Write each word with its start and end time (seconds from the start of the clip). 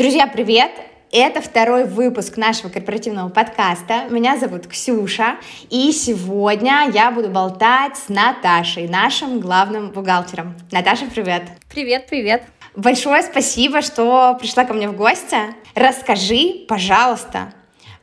Друзья, 0.00 0.26
привет! 0.26 0.70
Это 1.12 1.42
второй 1.42 1.84
выпуск 1.84 2.38
нашего 2.38 2.70
корпоративного 2.70 3.28
подкаста. 3.28 4.06
Меня 4.08 4.38
зовут 4.38 4.66
Ксюша, 4.66 5.36
и 5.68 5.92
сегодня 5.92 6.90
я 6.90 7.10
буду 7.10 7.28
болтать 7.28 7.98
с 7.98 8.08
Наташей, 8.08 8.88
нашим 8.88 9.40
главным 9.40 9.90
бухгалтером. 9.90 10.56
Наташа, 10.72 11.04
привет! 11.04 11.42
Привет, 11.68 12.06
привет! 12.08 12.44
Большое 12.74 13.22
спасибо, 13.22 13.82
что 13.82 14.38
пришла 14.40 14.64
ко 14.64 14.72
мне 14.72 14.88
в 14.88 14.96
гости. 14.96 15.36
Расскажи, 15.74 16.64
пожалуйста, 16.66 17.52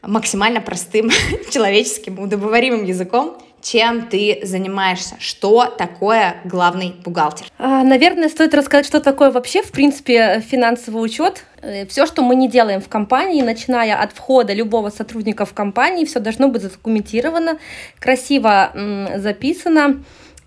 максимально 0.03 0.61
простым 0.61 1.09
человеческим, 1.51 2.19
удобоваримым 2.19 2.83
языком, 2.83 3.39
чем 3.71 4.07
ты 4.07 4.39
занимаешься, 4.43 5.15
что 5.19 5.65
такое 5.65 6.37
главный 6.45 6.95
бухгалтер? 7.03 7.47
А, 7.57 7.83
наверное, 7.83 8.29
стоит 8.29 8.53
рассказать, 8.53 8.85
что 8.85 9.01
такое 9.01 9.29
вообще, 9.29 9.61
в 9.61 9.71
принципе, 9.71 10.39
финансовый 10.39 11.03
учет. 11.03 11.43
Э, 11.61 11.85
все, 11.87 12.05
что 12.05 12.21
мы 12.21 12.35
не 12.35 12.47
делаем 12.47 12.79
в 12.79 12.87
компании, 12.87 13.41
начиная 13.41 14.01
от 14.01 14.13
входа 14.13 14.53
любого 14.53 14.89
сотрудника 14.89 15.45
в 15.45 15.53
компании, 15.53 16.05
все 16.05 16.19
должно 16.19 16.47
быть 16.47 16.61
задокументировано, 16.61 17.57
красиво 17.99 18.71
записано 19.15 20.03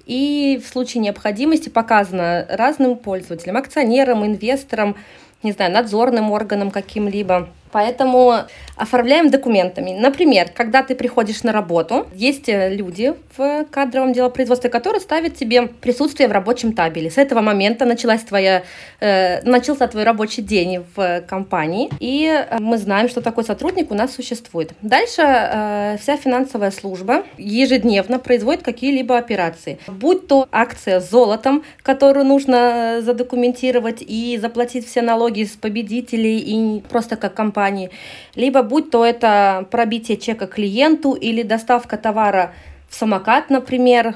и 0.07 0.61
в 0.65 0.69
случае 0.69 1.03
необходимости 1.03 1.69
показано 1.69 2.47
разным 2.49 2.97
пользователям, 2.97 3.57
акционерам, 3.57 4.25
инвесторам, 4.25 4.97
не 5.43 5.53
знаю, 5.53 5.73
надзорным 5.73 6.31
органам 6.31 6.71
каким-либо. 6.71 7.49
Поэтому 7.73 8.35
оформляем 8.77 9.31
документами. 9.31 9.93
Например, 9.99 10.49
когда 10.55 10.83
ты 10.83 10.95
приходишь 10.95 11.43
на 11.43 11.53
работу, 11.53 12.07
есть 12.15 12.49
э, 12.49 12.75
люди 12.75 13.15
в 13.37 13.65
кадровом 13.71 14.13
делопроизводстве, 14.13 14.71
которые 14.71 15.01
ставят 15.01 15.37
тебе 15.37 15.67
присутствие 15.67 16.29
в 16.29 16.33
рабочем 16.33 16.73
табеле. 16.73 17.11
С 17.11 17.19
этого 17.19 17.43
момента 17.43 17.85
началась 17.85 18.23
твоя, 18.23 18.63
э, 19.01 19.43
начался 19.43 19.87
твой 19.87 20.05
рабочий 20.05 20.43
день 20.43 20.85
в 20.97 21.21
компании, 21.29 21.91
и 22.01 22.27
э, 22.27 22.59
мы 22.59 22.79
знаем, 22.79 23.09
что 23.09 23.21
такой 23.21 23.45
сотрудник 23.45 23.91
у 23.91 23.95
нас 23.95 24.15
существует. 24.15 24.73
Дальше 24.83 25.23
э, 25.23 25.97
вся 26.01 26.17
финансовая 26.17 26.71
служба 26.71 27.25
ежедневно 27.37 28.19
производит 28.19 28.63
какие-либо 28.63 29.19
операции. 29.19 29.79
Будь 29.87 30.27
то 30.27 30.49
акция 30.51 31.01
с 31.01 31.11
золотом, 31.11 31.65
которую 31.83 32.25
нужно 32.25 33.01
задокументировать 33.03 33.99
и 34.01 34.39
заплатить 34.41 34.87
все 34.87 35.03
налоги 35.03 35.45
с 35.45 35.51
победителей, 35.51 36.39
и 36.39 36.81
просто 36.89 37.17
как 37.17 37.35
компания 37.35 37.60
компании, 37.61 37.91
либо 38.35 38.63
будь 38.63 38.91
то 38.91 39.05
это 39.05 39.67
пробитие 39.71 40.17
чека 40.17 40.47
клиенту 40.47 41.13
или 41.13 41.43
доставка 41.43 41.99
товара 41.99 42.53
в 42.89 42.95
самокат, 42.95 43.51
например. 43.51 44.15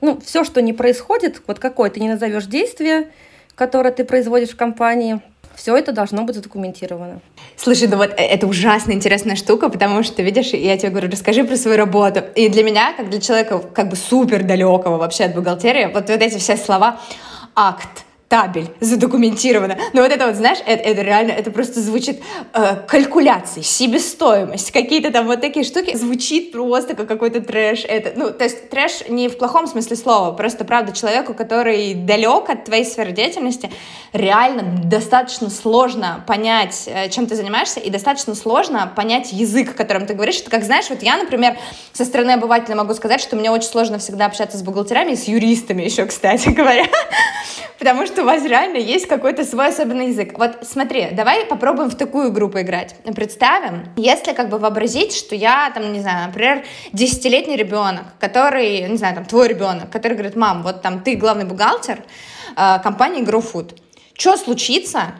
Ну, 0.00 0.18
все, 0.24 0.44
что 0.44 0.62
не 0.62 0.72
происходит, 0.72 1.42
вот 1.46 1.58
какое 1.58 1.90
ты 1.90 2.00
не 2.00 2.08
назовешь 2.08 2.46
действие, 2.46 3.08
которое 3.54 3.90
ты 3.90 4.04
производишь 4.04 4.50
в 4.50 4.56
компании, 4.56 5.20
все 5.54 5.76
это 5.76 5.92
должно 5.92 6.22
быть 6.22 6.36
задокументировано. 6.36 7.20
Слушай, 7.56 7.88
ну 7.88 7.96
вот 7.96 8.10
э, 8.10 8.22
это 8.22 8.46
ужасно 8.46 8.92
интересная 8.92 9.36
штука, 9.36 9.68
потому 9.68 10.02
что, 10.02 10.22
видишь, 10.22 10.52
я 10.52 10.76
тебе 10.76 10.90
говорю, 10.90 11.10
расскажи 11.10 11.44
про 11.44 11.56
свою 11.56 11.76
работу. 11.76 12.22
И 12.34 12.48
для 12.48 12.62
меня, 12.62 12.94
как 12.96 13.10
для 13.10 13.20
человека 13.20 13.58
как 13.58 13.88
бы 13.88 13.96
супер 13.96 14.42
далекого 14.42 14.96
вообще 14.96 15.24
от 15.24 15.34
бухгалтерии, 15.34 15.86
вот, 15.86 16.08
вот 16.08 16.22
эти 16.22 16.38
все 16.38 16.56
слова 16.56 17.00
акт, 17.54 18.05
табель 18.28 18.68
задокументировано. 18.80 19.78
Но 19.92 20.02
вот 20.02 20.10
это 20.10 20.26
вот, 20.26 20.34
знаешь, 20.34 20.58
это, 20.66 20.82
это 20.82 21.02
реально, 21.02 21.32
это 21.32 21.50
просто 21.50 21.80
звучит 21.80 22.20
э, 22.52 22.76
калькуляции, 22.88 23.62
себестоимость, 23.62 24.72
какие-то 24.72 25.12
там 25.12 25.26
вот 25.26 25.40
такие 25.40 25.64
штуки. 25.64 25.96
Звучит 25.96 26.50
просто 26.50 26.94
как 26.94 27.06
какой-то 27.06 27.40
трэш. 27.40 27.84
Это, 27.84 28.12
ну, 28.16 28.30
то 28.30 28.44
есть 28.44 28.68
трэш 28.68 29.08
не 29.08 29.28
в 29.28 29.38
плохом 29.38 29.68
смысле 29.68 29.96
слова, 29.96 30.32
просто, 30.32 30.64
правда, 30.64 30.92
человеку, 30.92 31.34
который 31.34 31.94
далек 31.94 32.50
от 32.50 32.64
твоей 32.64 32.84
сферы 32.84 33.12
деятельности, 33.12 33.70
реально 34.12 34.80
достаточно 34.84 35.48
сложно 35.48 36.24
понять, 36.26 36.84
э, 36.86 37.08
чем 37.10 37.26
ты 37.26 37.36
занимаешься, 37.36 37.78
и 37.78 37.90
достаточно 37.90 38.34
сложно 38.34 38.92
понять 38.96 39.32
язык, 39.32 39.76
которым 39.76 40.06
ты 40.06 40.14
говоришь. 40.14 40.40
Это 40.40 40.50
как, 40.50 40.64
знаешь, 40.64 40.86
вот 40.90 41.02
я, 41.02 41.16
например, 41.16 41.56
со 41.92 42.04
стороны 42.04 42.32
обывателя 42.32 42.74
могу 42.74 42.94
сказать, 42.94 43.20
что 43.20 43.36
мне 43.36 43.52
очень 43.52 43.68
сложно 43.68 43.98
всегда 43.98 44.26
общаться 44.26 44.58
с 44.58 44.62
бухгалтерами 44.62 45.12
и 45.12 45.16
с 45.16 45.24
юристами 45.24 45.84
еще, 45.84 46.06
кстати 46.06 46.48
говоря, 46.56 46.86
потому 47.78 48.06
что 48.06 48.15
что 48.16 48.22
у 48.22 48.26
вас 48.26 48.42
реально 48.46 48.78
есть 48.78 49.06
какой-то 49.08 49.44
свой 49.44 49.68
особенный 49.68 50.08
язык. 50.08 50.38
Вот 50.38 50.60
смотри, 50.62 51.08
давай 51.12 51.44
попробуем 51.44 51.90
в 51.90 51.96
такую 51.96 52.30
игру 52.30 52.48
поиграть. 52.48 52.96
Представим, 53.14 53.90
если 53.96 54.32
как 54.32 54.48
бы 54.48 54.58
вообразить, 54.58 55.14
что 55.14 55.34
я, 55.34 55.70
там, 55.74 55.92
не 55.92 56.00
знаю, 56.00 56.28
например, 56.28 56.64
десятилетний 56.94 57.56
ребенок, 57.56 58.04
который, 58.18 58.88
не 58.88 58.96
знаю, 58.96 59.16
там, 59.16 59.26
твой 59.26 59.48
ребенок, 59.48 59.90
который 59.90 60.14
говорит, 60.14 60.34
мам, 60.34 60.62
вот 60.62 60.80
там 60.80 61.02
ты 61.02 61.14
главный 61.16 61.44
бухгалтер 61.44 62.04
э, 62.56 62.78
компании 62.82 63.22
GrowFood. 63.22 63.78
Что 64.14 64.38
случится, 64.38 65.12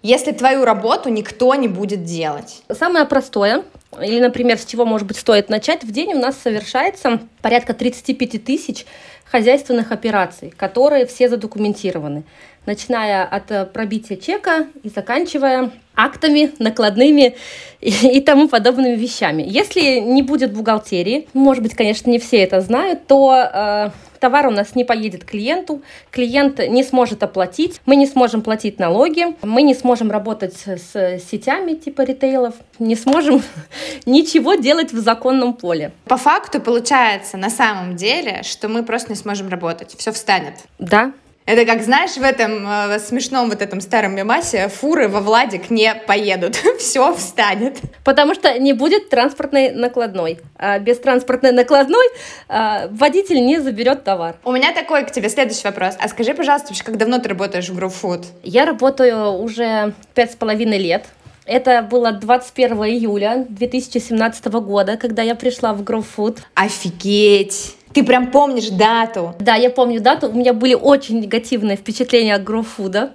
если 0.00 0.32
твою 0.32 0.64
работу 0.64 1.10
никто 1.10 1.54
не 1.54 1.68
будет 1.68 2.04
делать? 2.04 2.62
Самое 2.72 3.04
простое, 3.04 3.62
или, 4.00 4.20
например, 4.20 4.56
с 4.56 4.64
чего, 4.64 4.86
может 4.86 5.06
быть, 5.06 5.18
стоит 5.18 5.50
начать, 5.50 5.84
в 5.84 5.92
день 5.92 6.14
у 6.14 6.18
нас 6.18 6.38
совершается 6.42 7.20
порядка 7.42 7.74
35 7.74 8.42
тысяч 8.42 8.86
хозяйственных 9.32 9.92
операций, 9.92 10.52
которые 10.58 11.06
все 11.06 11.28
задокументированы, 11.28 12.22
начиная 12.66 13.24
от 13.24 13.50
э, 13.50 13.66
пробития 13.66 14.16
чека 14.16 14.66
и 14.82 14.88
заканчивая 14.88 15.70
актами, 15.94 16.52
накладными 16.58 17.36
и, 17.80 17.90
и 17.90 18.20
тому 18.20 18.48
подобными 18.48 18.96
вещами. 18.96 19.44
Если 19.46 20.00
не 20.00 20.22
будет 20.22 20.52
бухгалтерии, 20.52 21.28
может 21.34 21.62
быть, 21.62 21.74
конечно, 21.74 22.10
не 22.10 22.18
все 22.18 22.38
это 22.38 22.60
знают, 22.60 23.06
то 23.06 23.34
э, 23.34 23.90
товар 24.22 24.46
у 24.46 24.50
нас 24.50 24.74
не 24.74 24.84
поедет 24.84 25.24
клиенту, 25.24 25.82
клиент 26.10 26.60
не 26.60 26.84
сможет 26.84 27.22
оплатить, 27.22 27.80
мы 27.84 27.96
не 27.96 28.06
сможем 28.06 28.40
платить 28.42 28.78
налоги, 28.78 29.26
мы 29.42 29.62
не 29.62 29.74
сможем 29.74 30.10
работать 30.10 30.54
с 30.54 31.20
сетями 31.28 31.74
типа 31.74 32.02
ритейлов, 32.02 32.54
не 32.78 32.94
сможем 32.96 33.42
ничего 34.06 34.54
делать 34.54 34.92
в 34.92 34.98
законном 34.98 35.54
поле. 35.54 35.92
По 36.04 36.16
факту 36.16 36.60
получается 36.60 37.36
на 37.36 37.50
самом 37.50 37.96
деле, 37.96 38.42
что 38.44 38.68
мы 38.68 38.84
просто 38.84 39.10
не 39.10 39.16
сможем 39.16 39.48
работать, 39.48 39.94
все 39.98 40.12
встанет. 40.12 40.54
Да, 40.78 41.12
это 41.44 41.64
как, 41.64 41.82
знаешь, 41.82 42.12
в 42.12 42.22
этом 42.22 42.66
э, 42.66 42.98
смешном 43.00 43.50
вот 43.50 43.62
этом 43.62 43.80
старом 43.80 44.14
мемасе 44.14 44.68
фуры 44.68 45.08
во 45.08 45.20
Владик 45.20 45.70
не 45.70 45.94
поедут. 45.94 46.56
Все 46.78 47.12
встанет. 47.14 47.80
Потому 48.04 48.34
что 48.34 48.58
не 48.58 48.72
будет 48.72 49.08
транспортной 49.08 49.70
накладной. 49.70 50.38
А 50.56 50.78
без 50.78 50.98
транспортной 50.98 51.52
накладной 51.52 52.06
а, 52.48 52.88
водитель 52.90 53.44
не 53.44 53.60
заберет 53.60 54.04
товар. 54.04 54.36
У 54.44 54.52
меня 54.52 54.72
такой 54.72 55.04
к 55.04 55.10
тебе 55.10 55.28
следующий 55.28 55.64
вопрос. 55.64 55.94
А 55.98 56.08
скажи, 56.08 56.34
пожалуйста, 56.34 56.68
вообще, 56.68 56.84
как 56.84 56.96
давно 56.96 57.18
ты 57.18 57.28
работаешь 57.28 57.68
в 57.68 57.78
GrowFood? 57.78 58.24
Я 58.44 58.64
работаю 58.64 59.32
уже 59.32 59.94
пять 60.14 60.32
с 60.32 60.36
половиной 60.36 60.78
лет. 60.78 61.06
Это 61.44 61.82
было 61.82 62.12
21 62.12 62.84
июля 62.84 63.46
2017 63.48 64.44
года, 64.46 64.96
когда 64.96 65.22
я 65.22 65.34
пришла 65.34 65.72
в 65.72 65.82
GrowFood. 65.82 66.38
Офигеть! 66.54 67.76
Ты 67.94 68.04
прям 68.04 68.30
помнишь 68.30 68.68
дату? 68.70 69.34
Да, 69.38 69.54
я 69.54 69.70
помню 69.70 70.00
дату. 70.00 70.28
У 70.28 70.32
меня 70.32 70.52
были 70.52 70.74
очень 70.74 71.20
негативные 71.20 71.76
впечатления 71.76 72.34
от 72.34 72.44
грофуда. 72.44 73.12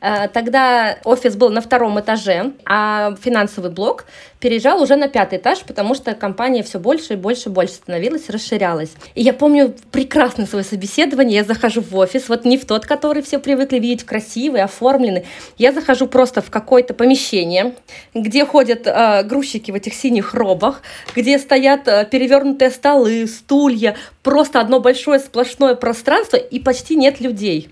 Э, 0.00 0.28
тогда 0.28 0.98
офис 1.04 1.36
был 1.36 1.50
на 1.50 1.60
втором 1.60 1.98
этаже, 2.00 2.52
а 2.64 3.14
финансовый 3.20 3.70
блок 3.70 4.06
переезжал 4.40 4.82
уже 4.82 4.96
на 4.96 5.08
пятый 5.08 5.38
этаж, 5.38 5.60
потому 5.66 5.94
что 5.94 6.14
компания 6.14 6.62
все 6.62 6.78
больше 6.78 7.14
и 7.14 7.16
больше 7.16 7.48
и 7.48 7.52
больше 7.52 7.74
становилась, 7.74 8.28
расширялась. 8.28 8.90
И 9.14 9.22
я 9.22 9.32
помню 9.32 9.74
прекрасно 9.90 10.46
свое 10.46 10.64
собеседование. 10.64 11.38
Я 11.38 11.44
захожу 11.44 11.80
в 11.80 11.94
офис, 11.96 12.28
вот 12.28 12.44
не 12.44 12.56
в 12.56 12.66
тот, 12.66 12.86
который 12.86 13.22
все 13.22 13.38
привыкли 13.38 13.78
видеть, 13.78 14.04
красивый, 14.04 14.62
оформленный. 14.62 15.26
Я 15.56 15.72
захожу 15.72 16.06
просто 16.06 16.42
в 16.42 16.50
какое-то 16.50 16.94
помещение, 16.94 17.74
где 18.14 18.44
ходят 18.44 18.86
э, 18.86 19.22
грузчики 19.24 19.70
в 19.70 19.74
этих 19.74 19.94
синих 19.94 20.34
робах, 20.34 20.82
где 21.14 21.38
стоят 21.38 21.88
э, 21.88 22.06
перевернутые 22.10 22.70
столы, 22.70 23.26
стулья, 23.26 23.96
просто 24.22 24.60
одно 24.60 24.80
большое 24.80 25.18
сплошное 25.18 25.74
пространство 25.74 26.36
и 26.36 26.60
почти 26.60 26.96
нет 26.96 27.20
людей. 27.20 27.68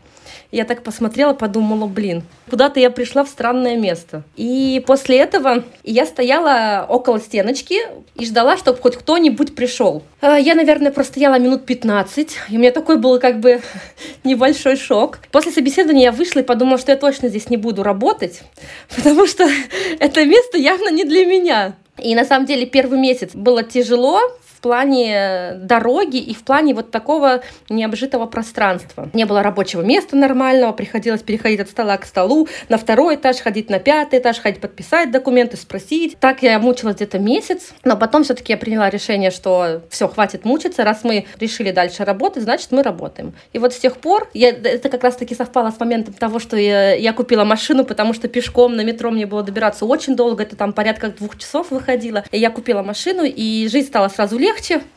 Я 0.52 0.64
так 0.64 0.82
посмотрела, 0.82 1.32
подумала, 1.32 1.86
блин, 1.86 2.22
куда-то 2.48 2.80
я 2.80 2.90
пришла 2.90 3.24
в 3.24 3.28
странное 3.28 3.76
место. 3.76 4.22
И 4.36 4.82
после 4.86 5.18
этого 5.18 5.64
я 5.82 6.06
стояла 6.06 6.86
около 6.88 7.20
стеночки 7.20 7.80
и 8.14 8.24
ждала, 8.24 8.56
чтобы 8.56 8.78
хоть 8.78 8.96
кто-нибудь 8.96 9.54
пришел. 9.54 10.02
А, 10.20 10.36
я, 10.38 10.54
наверное, 10.54 10.92
простояла 10.92 11.38
минут 11.38 11.66
15, 11.66 12.36
и 12.50 12.56
у 12.56 12.58
меня 12.58 12.70
такой 12.70 12.98
был 12.98 13.18
как 13.18 13.40
бы 13.40 13.60
небольшой 14.24 14.76
шок. 14.76 15.18
После 15.32 15.52
собеседования 15.52 16.04
я 16.04 16.12
вышла 16.12 16.40
и 16.40 16.44
подумала, 16.44 16.78
что 16.78 16.92
я 16.92 16.98
точно 16.98 17.28
здесь 17.28 17.50
не 17.50 17.56
буду 17.56 17.82
работать, 17.82 18.42
потому 18.96 19.26
что 19.26 19.48
это 19.98 20.24
место 20.24 20.58
явно 20.58 20.90
не 20.90 21.04
для 21.04 21.24
меня. 21.24 21.76
И 21.98 22.14
на 22.14 22.24
самом 22.24 22.46
деле 22.46 22.66
первый 22.66 22.98
месяц 22.98 23.30
было 23.34 23.62
тяжело, 23.62 24.20
плане 24.66 25.52
дороги 25.58 26.16
и 26.16 26.34
в 26.34 26.42
плане 26.42 26.74
вот 26.74 26.90
такого 26.90 27.42
необжитого 27.68 28.26
пространства. 28.26 29.08
Не 29.12 29.24
было 29.24 29.40
рабочего 29.40 29.82
места 29.82 30.16
нормального, 30.16 30.72
приходилось 30.72 31.22
переходить 31.22 31.60
от 31.60 31.70
стола 31.70 31.96
к 31.98 32.04
столу, 32.04 32.48
на 32.68 32.76
второй 32.76 33.14
этаж 33.14 33.36
ходить, 33.36 33.70
на 33.70 33.78
пятый 33.78 34.18
этаж 34.18 34.40
ходить, 34.40 34.60
подписать 34.60 35.12
документы, 35.12 35.56
спросить. 35.56 36.18
Так 36.18 36.42
я 36.42 36.58
мучилась 36.58 36.96
где-то 36.96 37.20
месяц, 37.20 37.74
но 37.84 37.96
потом 37.96 38.24
все-таки 38.24 38.52
я 38.52 38.56
приняла 38.56 38.90
решение, 38.90 39.30
что 39.30 39.82
все, 39.88 40.08
хватит 40.08 40.44
мучиться, 40.44 40.82
раз 40.82 41.04
мы 41.04 41.26
решили 41.38 41.70
дальше 41.70 42.04
работать, 42.04 42.42
значит 42.42 42.72
мы 42.72 42.82
работаем. 42.82 43.34
И 43.52 43.60
вот 43.60 43.72
с 43.72 43.78
тех 43.78 43.98
пор, 43.98 44.28
я, 44.34 44.48
это 44.48 44.88
как 44.88 45.04
раз-таки 45.04 45.36
совпало 45.36 45.70
с 45.70 45.78
моментом 45.78 46.14
того, 46.14 46.40
что 46.40 46.56
я, 46.56 46.94
я 46.94 47.12
купила 47.12 47.44
машину, 47.44 47.84
потому 47.84 48.14
что 48.14 48.26
пешком 48.26 48.74
на 48.74 48.82
метро 48.82 49.12
мне 49.12 49.26
было 49.26 49.44
добираться 49.44 49.86
очень 49.86 50.16
долго, 50.16 50.42
это 50.42 50.56
там 50.56 50.72
порядка 50.72 51.10
двух 51.10 51.38
часов 51.38 51.70
выходило. 51.70 52.24
И 52.32 52.38
я 52.40 52.50
купила 52.50 52.82
машину, 52.82 53.22
и 53.24 53.68
жизнь 53.70 53.86
стала 53.86 54.08
сразу 54.08 54.36
легче, 54.36 54.55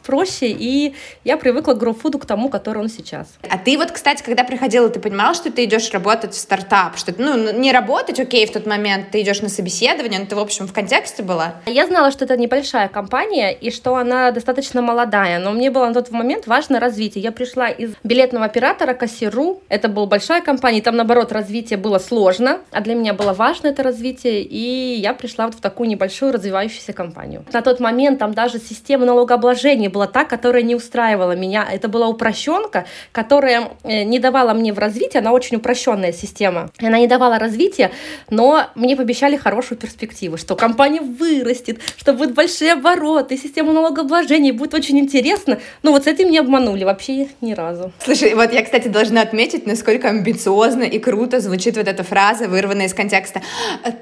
проще, 0.10 0.48
и 0.50 0.96
я 1.24 1.38
привыкла 1.38 1.74
к 1.74 1.78
гроуфуду, 1.78 2.18
к 2.18 2.26
тому, 2.26 2.50
который 2.50 2.80
он 2.80 2.90
сейчас. 2.90 3.28
А 3.48 3.58
ты 3.58 3.78
вот, 3.78 3.92
кстати, 3.92 4.24
когда 4.24 4.44
приходила, 4.44 4.90
ты 4.90 5.00
понимала, 5.00 5.36
что 5.36 5.52
ты 5.52 5.66
идешь 5.66 5.92
работать 5.92 6.34
в 6.34 6.38
стартап, 6.38 6.98
что 6.98 7.14
ну, 7.18 7.54
не 7.54 7.72
работать, 7.72 8.20
окей, 8.20 8.48
в 8.48 8.52
тот 8.52 8.66
момент 8.66 9.12
ты 9.12 9.22
идешь 9.22 9.42
на 9.42 9.50
собеседование, 9.50 10.20
но 10.20 10.26
ты, 10.26 10.36
в 10.36 10.40
общем, 10.40 10.68
в 10.68 10.74
контексте 10.74 11.22
была? 11.22 11.56
Я 11.68 11.86
знала, 11.86 12.12
что 12.12 12.26
это 12.26 12.38
небольшая 12.38 12.88
компания, 12.88 13.52
и 13.52 13.70
что 13.70 13.96
она 13.96 14.32
достаточно 14.32 14.82
молодая, 14.82 15.38
но 15.40 15.52
мне 15.52 15.70
было 15.70 15.86
на 15.86 15.94
тот 15.94 16.10
момент 16.10 16.48
важно 16.48 16.80
развитие. 16.80 17.24
Я 17.24 17.32
пришла 17.32 17.70
из 17.70 17.92
билетного 18.04 18.46
оператора 18.46 18.94
Кассиру, 18.94 19.62
это 19.70 19.90
была 19.90 20.08
большая 20.08 20.42
компания, 20.42 20.82
там, 20.82 20.96
наоборот, 20.96 21.32
развитие 21.32 21.78
было 21.78 22.00
сложно, 22.00 22.60
а 22.72 22.82
для 22.82 22.96
меня 22.96 23.14
было 23.14 23.34
важно 23.34 23.68
это 23.68 23.84
развитие, 23.84 24.42
и 24.42 24.96
я 24.96 25.14
пришла 25.14 25.46
вот 25.46 25.56
в 25.56 25.62
такую 25.62 25.90
небольшую 25.90 26.32
развивающуюся 26.32 26.94
компанию. 26.94 27.46
На 27.54 27.62
тот 27.62 27.80
момент 27.80 28.18
там 28.18 28.34
даже 28.34 28.58
система 28.60 29.06
налогообложения 29.06 29.49
была 29.90 30.08
та, 30.08 30.26
которая 30.26 30.64
не 30.64 30.76
устраивала 30.76 31.36
меня. 31.36 31.68
Это 31.72 31.88
была 31.88 32.08
упрощенка, 32.08 32.86
которая 33.12 33.72
э, 33.84 34.04
не 34.04 34.20
давала 34.20 34.54
мне 34.54 34.74
в 34.74 34.80
развитии, 34.80 35.18
она 35.18 35.32
очень 35.32 35.58
упрощенная 35.58 36.12
система. 36.12 36.70
Она 36.80 37.00
не 37.00 37.08
давала 37.08 37.40
развития, 37.40 37.92
но 38.30 38.66
мне 38.76 38.96
пообещали 38.96 39.38
хорошую 39.38 39.78
перспективу, 39.78 40.38
что 40.38 40.56
компания 40.56 41.02
вырастет, 41.02 41.80
что 41.98 42.14
будут 42.14 42.34
большие 42.34 42.74
обороты, 42.74 43.38
система 43.38 43.74
налогообложения, 43.74 44.54
будет 44.54 44.74
очень 44.74 45.00
интересно. 45.00 45.60
Но 45.84 45.92
вот 45.92 46.04
с 46.04 46.08
этим 46.08 46.30
не 46.30 46.40
обманули 46.40 46.84
вообще 46.84 47.30
ни 47.42 47.54
разу. 47.54 47.92
Слушай, 48.04 48.34
вот 48.36 48.52
я, 48.54 48.64
кстати, 48.64 48.88
должна 48.88 49.22
отметить, 49.22 49.66
насколько 49.66 50.10
амбициозно 50.10 50.84
и 50.84 51.00
круто 51.00 51.40
звучит 51.40 51.78
вот 51.78 51.88
эта 51.88 52.04
фраза, 52.04 52.48
вырванная 52.48 52.88
из 52.88 52.94
контекста. 52.94 53.42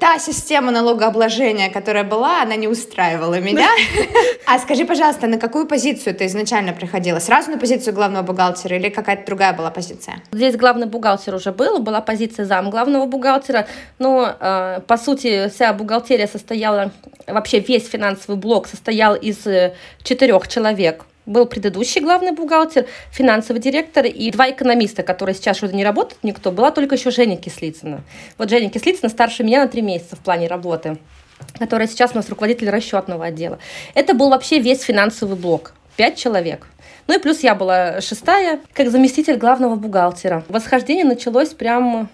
Та 0.00 0.18
система 0.18 0.70
налогообложения, 0.72 1.70
которая 1.70 2.04
была, 2.04 2.42
она 2.42 2.56
не 2.56 2.68
устраивала 2.68 3.40
меня. 3.40 3.68
А 4.46 4.58
скажи, 4.58 4.86
пожалуйста, 4.86 5.26
на 5.28 5.38
какую 5.38 5.66
позицию 5.66 6.14
ты 6.14 6.26
изначально 6.26 6.72
приходила? 6.72 7.18
Сразу 7.18 7.50
на 7.50 7.58
позицию 7.58 7.94
главного 7.94 8.22
бухгалтера 8.24 8.76
или 8.76 8.88
какая-то 8.88 9.26
другая 9.26 9.52
была 9.52 9.70
позиция? 9.70 10.22
Здесь 10.32 10.56
главный 10.56 10.86
бухгалтер 10.86 11.34
уже 11.34 11.52
был, 11.52 11.78
была 11.78 12.00
позиция 12.00 12.46
зам 12.46 12.70
главного 12.70 13.06
бухгалтера, 13.06 13.66
но, 13.98 14.36
э, 14.40 14.80
по 14.86 14.96
сути, 14.96 15.48
вся 15.48 15.72
бухгалтерия 15.72 16.26
состояла, 16.26 16.90
вообще 17.26 17.60
весь 17.60 17.88
финансовый 17.88 18.36
блок 18.36 18.66
состоял 18.66 19.14
из 19.14 19.46
э, 19.46 19.74
четырех 20.02 20.48
человек 20.48 21.04
был 21.28 21.46
предыдущий 21.46 22.00
главный 22.00 22.32
бухгалтер, 22.32 22.86
финансовый 23.12 23.58
директор 23.58 24.04
и 24.06 24.30
два 24.30 24.50
экономиста, 24.50 25.02
которые 25.02 25.34
сейчас 25.34 25.62
уже 25.62 25.74
не 25.74 25.84
работают 25.84 26.24
никто. 26.24 26.50
Была 26.50 26.70
только 26.70 26.96
еще 26.96 27.10
Женя 27.10 27.36
Кислицына. 27.36 28.02
Вот 28.38 28.50
Женя 28.50 28.70
Кислицына 28.70 29.10
старше 29.10 29.44
меня 29.44 29.62
на 29.62 29.68
три 29.68 29.82
месяца 29.82 30.16
в 30.16 30.20
плане 30.20 30.48
работы 30.48 30.96
которая 31.58 31.88
сейчас 31.88 32.12
у 32.12 32.16
нас 32.16 32.28
руководитель 32.28 32.70
расчетного 32.70 33.26
отдела. 33.26 33.58
Это 33.94 34.14
был 34.14 34.30
вообще 34.30 34.58
весь 34.58 34.82
финансовый 34.82 35.36
блок. 35.36 35.74
Пять 35.96 36.16
человек. 36.16 36.66
Ну 37.06 37.14
и 37.14 37.18
плюс 37.18 37.40
я 37.40 37.54
была 37.54 38.00
шестая, 38.00 38.60
как 38.72 38.90
заместитель 38.90 39.36
главного 39.36 39.76
бухгалтера. 39.76 40.44
Восхождение 40.48 41.04
началось 41.04 41.50
прям 41.50 42.08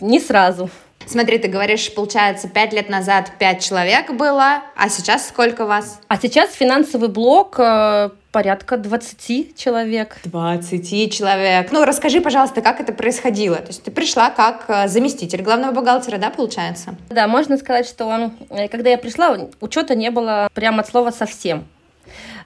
не 0.00 0.20
сразу. 0.20 0.70
Смотри, 1.04 1.38
ты 1.38 1.48
говоришь, 1.48 1.94
получается, 1.94 2.48
пять 2.48 2.72
лет 2.72 2.88
назад 2.88 3.32
пять 3.38 3.62
человек 3.62 4.10
было, 4.12 4.62
а 4.74 4.88
сейчас 4.88 5.28
сколько 5.28 5.64
вас? 5.64 6.00
А 6.08 6.16
сейчас 6.16 6.52
финансовый 6.52 7.08
блок 7.08 7.56
э, 7.58 8.10
порядка 8.32 8.76
20 8.76 9.56
человек. 9.56 10.16
20 10.24 11.12
человек. 11.12 11.70
Ну, 11.70 11.84
расскажи, 11.84 12.20
пожалуйста, 12.20 12.60
как 12.60 12.80
это 12.80 12.92
происходило. 12.92 13.56
То 13.56 13.68
есть 13.68 13.84
ты 13.84 13.92
пришла 13.92 14.30
как 14.30 14.64
э, 14.68 14.88
заместитель 14.88 15.42
главного 15.42 15.72
бухгалтера, 15.72 16.18
да, 16.18 16.30
получается? 16.30 16.96
Да, 17.08 17.28
можно 17.28 17.56
сказать, 17.56 17.86
что 17.86 18.32
э, 18.50 18.66
когда 18.66 18.90
я 18.90 18.98
пришла, 18.98 19.36
учета 19.60 19.94
не 19.94 20.10
было 20.10 20.48
прямо 20.54 20.80
от 20.80 20.88
слова 20.88 21.12
совсем. 21.12 21.66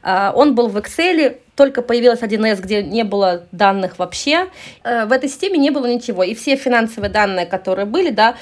А, 0.02 0.32
он 0.34 0.54
был 0.54 0.68
в 0.68 0.76
Excel, 0.76 1.38
только 1.60 1.82
появилась 1.82 2.20
1С, 2.20 2.62
где 2.62 2.82
не 2.82 3.04
было 3.04 3.42
данных 3.52 3.98
вообще. 3.98 4.46
Э, 4.82 5.04
в 5.04 5.12
этой 5.12 5.28
системе 5.28 5.58
не 5.58 5.68
было 5.68 5.84
ничего. 5.84 6.22
И 6.22 6.34
все 6.34 6.56
финансовые 6.56 7.10
данные, 7.10 7.44
которые 7.44 7.84
были, 7.84 8.08
да, 8.08 8.36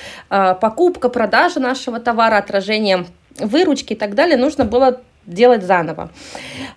покупка, 0.55 1.09
продажа 1.09 1.59
нашего 1.59 1.99
товара, 1.99 2.37
отражение 2.37 3.06
выручки 3.41 3.94
и 3.94 3.97
так 3.97 4.15
далее, 4.15 4.37
нужно 4.37 4.65
было 4.65 5.00
делать 5.29 5.63
заново. 5.63 6.11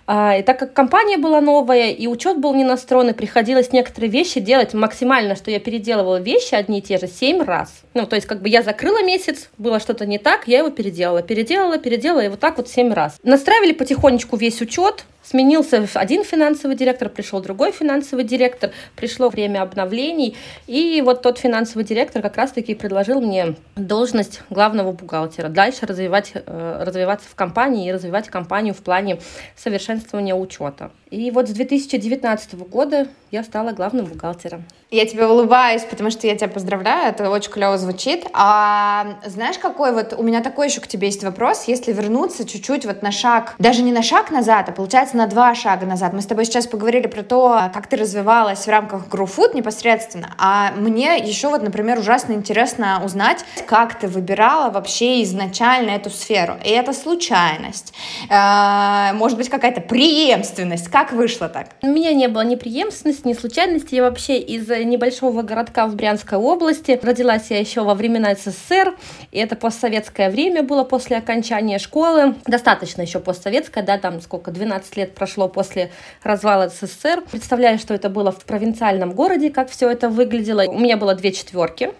А, 0.06 0.36
и 0.36 0.42
так 0.42 0.58
как 0.58 0.72
компания 0.72 1.18
была 1.18 1.40
новая, 1.40 1.90
и 1.90 2.06
учет 2.06 2.38
был 2.38 2.54
не 2.54 2.64
настроен, 2.64 3.14
приходилось 3.14 3.72
некоторые 3.72 4.10
вещи 4.10 4.40
делать 4.40 4.74
максимально, 4.74 5.34
что 5.34 5.50
я 5.50 5.58
переделывала 5.58 6.20
вещи 6.20 6.54
одни 6.54 6.78
и 6.78 6.82
те 6.82 6.98
же 6.98 7.08
семь 7.08 7.42
раз. 7.42 7.82
Ну, 7.94 8.06
то 8.06 8.16
есть, 8.16 8.26
как 8.26 8.42
бы 8.42 8.48
я 8.48 8.62
закрыла 8.62 9.02
месяц, 9.02 9.50
было 9.58 9.80
что-то 9.80 10.06
не 10.06 10.18
так, 10.18 10.46
я 10.46 10.58
его 10.58 10.70
переделала, 10.70 11.22
переделала, 11.22 11.78
переделала, 11.78 12.20
и 12.20 12.28
вот 12.28 12.40
так 12.40 12.58
вот 12.58 12.68
семь 12.68 12.92
раз. 12.92 13.18
Настраивали 13.22 13.72
потихонечку 13.72 14.36
весь 14.36 14.60
учет, 14.60 15.04
Сменился 15.22 15.86
один 15.94 16.24
финансовый 16.24 16.74
директор, 16.74 17.08
пришел 17.08 17.40
другой 17.40 17.70
финансовый 17.70 18.24
директор, 18.24 18.72
пришло 18.96 19.28
время 19.28 19.62
обновлений, 19.62 20.36
и 20.66 21.00
вот 21.04 21.22
тот 21.22 21.38
финансовый 21.38 21.84
директор 21.84 22.20
как 22.20 22.36
раз-таки 22.36 22.74
предложил 22.74 23.20
мне 23.20 23.54
должность 23.76 24.40
главного 24.50 24.90
бухгалтера. 24.90 25.48
Дальше 25.48 25.86
развивать, 25.86 26.32
э, 26.34 26.82
развиваться 26.84 27.28
в 27.28 27.36
компании 27.36 27.88
и 27.88 27.92
развивать 27.92 28.28
компанию 28.30 28.41
в 28.72 28.82
плане 28.82 29.18
совершенствования 29.56 30.34
учета. 30.34 30.90
И 31.10 31.30
вот 31.30 31.48
с 31.48 31.52
2019 31.52 32.54
года 32.54 33.08
я 33.30 33.42
стала 33.44 33.72
главным 33.72 34.06
бухгалтером. 34.06 34.64
Я 34.92 35.06
тебе 35.06 35.26
улыбаюсь, 35.26 35.84
потому 35.88 36.10
что 36.10 36.26
я 36.26 36.36
тебя 36.36 36.48
поздравляю, 36.48 37.08
это 37.08 37.30
очень 37.30 37.50
клево 37.50 37.78
звучит. 37.78 38.26
А 38.34 39.16
знаешь, 39.24 39.56
какой 39.56 39.94
вот, 39.94 40.12
у 40.12 40.22
меня 40.22 40.42
такой 40.42 40.68
еще 40.68 40.82
к 40.82 40.86
тебе 40.86 41.06
есть 41.06 41.24
вопрос, 41.24 41.64
если 41.66 41.92
вернуться 41.92 42.46
чуть-чуть 42.46 42.84
вот 42.84 43.00
на 43.00 43.10
шаг, 43.10 43.54
даже 43.58 43.80
не 43.80 43.90
на 43.90 44.02
шаг 44.02 44.30
назад, 44.30 44.68
а 44.68 44.72
получается 44.72 45.16
на 45.16 45.26
два 45.26 45.54
шага 45.54 45.86
назад. 45.86 46.12
Мы 46.12 46.20
с 46.20 46.26
тобой 46.26 46.44
сейчас 46.44 46.66
поговорили 46.66 47.06
про 47.06 47.22
то, 47.22 47.70
как 47.72 47.86
ты 47.86 47.96
развивалась 47.96 48.66
в 48.66 48.68
рамках 48.68 49.06
GrowFood 49.08 49.56
непосредственно, 49.56 50.34
а 50.36 50.72
мне 50.76 51.16
еще 51.16 51.48
вот, 51.48 51.62
например, 51.62 51.98
ужасно 51.98 52.34
интересно 52.34 53.00
узнать, 53.02 53.46
как 53.66 53.98
ты 53.98 54.08
выбирала 54.08 54.68
вообще 54.68 55.22
изначально 55.22 55.92
эту 55.92 56.10
сферу. 56.10 56.56
И 56.62 56.68
это 56.68 56.92
случайность, 56.92 57.94
а, 58.28 59.14
может 59.14 59.38
быть, 59.38 59.48
какая-то 59.48 59.80
преемственность, 59.80 60.88
как 60.88 61.12
вышло 61.12 61.48
так? 61.48 61.68
У 61.80 61.86
меня 61.86 62.12
не 62.12 62.28
было 62.28 62.42
ни 62.42 62.56
преемственности, 62.56 63.26
ни 63.26 63.32
случайности, 63.32 63.94
я 63.94 64.02
вообще 64.02 64.36
из 64.38 64.70
небольшого 64.84 65.42
городка 65.42 65.86
в 65.86 65.94
Брянской 65.94 66.38
области. 66.38 66.98
Родилась 67.02 67.50
я 67.50 67.58
еще 67.58 67.82
во 67.82 67.94
времена 67.94 68.34
СССР, 68.34 68.94
и 69.30 69.38
это 69.38 69.56
постсоветское 69.56 70.30
время 70.30 70.62
было 70.62 70.84
после 70.84 71.16
окончания 71.16 71.78
школы. 71.78 72.34
Достаточно 72.46 73.02
еще 73.02 73.20
постсоветское, 73.20 73.84
да, 73.84 73.98
там 73.98 74.20
сколько, 74.20 74.50
12 74.50 74.96
лет 74.96 75.14
прошло 75.14 75.48
после 75.48 75.90
развала 76.22 76.68
СССР. 76.68 77.22
Представляю, 77.30 77.78
что 77.78 77.94
это 77.94 78.08
было 78.08 78.32
в 78.32 78.44
провинциальном 78.44 79.12
городе, 79.12 79.50
как 79.50 79.70
все 79.70 79.90
это 79.90 80.08
выглядело. 80.08 80.64
У 80.64 80.78
меня 80.78 80.96
было 80.96 81.14
две 81.14 81.32
четверки, 81.32 81.92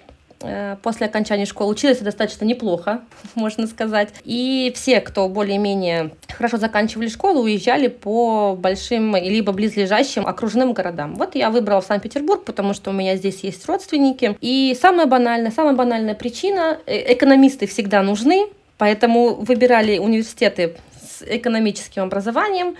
после 0.82 1.06
окончания 1.06 1.46
школы 1.46 1.72
училась 1.72 1.98
достаточно 1.98 2.44
неплохо, 2.44 3.02
можно 3.34 3.66
сказать. 3.66 4.10
И 4.24 4.72
все, 4.74 5.00
кто 5.00 5.28
более-менее 5.28 6.12
хорошо 6.28 6.56
заканчивали 6.56 7.08
школу, 7.08 7.42
уезжали 7.42 7.88
по 7.88 8.56
большим 8.56 9.16
либо 9.16 9.52
близлежащим 9.52 10.26
окружным 10.26 10.72
городам. 10.72 11.14
Вот 11.16 11.34
я 11.34 11.50
выбрала 11.50 11.80
Санкт-Петербург, 11.80 12.44
потому 12.44 12.74
что 12.74 12.90
у 12.90 12.92
меня 12.92 13.16
здесь 13.16 13.40
есть 13.40 13.66
родственники. 13.66 14.36
И 14.40 14.76
самая 14.80 15.06
банальная, 15.06 15.50
самая 15.50 15.74
банальная 15.74 16.14
причина, 16.14 16.78
э, 16.86 17.14
экономисты 17.14 17.66
всегда 17.66 18.02
нужны, 18.02 18.46
поэтому 18.78 19.34
выбирали 19.34 19.98
университеты 19.98 20.76
с 21.00 21.22
экономическим 21.22 22.02
образованием, 22.02 22.76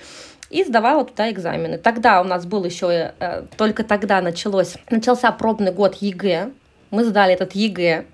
и 0.53 0.65
сдавала 0.65 1.05
туда 1.05 1.31
экзамены. 1.31 1.79
Тогда 1.79 2.21
у 2.21 2.25
нас 2.25 2.45
был 2.45 2.65
еще, 2.65 3.15
э, 3.19 3.45
только 3.57 3.85
тогда 3.85 4.21
началось, 4.21 4.75
начался 4.91 5.33
пробный 5.33 5.73
год 5.73 5.95
ЕГЭ, 5.95 6.51
мы 6.93 7.05
сдали 7.05 7.35
этот 7.35 7.57
ЕГЭ, 7.57 8.05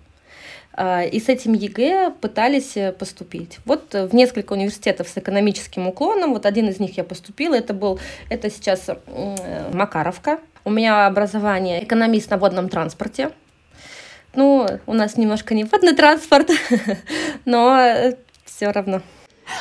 а, 0.72 1.02
и 1.02 1.20
с 1.20 1.28
этим 1.28 1.52
ЕГЭ 1.52 2.12
пытались 2.20 2.76
э, 2.76 2.92
поступить. 2.92 3.58
Вот 3.66 3.92
в 3.92 4.14
несколько 4.14 4.54
университетов 4.54 5.08
с 5.08 5.18
экономическим 5.18 5.86
уклоном, 5.88 6.32
вот 6.32 6.46
один 6.46 6.68
из 6.68 6.80
них 6.80 6.96
я 6.96 7.04
поступила, 7.04 7.54
это 7.54 7.74
был, 7.74 8.00
это 8.30 8.48
сейчас 8.50 8.88
Макаровка. 9.72 10.38
У 10.64 10.70
меня 10.70 11.06
образование 11.06 11.84
экономист 11.84 12.30
на 12.30 12.38
водном 12.38 12.68
транспорте. 12.68 13.30
Ну, 14.34 14.66
у 14.86 14.92
нас 14.92 15.16
немножко 15.16 15.54
не 15.54 15.64
водный 15.64 15.94
транспорт, 15.94 16.50
но 17.44 17.76
э, 17.76 18.16
все 18.44 18.70
равно. 18.70 19.02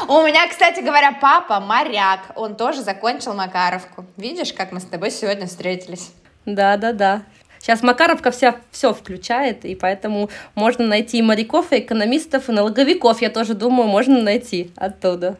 У 0.07 0.21
меня, 0.21 0.47
кстати 0.49 0.81
говоря, 0.81 1.17
папа 1.19 1.59
моряк. 1.59 2.19
Он 2.35 2.55
тоже 2.55 2.81
закончил 2.81 3.33
Макаровку. 3.33 4.05
Видишь, 4.17 4.53
как 4.53 4.71
мы 4.71 4.79
с 4.79 4.85
тобой 4.85 5.11
сегодня 5.11 5.47
встретились? 5.47 6.11
Да, 6.45 6.77
да, 6.77 6.93
да. 6.93 7.23
Сейчас 7.67 7.83
Макаровка 7.83 8.31
вся 8.31 8.55
все 8.71 8.93
включает, 8.93 9.65
и 9.65 9.75
поэтому 9.75 10.29
можно 10.55 10.87
найти 10.87 11.19
и 11.19 11.21
моряков, 11.21 11.73
и 11.73 11.79
экономистов, 11.79 12.47
и 12.47 12.53
налоговиков, 12.53 13.21
я 13.21 13.29
тоже 13.29 13.55
думаю, 13.55 13.89
можно 13.89 14.21
найти 14.21 14.71
оттуда. 14.77 15.35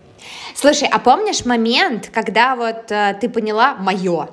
Слушай, 0.53 0.89
а 0.91 0.99
помнишь 0.99 1.45
момент, 1.45 2.09
когда 2.13 2.57
вот 2.57 2.91
э, 2.91 3.15
ты 3.21 3.29
поняла 3.29 3.75
мое? 3.75 4.27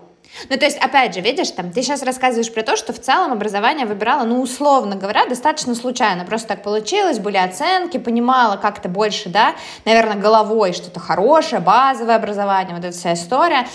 Ну, 0.49 0.57
то 0.57 0.65
есть, 0.65 0.79
опять 0.79 1.15
же, 1.15 1.21
видишь, 1.21 1.51
там, 1.51 1.71
ты 1.71 1.83
сейчас 1.83 2.03
рассказываешь 2.03 2.53
про 2.53 2.63
то, 2.63 2.77
что 2.77 2.93
в 2.93 3.01
целом 3.01 3.33
образование 3.33 3.87
выбирала, 3.87 4.25
ну, 4.25 4.41
условно 4.41 4.97
говоря, 4.97 5.27
достаточно 5.27 5.75
случайно, 5.75 6.25
просто 6.25 6.49
так 6.49 6.63
получилось, 6.63 7.19
были 7.19 7.37
оценки, 7.37 7.99
понимала 7.99 8.57
как-то 8.57 8.89
больше, 8.89 9.29
да, 9.29 9.55
наверное, 9.85 10.17
головой 10.17 10.73
что-то 10.73 11.01
хорошее, 11.01 11.61
базовое 11.61 12.17
образование, 12.17 12.75
вот 12.75 12.85
эта 12.85 12.97
вся 12.97 13.15
история. 13.15 13.67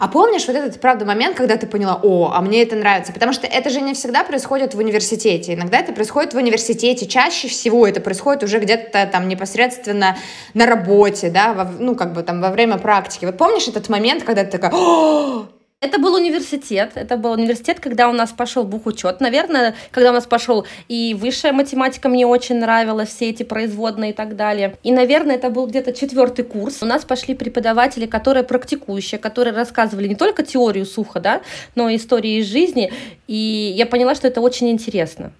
А 0.00 0.08
помнишь 0.08 0.46
вот 0.46 0.56
этот, 0.56 0.80
правда, 0.80 1.04
момент, 1.04 1.36
когда 1.36 1.56
ты 1.56 1.66
поняла, 1.66 1.98
о, 2.02 2.32
а 2.34 2.40
мне 2.40 2.62
это 2.62 2.74
нравится? 2.74 3.12
Потому 3.12 3.32
что 3.32 3.46
это 3.46 3.70
же 3.70 3.80
не 3.80 3.94
всегда 3.94 4.24
происходит 4.24 4.74
в 4.74 4.78
университете. 4.78 5.54
Иногда 5.54 5.78
это 5.78 5.92
происходит 5.92 6.34
в 6.34 6.36
университете, 6.36 7.06
чаще 7.06 7.48
всего 7.48 7.86
это 7.86 8.00
происходит 8.00 8.42
уже 8.42 8.58
где-то 8.58 9.06
там 9.06 9.28
непосредственно 9.28 10.16
на 10.52 10.66
работе, 10.66 11.30
да, 11.30 11.54
во, 11.54 11.64
ну, 11.64 11.94
как 11.94 12.12
бы 12.12 12.22
там 12.22 12.40
во 12.40 12.50
время 12.50 12.78
практики. 12.78 13.24
Вот 13.24 13.38
помнишь 13.38 13.68
этот 13.68 13.88
момент, 13.88 14.24
когда 14.24 14.44
ты 14.44 14.50
такая, 14.50 14.72
о, 14.74 15.46
это 15.84 15.98
был 15.98 16.14
университет. 16.14 16.92
Это 16.94 17.16
был 17.16 17.32
университет, 17.32 17.78
когда 17.80 18.08
у 18.08 18.12
нас 18.12 18.32
пошел 18.32 18.64
бухучет. 18.64 19.20
Наверное, 19.20 19.74
когда 19.90 20.10
у 20.10 20.12
нас 20.14 20.24
пошел 20.24 20.66
и 20.88 21.14
высшая 21.14 21.52
математика, 21.52 22.08
мне 22.08 22.26
очень 22.26 22.56
нравилась, 22.56 23.10
все 23.10 23.30
эти 23.30 23.42
производные 23.42 24.10
и 24.10 24.14
так 24.14 24.36
далее. 24.36 24.76
И, 24.82 24.92
наверное, 24.92 25.36
это 25.36 25.50
был 25.50 25.66
где-то 25.66 25.92
четвертый 25.92 26.44
курс. 26.44 26.82
У 26.82 26.86
нас 26.86 27.04
пошли 27.04 27.34
преподаватели, 27.34 28.06
которые 28.06 28.44
практикующие, 28.44 29.18
которые 29.18 29.54
рассказывали 29.54 30.08
не 30.08 30.16
только 30.16 30.42
теорию 30.42 30.86
сухо, 30.86 31.20
да, 31.20 31.42
но 31.74 31.88
и 31.88 31.96
истории 31.96 32.40
из 32.40 32.46
жизни. 32.46 32.92
И 33.26 33.74
я 33.76 33.86
поняла, 33.86 34.14
что 34.14 34.26
это 34.26 34.40
очень 34.40 34.70
интересно. 34.70 35.32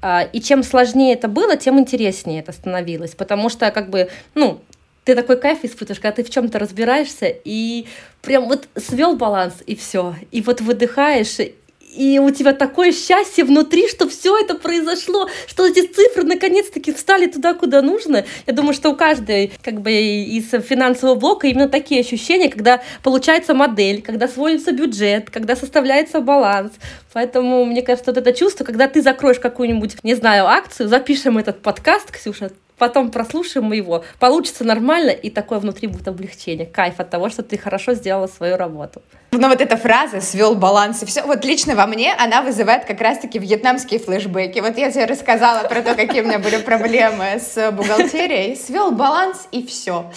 А, 0.00 0.22
и 0.32 0.40
чем 0.40 0.62
сложнее 0.62 1.14
это 1.14 1.28
было, 1.28 1.56
тем 1.56 1.78
интереснее 1.78 2.40
это 2.40 2.52
становилось, 2.52 3.14
потому 3.14 3.48
что, 3.48 3.70
как 3.70 3.90
бы, 3.90 4.08
ну, 4.34 4.60
ты 5.08 5.14
такой 5.14 5.40
кайф 5.40 5.60
испытываешь, 5.62 6.00
когда 6.00 6.16
ты 6.16 6.22
в 6.22 6.28
чем-то 6.28 6.58
разбираешься, 6.58 7.34
и 7.42 7.86
прям 8.20 8.46
вот 8.46 8.68
свел 8.76 9.16
баланс, 9.16 9.54
и 9.64 9.74
все. 9.74 10.14
И 10.32 10.42
вот 10.42 10.60
выдыхаешь, 10.60 11.38
и 11.80 12.18
у 12.18 12.30
тебя 12.30 12.52
такое 12.52 12.92
счастье 12.92 13.42
внутри, 13.42 13.88
что 13.88 14.06
все 14.06 14.38
это 14.38 14.54
произошло, 14.54 15.26
что 15.46 15.66
эти 15.66 15.86
цифры 15.86 16.24
наконец-таки 16.24 16.92
встали 16.92 17.26
туда, 17.26 17.54
куда 17.54 17.80
нужно. 17.80 18.26
Я 18.46 18.52
думаю, 18.52 18.74
что 18.74 18.90
у 18.90 18.96
каждой 18.96 19.50
как 19.62 19.80
бы 19.80 19.92
из 19.92 20.50
финансового 20.50 21.14
блока 21.14 21.46
именно 21.46 21.70
такие 21.70 22.02
ощущения, 22.02 22.50
когда 22.50 22.82
получается 23.02 23.54
модель, 23.54 24.02
когда 24.02 24.28
сводится 24.28 24.72
бюджет, 24.72 25.30
когда 25.30 25.56
составляется 25.56 26.20
баланс. 26.20 26.72
Поэтому 27.14 27.64
мне 27.64 27.80
кажется, 27.80 28.10
вот 28.10 28.18
это 28.18 28.34
чувство, 28.34 28.64
когда 28.64 28.88
ты 28.88 29.00
закроешь 29.00 29.38
какую-нибудь, 29.38 29.96
не 30.02 30.14
знаю, 30.14 30.48
акцию, 30.48 30.90
запишем 30.90 31.38
этот 31.38 31.62
подкаст, 31.62 32.10
Ксюша, 32.10 32.50
потом 32.78 33.10
прослушаем 33.10 33.72
его, 33.72 34.04
получится 34.18 34.64
нормально, 34.64 35.10
и 35.10 35.30
такое 35.30 35.58
внутри 35.58 35.88
будет 35.88 36.08
облегчение, 36.08 36.66
кайф 36.66 37.00
от 37.00 37.10
того, 37.10 37.28
что 37.28 37.42
ты 37.42 37.58
хорошо 37.58 37.94
сделала 37.94 38.26
свою 38.26 38.56
работу. 38.56 39.02
Но 39.30 39.48
вот 39.48 39.60
эта 39.60 39.76
фраза 39.76 40.22
«свел 40.22 40.54
баланс» 40.54 41.02
и 41.02 41.06
все, 41.06 41.22
вот 41.22 41.44
лично 41.44 41.74
во 41.74 41.86
мне 41.86 42.14
она 42.18 42.40
вызывает 42.40 42.86
как 42.86 43.00
раз-таки 43.02 43.38
вьетнамские 43.38 44.00
флешбеки. 44.00 44.60
Вот 44.60 44.78
я 44.78 44.90
тебе 44.90 45.04
рассказала 45.04 45.68
про 45.68 45.82
то, 45.82 45.94
какие 45.94 46.22
у 46.22 46.24
меня 46.24 46.38
были 46.38 46.56
проблемы 46.56 47.38
с 47.38 47.70
бухгалтерией, 47.72 48.56
свел 48.56 48.90
баланс 48.90 49.46
и 49.52 49.66
все. 49.66 50.10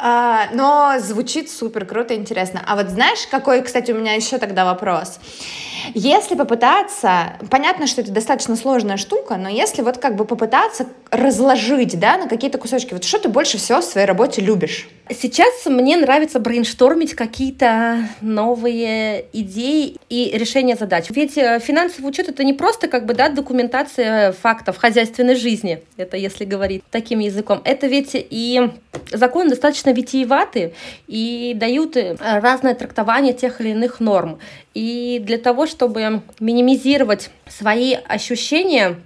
А, 0.00 0.48
но 0.52 0.94
звучит 0.98 1.50
супер 1.50 1.84
круто, 1.84 2.16
интересно. 2.16 2.62
А 2.66 2.74
вот 2.74 2.88
знаешь, 2.88 3.28
какой, 3.30 3.62
кстати, 3.62 3.92
у 3.92 3.94
меня 3.94 4.14
еще 4.14 4.38
тогда 4.38 4.64
вопрос? 4.64 5.20
Если 5.94 6.34
попытаться, 6.34 7.34
понятно, 7.48 7.86
что 7.86 8.00
это 8.00 8.10
достаточно 8.10 8.56
сложная 8.56 8.96
штука, 8.96 9.36
но 9.36 9.48
если 9.48 9.82
вот 9.82 9.98
как 9.98 10.16
бы 10.16 10.24
попытаться 10.24 10.86
разложить, 11.10 11.98
да, 11.98 12.18
на 12.18 12.28
какие-то 12.28 12.58
кусочки, 12.58 12.92
вот 12.92 13.04
что 13.04 13.18
ты 13.18 13.28
больше 13.28 13.58
всего 13.58 13.80
в 13.80 13.84
своей 13.84 14.06
работе 14.06 14.40
любишь? 14.40 14.88
Сейчас 15.14 15.66
мне 15.66 15.96
нравится 15.96 16.38
брейнштормить 16.38 17.14
какие-то 17.14 18.08
новые 18.20 19.26
идеи 19.32 19.96
и 20.08 20.30
решения 20.34 20.76
задач. 20.76 21.06
Ведь 21.10 21.36
э, 21.36 21.58
финансовый 21.60 22.06
учет 22.06 22.28
это 22.28 22.44
не 22.44 22.52
просто 22.52 22.88
как 22.88 23.06
бы 23.06 23.14
да, 23.14 23.28
документация 23.28 24.32
фактов 24.32 24.76
хозяйственной 24.76 25.34
жизни, 25.34 25.82
это 25.96 26.16
если 26.16 26.44
говорить 26.44 26.82
таким 26.90 27.18
языком. 27.18 27.60
Это 27.64 27.86
ведь 27.86 28.10
и 28.14 28.70
законы 29.10 29.50
достаточно 29.50 29.90
витиеваты 29.90 30.74
и 31.06 31.54
дают 31.56 31.96
э, 31.96 32.16
разное 32.18 32.74
трактование 32.74 33.32
тех 33.32 33.60
или 33.60 33.70
иных 33.70 34.00
норм. 34.00 34.38
И 34.74 35.20
для 35.22 35.38
того, 35.38 35.66
чтобы 35.66 36.22
минимизировать 36.40 37.30
свои 37.48 37.94
ощущения 37.94 38.96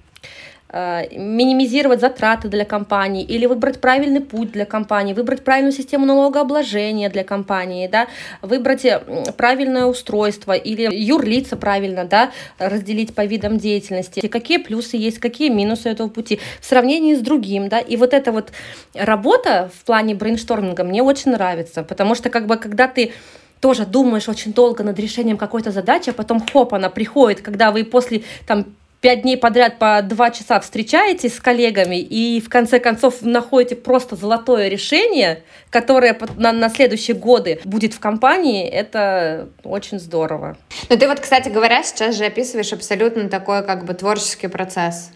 минимизировать 0.73 2.00
затраты 2.00 2.49
для 2.49 2.64
компании 2.64 3.23
или 3.23 3.46
выбрать 3.46 3.80
правильный 3.80 4.20
путь 4.20 4.50
для 4.52 4.64
компании, 4.64 5.14
выбрать 5.14 5.44
правильную 5.44 5.73
систему 5.73 6.06
налогообложения 6.06 7.08
для 7.08 7.25
компании, 7.25 7.87
да, 7.87 8.08
выбрать 8.42 8.85
э, 8.85 9.00
правильное 9.37 9.87
устройство 9.87 10.52
или 10.52 10.92
юрлица 10.92 11.56
правильно, 11.56 12.04
да, 12.04 12.32
разделить 12.58 13.14
по 13.14 13.25
видам 13.25 13.58
деятельности, 13.58 14.26
какие 14.26 14.58
плюсы 14.58 14.96
есть, 14.96 15.18
какие 15.18 15.50
минусы 15.50 15.88
этого 15.88 16.08
пути 16.08 16.40
в 16.61 16.66
сравнении 16.66 17.14
с 17.14 17.20
другим, 17.20 17.68
да, 17.68 17.78
и 17.78 17.96
вот 17.96 18.12
эта 18.12 18.32
вот 18.32 18.50
работа 18.94 19.70
в 19.73 19.85
плане 19.85 20.14
брейншторминга 20.14 20.82
мне 20.82 21.02
очень 21.02 21.30
нравится, 21.30 21.85
потому 21.85 22.14
что 22.14 22.28
как 22.28 22.46
бы 22.46 22.56
когда 22.56 22.88
ты 22.88 23.12
тоже 23.61 23.87
думаешь 23.87 24.28
очень 24.28 24.52
долго 24.52 24.85
над 24.85 24.99
решением 24.99 25.37
какой-то 25.37 25.70
задачи, 25.70 26.11
а 26.11 26.12
потом 26.12 26.44
хоп, 26.44 26.75
она 26.75 26.90
приходит, 26.90 27.40
когда 27.40 27.70
вы 27.70 27.85
после 27.85 28.23
там 28.46 28.66
пять 29.00 29.23
дней 29.23 29.37
подряд 29.37 29.79
по 29.79 30.00
два 30.03 30.31
часа 30.31 30.61
встречаетесь 30.61 31.37
с 31.37 31.41
коллегами 31.41 31.97
и 31.97 32.41
в 32.41 32.49
конце 32.49 32.79
концов 32.79 33.23
находите 33.23 33.76
просто 33.76 34.17
золотое 34.17 34.69
решение, 34.69 35.43
которое 35.71 36.19
на, 36.37 36.53
на 36.53 36.69
следующие 36.69 37.17
годы 37.17 37.61
будет 37.65 37.95
в 37.95 38.00
компании, 38.00 38.69
это 38.69 39.49
очень 39.62 39.99
здорово. 39.99 40.57
Ну 40.88 40.97
ты 40.97 41.09
вот, 41.09 41.21
кстати 41.21 41.49
говоря, 41.49 41.83
сейчас 41.83 42.17
же 42.17 42.25
описываешь 42.25 42.73
абсолютно 42.73 43.29
такой 43.29 43.65
как 43.65 43.85
бы 43.85 43.95
творческий 43.95 44.49
процесс 44.49 45.11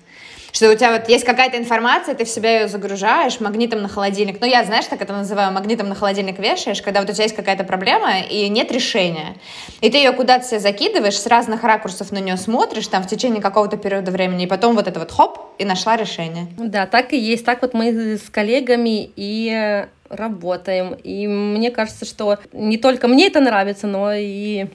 что 0.53 0.71
у 0.71 0.75
тебя 0.75 0.93
вот 0.93 1.09
есть 1.09 1.25
какая-то 1.25 1.57
информация, 1.59 2.15
ты 2.15 2.25
в 2.25 2.29
себя 2.29 2.61
ее 2.61 2.69
загружаешь 2.69 3.41
магнитом 3.41 3.83
на 3.83 3.89
холодильник. 3.89 4.41
Ну, 4.41 4.47
я, 4.47 4.65
знаешь, 4.65 4.87
так 4.87 5.01
это 5.01 5.13
называю, 5.13 5.53
магнитом 5.53 5.89
на 5.89 5.95
холодильник 5.95 6.39
вешаешь, 6.39 6.83
когда 6.83 7.01
вот 7.01 7.11
у 7.11 7.13
тебя 7.13 7.25
есть 7.25 7.37
какая-то 7.37 7.65
проблема 7.65 8.21
и 8.21 8.49
нет 8.49 8.73
решения. 8.73 9.37
И 9.81 9.91
ты 9.91 9.99
ее 9.99 10.13
куда-то 10.13 10.47
себе 10.47 10.61
закидываешь, 10.61 11.19
с 11.19 11.27
разных 11.27 11.63
ракурсов 11.63 12.13
на 12.13 12.19
нее 12.19 12.37
смотришь, 12.37 12.87
там, 12.89 13.03
в 13.03 13.07
течение 13.07 13.41
какого-то 13.41 13.77
периода 13.77 14.11
времени, 14.11 14.45
и 14.45 14.47
потом 14.47 14.75
вот 14.75 14.89
это 14.89 14.99
вот 14.99 15.11
хоп, 15.11 15.39
и 15.59 15.65
нашла 15.65 15.97
решение. 15.97 16.47
Да, 16.57 16.87
так 16.87 17.13
и 17.13 17.19
есть. 17.19 17.45
Так 17.45 17.63
вот 17.63 17.75
мы 17.75 18.17
с 18.17 18.31
коллегами 18.31 19.11
и 19.15 19.87
работаем. 20.09 20.95
И 20.95 21.27
мне 21.27 21.71
кажется, 21.71 22.05
что 22.05 22.39
не 22.53 22.77
только 22.77 23.09
мне 23.09 23.29
это 23.29 23.41
нравится, 23.41 23.87
но 23.87 24.13
и 24.13 24.67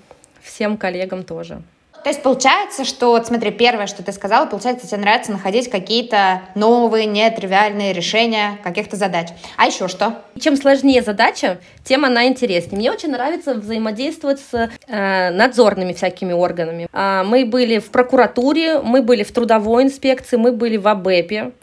всем 0.41 0.77
коллегам 0.77 1.23
тоже. 1.23 1.61
То 2.05 2.09
есть 2.09 2.21
получается, 2.21 2.85
что, 2.85 3.07
вот 3.07 3.25
смотри, 3.25 3.49
первое, 3.49 3.87
что 3.87 4.03
ты 4.03 4.11
сказала, 4.11 4.45
получается, 4.45 4.85
тебе 4.85 4.99
нравится 4.99 5.31
находить 5.31 5.71
какие-то 5.71 6.43
новые, 6.53 7.07
нетривиальные 7.07 7.93
решения 7.93 8.59
каких-то 8.63 8.95
задач. 8.95 9.29
А 9.57 9.65
еще 9.65 9.87
что? 9.87 10.21
Чем 10.39 10.55
сложнее 10.55 11.01
задача, 11.01 11.57
тем 11.83 12.05
она 12.05 12.27
интереснее. 12.27 12.77
Мне 12.77 12.91
очень 12.91 13.09
нравится 13.09 13.55
взаимодействовать 13.55 14.39
с 14.39 14.69
э, 14.87 15.31
надзорными 15.31 15.93
всякими 15.93 16.31
органами. 16.31 16.87
А, 16.93 17.23
мы 17.23 17.43
были 17.43 17.79
в 17.79 17.89
прокуратуре, 17.89 18.81
мы 18.81 19.01
были 19.01 19.23
в 19.23 19.31
трудовой 19.33 19.81
инспекции, 19.81 20.37
мы 20.37 20.51
были 20.51 20.77
в 20.77 20.87
АБЭПе. 20.87 21.53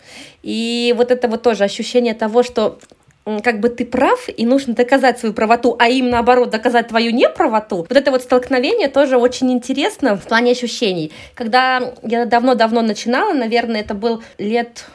И 0.43 0.93
вот 0.97 1.13
это 1.13 1.29
вот 1.29 1.43
тоже 1.43 1.63
ощущение 1.63 2.15
того, 2.15 2.43
что 2.43 2.81
как 3.25 3.61
бы 3.61 3.69
ты 3.69 3.85
прав, 3.85 4.29
и 4.29 4.47
нужно 4.47 4.75
доказать 4.75 5.19
свою 5.19 5.35
правоту, 5.35 5.77
а 5.79 5.89
им, 5.89 6.11
наоборот, 6.11 6.51
доказать 6.51 6.89
твою 6.89 7.13
неправоту, 7.13 7.77
вот 7.77 7.93
это 7.93 8.11
вот 8.11 8.23
столкновение 8.23 8.89
тоже 8.89 9.17
очень 9.17 9.53
интересно 9.53 10.17
в 10.17 10.27
плане 10.27 10.53
ощущений. 10.53 11.13
Когда 11.35 11.95
я 12.03 12.27
давно-давно 12.27 12.83
начинала, 12.83 13.33
наверное, 13.33 13.81
это 13.81 13.95
был 13.95 14.23
лет 14.39 14.87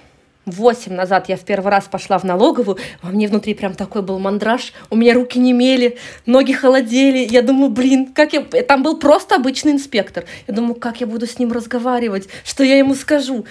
восемь 0.48 0.94
назад 0.94 1.30
я 1.30 1.36
в 1.36 1.42
первый 1.42 1.70
раз 1.70 1.86
пошла 1.86 2.18
в 2.18 2.24
налоговую, 2.24 2.78
во 3.02 3.10
мне 3.10 3.28
внутри 3.28 3.54
прям 3.54 3.76
такой 3.76 4.02
был 4.02 4.18
мандраж, 4.18 4.74
у 4.90 4.96
меня 4.96 5.14
руки 5.14 5.38
не 5.38 5.54
мели, 5.54 5.98
ноги 6.26 6.54
холодели, 6.54 7.28
я 7.30 7.42
думаю, 7.42 7.70
блин, 7.70 8.14
как 8.14 8.34
я... 8.34 8.42
Там 8.42 8.82
был 8.82 8.98
просто 8.98 9.36
обычный 9.36 9.74
инспектор. 9.74 10.26
Я 10.48 10.54
думаю, 10.54 10.76
как 10.76 11.02
я 11.02 11.08
буду 11.08 11.28
с 11.28 11.38
ним 11.38 11.52
разговаривать, 11.52 12.30
что 12.44 12.64
я 12.64 12.78
ему 12.78 12.96
скажу. 12.96 13.46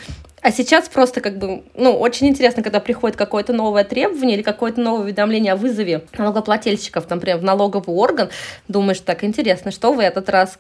А 0.46 0.52
сейчас 0.52 0.88
просто 0.88 1.20
как 1.20 1.38
бы, 1.38 1.64
ну, 1.74 1.98
очень 1.98 2.28
интересно, 2.28 2.62
когда 2.62 2.78
приходит 2.78 3.16
какое-то 3.16 3.52
новое 3.52 3.82
требование 3.82 4.36
или 4.36 4.44
какое-то 4.44 4.80
новое 4.80 5.00
уведомление 5.00 5.54
о 5.54 5.56
вызове 5.56 6.02
налогоплательщиков, 6.16 7.10
например, 7.10 7.38
в 7.38 7.42
налоговый 7.42 7.92
орган, 7.92 8.30
думаешь, 8.68 9.00
так, 9.00 9.24
интересно, 9.24 9.72
что 9.72 9.92
в 9.92 9.98
этот 9.98 10.28
раз 10.28 10.56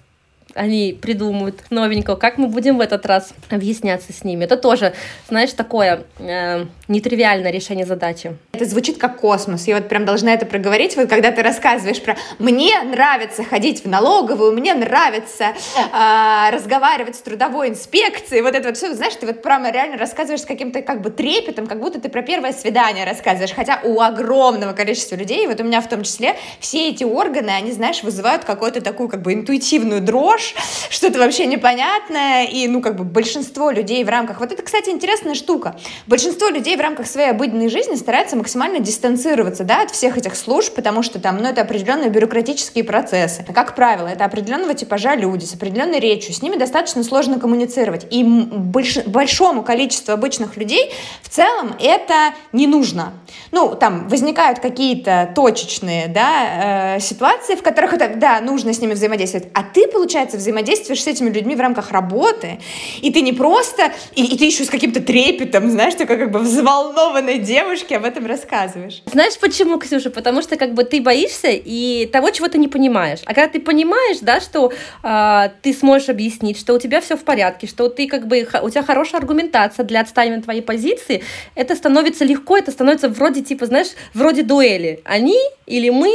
они 0.56 0.98
придумают 1.00 1.60
новенького, 1.70 2.16
как 2.16 2.38
мы 2.38 2.48
будем 2.48 2.78
в 2.78 2.80
этот 2.80 3.06
раз 3.06 3.32
объясняться 3.50 4.12
с 4.12 4.24
ними. 4.24 4.44
Это 4.44 4.56
тоже, 4.56 4.94
знаешь, 5.28 5.52
такое 5.52 6.04
э, 6.18 6.64
нетривиальное 6.88 7.50
решение 7.50 7.86
задачи. 7.86 8.36
Это 8.52 8.64
звучит 8.64 8.98
как 8.98 9.18
космос. 9.18 9.66
Я 9.66 9.76
вот 9.76 9.88
прям 9.88 10.04
должна 10.04 10.32
это 10.32 10.46
проговорить. 10.46 10.96
Вот 10.96 11.08
когда 11.08 11.30
ты 11.30 11.42
рассказываешь 11.42 12.02
про 12.02 12.16
«мне 12.38 12.80
нравится 12.82 13.44
ходить 13.44 13.84
в 13.84 13.88
налоговую, 13.88 14.52
мне 14.52 14.74
нравится 14.74 15.52
э, 15.76 16.50
разговаривать 16.50 17.16
с 17.16 17.20
трудовой 17.20 17.68
инспекцией», 17.68 18.42
вот 18.42 18.54
это 18.54 18.68
вот 18.68 18.76
все, 18.76 18.94
знаешь, 18.94 19.14
ты 19.14 19.26
вот 19.26 19.42
прямо 19.42 19.70
реально 19.70 19.98
рассказываешь 19.98 20.42
с 20.42 20.46
каким-то 20.46 20.82
как 20.82 21.02
бы 21.02 21.10
трепетом, 21.10 21.66
как 21.66 21.80
будто 21.80 22.00
ты 22.00 22.08
про 22.08 22.22
первое 22.22 22.52
свидание 22.52 23.04
рассказываешь. 23.04 23.52
Хотя 23.52 23.80
у 23.84 24.00
огромного 24.00 24.72
количества 24.72 25.16
людей, 25.16 25.46
вот 25.46 25.60
у 25.60 25.64
меня 25.64 25.80
в 25.80 25.88
том 25.88 26.02
числе, 26.02 26.36
все 26.60 26.88
эти 26.88 27.04
органы, 27.04 27.50
они, 27.50 27.72
знаешь, 27.72 28.02
вызывают 28.02 28.44
какую-то 28.44 28.80
такую 28.80 29.08
как 29.08 29.22
бы 29.22 29.34
интуитивную 29.34 30.00
дрожь, 30.00 30.45
что-то 30.90 31.18
вообще 31.18 31.46
непонятное, 31.46 32.44
и, 32.44 32.68
ну, 32.68 32.80
как 32.80 32.96
бы 32.96 33.04
большинство 33.04 33.70
людей 33.70 34.02
в 34.04 34.08
рамках... 34.08 34.40
Вот 34.40 34.52
это, 34.52 34.62
кстати, 34.62 34.90
интересная 34.90 35.34
штука. 35.34 35.76
Большинство 36.06 36.48
людей 36.48 36.76
в 36.76 36.80
рамках 36.80 37.06
своей 37.06 37.30
обыденной 37.30 37.68
жизни 37.68 37.94
стараются 37.94 38.36
максимально 38.36 38.80
дистанцироваться, 38.80 39.64
да, 39.64 39.82
от 39.82 39.90
всех 39.90 40.16
этих 40.16 40.36
служб, 40.36 40.74
потому 40.74 41.02
что 41.02 41.20
там, 41.20 41.38
ну, 41.38 41.48
это 41.48 41.62
определенные 41.62 42.10
бюрократические 42.10 42.84
процессы. 42.84 43.44
Как 43.54 43.74
правило, 43.74 44.08
это 44.08 44.24
определенного 44.24 44.74
типажа 44.74 45.14
люди 45.14 45.44
с 45.44 45.54
определенной 45.54 46.00
речью, 46.00 46.34
с 46.34 46.42
ними 46.42 46.56
достаточно 46.56 47.02
сложно 47.02 47.38
коммуницировать. 47.38 48.06
И 48.10 48.24
больш... 48.24 48.98
большому 49.06 49.62
количеству 49.62 50.12
обычных 50.12 50.56
людей 50.56 50.92
в 51.22 51.28
целом 51.28 51.74
это 51.80 52.34
не 52.52 52.66
нужно. 52.66 53.12
Ну, 53.52 53.74
там 53.74 54.08
возникают 54.08 54.58
какие-то 54.58 55.32
точечные, 55.34 56.08
да, 56.08 56.96
э, 56.96 57.00
ситуации, 57.00 57.54
в 57.54 57.62
которых 57.62 57.92
это, 57.92 58.16
да, 58.16 58.40
нужно 58.40 58.72
с 58.72 58.80
ними 58.80 58.94
взаимодействовать. 58.94 59.48
А 59.54 59.62
ты, 59.62 59.86
получается, 59.86 60.25
взаимодействуешь 60.34 61.02
с 61.02 61.06
этими 61.06 61.30
людьми 61.30 61.54
в 61.54 61.60
рамках 61.60 61.90
работы, 61.90 62.58
и 63.00 63.12
ты 63.12 63.20
не 63.20 63.32
просто, 63.32 63.92
и, 64.14 64.24
и 64.24 64.38
ты 64.38 64.44
еще 64.44 64.64
с 64.64 64.70
каким-то 64.70 65.00
трепетом, 65.00 65.70
знаешь, 65.70 65.94
такой 65.94 66.18
как 66.18 66.30
бы 66.30 66.38
взволнованной 66.40 67.38
девушке 67.38 67.96
об 67.96 68.04
этом 68.04 68.26
рассказываешь. 68.26 69.02
Знаешь 69.06 69.38
почему, 69.38 69.78
Ксюша? 69.78 70.10
Потому 70.10 70.42
что 70.42 70.56
как 70.56 70.74
бы 70.74 70.84
ты 70.84 71.00
боишься 71.00 71.48
и 71.50 72.06
того, 72.06 72.30
чего 72.30 72.48
ты 72.48 72.58
не 72.58 72.68
понимаешь. 72.68 73.20
А 73.24 73.34
когда 73.34 73.48
ты 73.48 73.60
понимаешь, 73.60 74.18
да, 74.20 74.40
что 74.40 74.72
э, 75.02 75.48
ты 75.62 75.72
сможешь 75.72 76.08
объяснить, 76.08 76.58
что 76.58 76.74
у 76.74 76.78
тебя 76.78 77.00
все 77.00 77.16
в 77.16 77.24
порядке, 77.24 77.66
что 77.66 77.88
ты 77.88 78.06
как 78.06 78.26
бы, 78.26 78.48
у 78.62 78.70
тебя 78.70 78.82
хорошая 78.82 79.20
аргументация 79.20 79.84
для 79.84 80.00
отстаивания 80.00 80.42
твоей 80.42 80.62
позиции, 80.62 81.22
это 81.54 81.74
становится 81.76 82.24
легко, 82.24 82.56
это 82.56 82.70
становится 82.70 83.08
вроде 83.08 83.42
типа, 83.42 83.66
знаешь, 83.66 83.88
вроде 84.14 84.42
дуэли. 84.42 85.00
Они 85.04 85.38
или 85.66 85.90
мы 85.90 86.12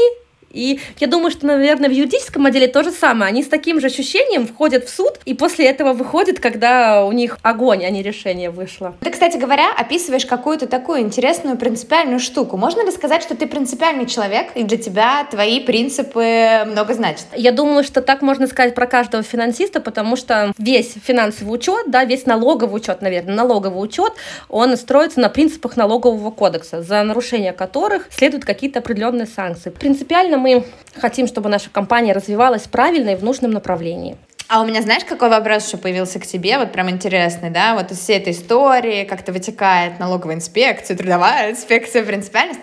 и 0.53 0.79
я 0.99 1.07
думаю, 1.07 1.31
что, 1.31 1.45
наверное, 1.45 1.89
в 1.89 1.93
юридическом 1.93 2.45
отделе 2.45 2.67
то 2.67 2.83
же 2.83 2.91
самое. 2.91 3.29
Они 3.29 3.43
с 3.43 3.47
таким 3.47 3.79
же 3.79 3.87
ощущением 3.87 4.47
входят 4.47 4.85
в 4.85 4.89
суд, 4.93 5.19
и 5.25 5.33
после 5.33 5.65
этого 5.67 5.93
выходят, 5.93 6.39
когда 6.39 7.05
у 7.05 7.11
них 7.11 7.37
огонь, 7.41 7.85
а 7.85 7.89
не 7.89 8.03
решение 8.03 8.49
вышло. 8.49 8.95
Ты, 9.01 9.11
кстати 9.11 9.37
говоря, 9.37 9.71
описываешь 9.77 10.25
какую-то 10.25 10.67
такую 10.67 11.01
интересную 11.01 11.57
принципиальную 11.57 12.19
штуку. 12.19 12.57
Можно 12.57 12.85
ли 12.85 12.91
сказать, 12.91 13.23
что 13.23 13.35
ты 13.35 13.47
принципиальный 13.47 14.05
человек, 14.05 14.47
и 14.55 14.63
для 14.63 14.77
тебя 14.77 15.25
твои 15.29 15.59
принципы 15.59 16.63
много 16.65 16.93
значат? 16.93 17.25
Я 17.35 17.51
думаю, 17.51 17.83
что 17.83 18.01
так 18.01 18.21
можно 18.21 18.47
сказать 18.47 18.75
про 18.75 18.87
каждого 18.87 19.23
финансиста, 19.23 19.79
потому 19.79 20.15
что 20.15 20.53
весь 20.57 20.93
финансовый 21.03 21.51
учет, 21.51 21.85
да, 21.87 22.03
весь 22.05 22.25
налоговый 22.25 22.77
учет, 22.77 23.01
наверное, 23.01 23.35
налоговый 23.35 23.83
учет, 23.83 24.13
он 24.49 24.75
строится 24.77 25.19
на 25.19 25.29
принципах 25.29 25.77
налогового 25.77 26.31
кодекса, 26.31 26.81
за 26.81 27.03
нарушение 27.03 27.53
которых 27.53 28.07
следуют 28.11 28.45
какие-то 28.45 28.79
определенные 28.79 29.27
санкции. 29.27 29.69
Принципиально 29.69 30.37
мы 30.41 30.65
хотим, 30.95 31.27
чтобы 31.27 31.49
наша 31.49 31.69
компания 31.69 32.13
развивалась 32.13 32.63
правильно 32.63 33.11
и 33.11 33.15
в 33.15 33.23
нужном 33.23 33.51
направлении. 33.51 34.17
А 34.47 34.61
у 34.61 34.65
меня, 34.65 34.81
знаешь, 34.81 35.05
какой 35.05 35.29
вопрос 35.29 35.65
еще 35.65 35.77
появился 35.77 36.19
к 36.19 36.25
тебе, 36.27 36.57
вот 36.57 36.73
прям 36.73 36.89
интересный, 36.89 37.49
да, 37.49 37.73
вот 37.73 37.89
из 37.91 37.99
всей 37.99 38.17
этой 38.17 38.33
истории 38.33 39.05
как-то 39.05 39.31
вытекает 39.31 39.97
налоговая 39.97 40.35
инспекция, 40.35 40.97
трудовая 40.97 41.51
инспекция, 41.51 42.03
принципиальность. 42.03 42.59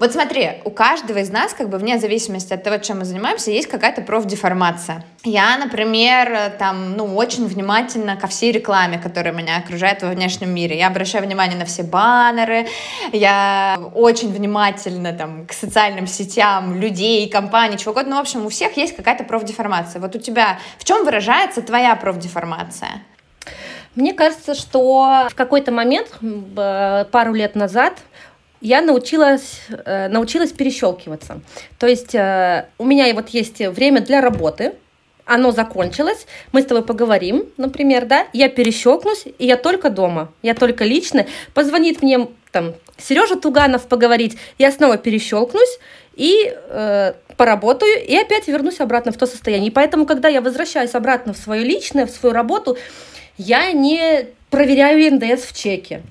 Вот 0.00 0.12
смотри, 0.12 0.60
у 0.64 0.70
каждого 0.70 1.18
из 1.18 1.30
нас, 1.30 1.54
как 1.54 1.68
бы 1.68 1.78
вне 1.78 1.98
зависимости 1.98 2.52
от 2.52 2.62
того, 2.62 2.78
чем 2.78 2.98
мы 2.98 3.04
занимаемся, 3.04 3.50
есть 3.50 3.68
какая-то 3.68 4.02
профдеформация. 4.02 5.04
Я, 5.22 5.56
например, 5.56 6.52
там, 6.58 6.96
ну, 6.96 7.14
очень 7.14 7.46
внимательна 7.46 8.16
ко 8.16 8.26
всей 8.26 8.52
рекламе, 8.52 8.98
которая 8.98 9.32
меня 9.32 9.58
окружает 9.58 10.02
во 10.02 10.10
внешнем 10.10 10.50
мире. 10.50 10.76
Я 10.76 10.88
обращаю 10.88 11.24
внимание 11.24 11.56
на 11.56 11.64
все 11.64 11.82
баннеры, 11.82 12.66
я 13.12 13.78
очень 13.94 14.32
внимательна 14.32 15.12
там 15.12 15.46
к 15.46 15.52
социальным 15.52 16.06
сетям, 16.06 16.80
людей, 16.80 17.28
компаний, 17.28 17.78
чего 17.78 17.92
угодно. 17.92 18.10
Ну, 18.10 18.16
в 18.16 18.20
общем, 18.20 18.44
у 18.46 18.48
всех 18.48 18.76
есть 18.76 18.96
какая-то 18.96 19.24
профдеформация. 19.24 20.00
Вот 20.00 20.14
у 20.16 20.18
тебя 20.18 20.58
в 20.78 20.84
чем 20.84 21.04
выражается 21.04 21.62
твоя 21.62 21.94
профдеформация? 21.96 23.02
Мне 23.94 24.12
кажется, 24.12 24.54
что 24.54 25.28
в 25.30 25.34
какой-то 25.36 25.70
момент, 25.70 26.08
пару 27.12 27.32
лет 27.32 27.54
назад, 27.54 27.94
я 28.64 28.80
научилась, 28.80 29.60
э, 29.68 30.08
научилась 30.08 30.50
перещелкиваться. 30.50 31.42
То 31.78 31.86
есть 31.86 32.14
э, 32.14 32.66
у 32.78 32.84
меня 32.84 33.12
вот 33.14 33.28
есть 33.28 33.58
время 33.58 34.00
для 34.00 34.22
работы, 34.22 34.72
оно 35.26 35.52
закончилось, 35.52 36.26
мы 36.52 36.62
с 36.62 36.64
тобой 36.64 36.82
поговорим, 36.82 37.44
например, 37.58 38.06
да, 38.06 38.26
я 38.32 38.48
перещелкнусь, 38.48 39.26
и 39.38 39.46
я 39.46 39.56
только 39.56 39.90
дома, 39.90 40.32
я 40.42 40.54
только 40.54 40.84
лично. 40.84 41.26
Позвонит 41.52 42.02
мне 42.02 42.26
там 42.52 42.74
Сережа 42.96 43.36
Туганов 43.36 43.86
поговорить, 43.86 44.38
я 44.58 44.72
снова 44.72 44.96
перещелкнусь 44.96 45.78
и 46.14 46.50
э, 46.54 47.12
поработаю, 47.36 48.02
и 48.02 48.16
опять 48.16 48.48
вернусь 48.48 48.80
обратно 48.80 49.12
в 49.12 49.18
то 49.18 49.26
состояние. 49.26 49.68
И 49.68 49.72
поэтому, 49.72 50.06
когда 50.06 50.28
я 50.28 50.40
возвращаюсь 50.40 50.94
обратно 50.94 51.34
в 51.34 51.36
свое 51.36 51.64
личное, 51.64 52.06
в 52.06 52.10
свою 52.10 52.34
работу, 52.34 52.78
я 53.36 53.72
не 53.72 54.28
проверяю 54.48 55.14
НДС 55.16 55.44
в 55.44 55.54
чеке 55.54 56.02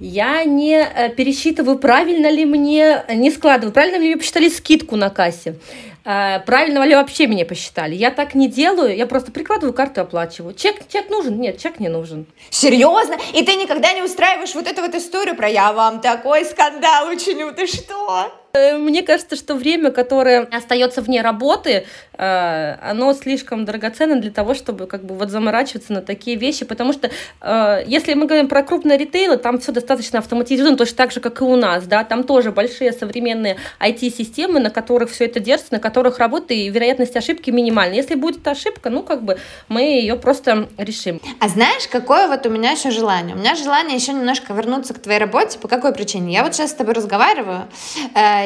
я 0.00 0.44
не 0.44 0.82
э, 0.82 1.10
пересчитываю, 1.10 1.78
правильно 1.78 2.30
ли 2.30 2.44
мне, 2.46 3.04
не 3.08 3.30
складываю, 3.30 3.72
правильно 3.72 3.96
ли 3.96 4.08
мне 4.08 4.16
посчитали 4.16 4.48
скидку 4.48 4.96
на 4.96 5.10
кассе, 5.10 5.56
э, 6.04 6.40
правильно 6.40 6.82
ли 6.84 6.94
вообще 6.94 7.26
меня 7.26 7.44
посчитали. 7.44 7.94
Я 7.94 8.10
так 8.10 8.34
не 8.34 8.48
делаю, 8.48 8.96
я 8.96 9.06
просто 9.06 9.30
прикладываю 9.30 9.74
карту 9.74 10.00
и 10.00 10.04
оплачиваю. 10.04 10.54
Чек, 10.54 10.88
чек 10.88 11.10
нужен? 11.10 11.38
Нет, 11.38 11.58
чек 11.58 11.78
не 11.80 11.88
нужен. 11.88 12.26
Серьезно? 12.48 13.16
И 13.34 13.44
ты 13.44 13.54
никогда 13.56 13.92
не 13.92 14.02
устраиваешь 14.02 14.54
вот 14.54 14.66
эту 14.66 14.80
вот 14.80 14.94
историю 14.94 15.36
про 15.36 15.48
«я 15.48 15.72
вам 15.72 16.00
такой 16.00 16.46
скандал 16.46 17.08
учиню», 17.08 17.52
ты 17.52 17.66
что? 17.66 18.32
Э, 18.52 18.76
мне 18.76 19.02
кажется, 19.02 19.36
что 19.36 19.54
время, 19.54 19.90
которое 19.90 20.42
остается 20.42 21.02
вне 21.02 21.22
работы, 21.22 21.86
э, 22.18 22.76
оно 22.82 23.12
слишком 23.14 23.64
драгоценно 23.64 24.16
для 24.16 24.30
того, 24.30 24.54
чтобы 24.54 24.86
как 24.86 25.04
бы 25.04 25.14
вот 25.14 25.30
заморачиваться 25.30 25.92
на 25.92 26.02
такие 26.02 26.36
вещи, 26.36 26.64
потому 26.64 26.92
что 26.92 27.10
э, 27.40 27.82
если 27.86 28.14
мы 28.14 28.26
говорим 28.26 28.48
про 28.48 28.62
крупные 28.62 28.98
ритейлы, 28.98 29.36
там 29.36 29.60
все 29.60 29.70
достаточно 29.70 30.18
автоматизировано, 30.18 30.76
точно 30.76 30.96
так 30.96 31.12
же, 31.12 31.20
как 31.20 31.40
и 31.40 31.44
у 31.44 31.54
нас, 31.54 31.86
да, 31.86 32.02
там 32.02 32.24
тоже 32.24 32.50
большие 32.50 32.92
современные 32.92 33.56
IT-системы, 33.78 34.58
на 34.58 34.70
которых 34.70 35.10
все 35.10 35.26
это 35.26 35.38
держится, 35.38 35.74
на 35.74 35.80
которых 35.80 36.18
работает, 36.18 36.50
и 36.50 36.70
вероятность 36.70 37.16
ошибки 37.16 37.50
минимальна. 37.50 37.94
Если 37.94 38.16
будет 38.16 38.46
ошибка, 38.48 38.90
ну, 38.90 39.02
как 39.04 39.22
бы 39.22 39.38
мы 39.68 39.82
ее 39.82 40.16
просто 40.16 40.68
решим. 40.76 41.20
А 41.38 41.48
знаешь, 41.48 41.86
какое 41.88 42.26
вот 42.26 42.44
у 42.46 42.50
меня 42.50 42.72
еще 42.72 42.90
желание? 42.90 43.36
У 43.36 43.38
меня 43.38 43.54
желание 43.54 43.96
еще 43.96 44.12
немножко 44.12 44.52
вернуться 44.52 44.94
к 44.94 44.98
твоей 44.98 45.20
работе. 45.20 45.58
По 45.58 45.68
какой 45.68 45.92
причине? 45.92 46.32
Я 46.32 46.42
вот 46.42 46.54
сейчас 46.54 46.70
с 46.70 46.74
тобой 46.74 46.94
разговариваю, 46.94 47.68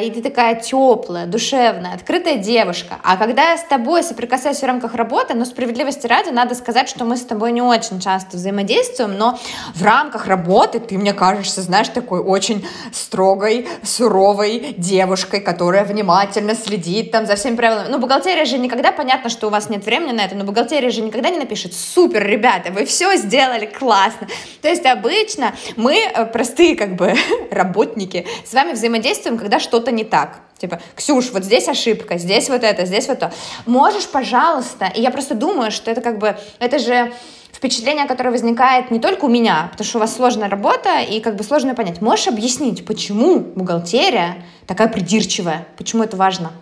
и 0.01 0.11
ты 0.11 0.23
такая 0.23 0.61
теплая, 0.61 1.27
душевная, 1.27 1.95
открытая 1.95 2.39
девушка. 2.39 2.97
А 3.03 3.17
когда 3.17 3.51
я 3.51 3.59
с 3.59 3.65
тобой 3.65 4.03
соприкасаюсь 4.03 4.59
в 4.59 4.65
рамках 4.65 4.95
работы, 4.95 5.35
но 5.35 5.45
справедливости 5.45 6.07
ради 6.07 6.31
надо 6.31 6.55
сказать, 6.55 6.89
что 6.89 7.05
мы 7.05 7.17
с 7.17 7.23
тобой 7.23 7.53
не 7.53 7.63
очень 7.63 8.01
часто 8.01 8.37
взаимодействуем, 8.37 9.17
но 9.19 9.39
в 9.75 9.83
рамках 9.83 10.27
работы 10.27 10.81
ты 10.81 10.99
мне 10.99 11.13
кажешься, 11.13 11.63
знаешь, 11.63 11.89
такой 11.89 12.21
очень 12.21 12.67
строгой, 12.93 13.69
суровой 13.83 14.75
девушкой, 14.77 15.41
которая 15.41 15.85
внимательно 15.85 16.55
следит 16.55 17.11
там 17.11 17.27
за 17.27 17.37
всеми 17.37 17.57
правилами. 17.57 17.89
Ну, 17.89 17.99
бухгалтерия 17.99 18.45
же 18.45 18.59
никогда, 18.59 18.93
понятно, 18.93 19.31
что 19.31 19.49
у 19.49 19.51
вас 19.51 19.69
нет 19.69 19.85
времени 19.85 20.13
на 20.13 20.25
это, 20.25 20.35
но 20.35 20.45
бухгалтерия 20.45 20.91
же 20.91 21.01
никогда 21.01 21.31
не 21.31 21.39
напишет, 21.39 21.75
супер, 21.75 22.27
ребята, 22.27 22.71
вы 22.73 22.85
все 22.85 23.17
сделали 23.17 23.67
классно. 23.67 24.29
То 24.63 24.69
есть 24.69 24.87
обычно 24.87 25.55
мы, 25.77 25.97
э, 25.97 26.27
простые 26.27 26.77
как 26.77 26.97
бы 26.97 27.15
работники, 27.51 28.27
с 28.45 28.53
вами 28.55 28.73
взаимодействуем, 28.73 29.39
когда 29.39 29.59
что-то 29.85 29.93
не 29.95 30.05
так. 30.05 30.41
Типа, 30.59 30.81
Ксюш, 30.97 31.31
вот 31.33 31.45
здесь 31.45 31.69
ошибка, 31.69 32.17
здесь 32.17 32.49
вот 32.49 32.63
это, 32.63 32.87
здесь 32.87 33.07
вот 33.09 33.19
то. 33.19 33.33
Можешь, 33.67 34.07
пожалуйста, 34.09 34.87
и 34.87 35.03
я 35.03 35.11
просто 35.11 35.35
думаю, 35.35 35.71
что 35.71 35.91
это 35.91 36.01
как 36.01 36.19
бы, 36.19 36.37
это 36.59 36.79
же 36.79 37.13
впечатление, 37.53 38.07
которое 38.07 38.31
возникает 38.31 38.91
не 38.91 38.99
только 38.99 39.27
у 39.27 39.29
меня, 39.29 39.69
потому 39.73 39.87
что 39.87 39.99
у 39.99 40.01
вас 40.01 40.17
сложная 40.17 40.49
работа, 40.49 41.01
и 41.01 41.21
как 41.21 41.37
бы 41.37 41.45
сложно 41.45 41.75
понять. 41.75 42.01
Можешь 42.01 42.29
объяснить, 42.29 42.87
почему 42.87 43.41
бухгалтерия 43.41 44.37
такая 44.67 44.89
придирчивая? 44.89 45.67
Почему 45.77 46.03
это 46.03 46.17
важно? 46.17 46.53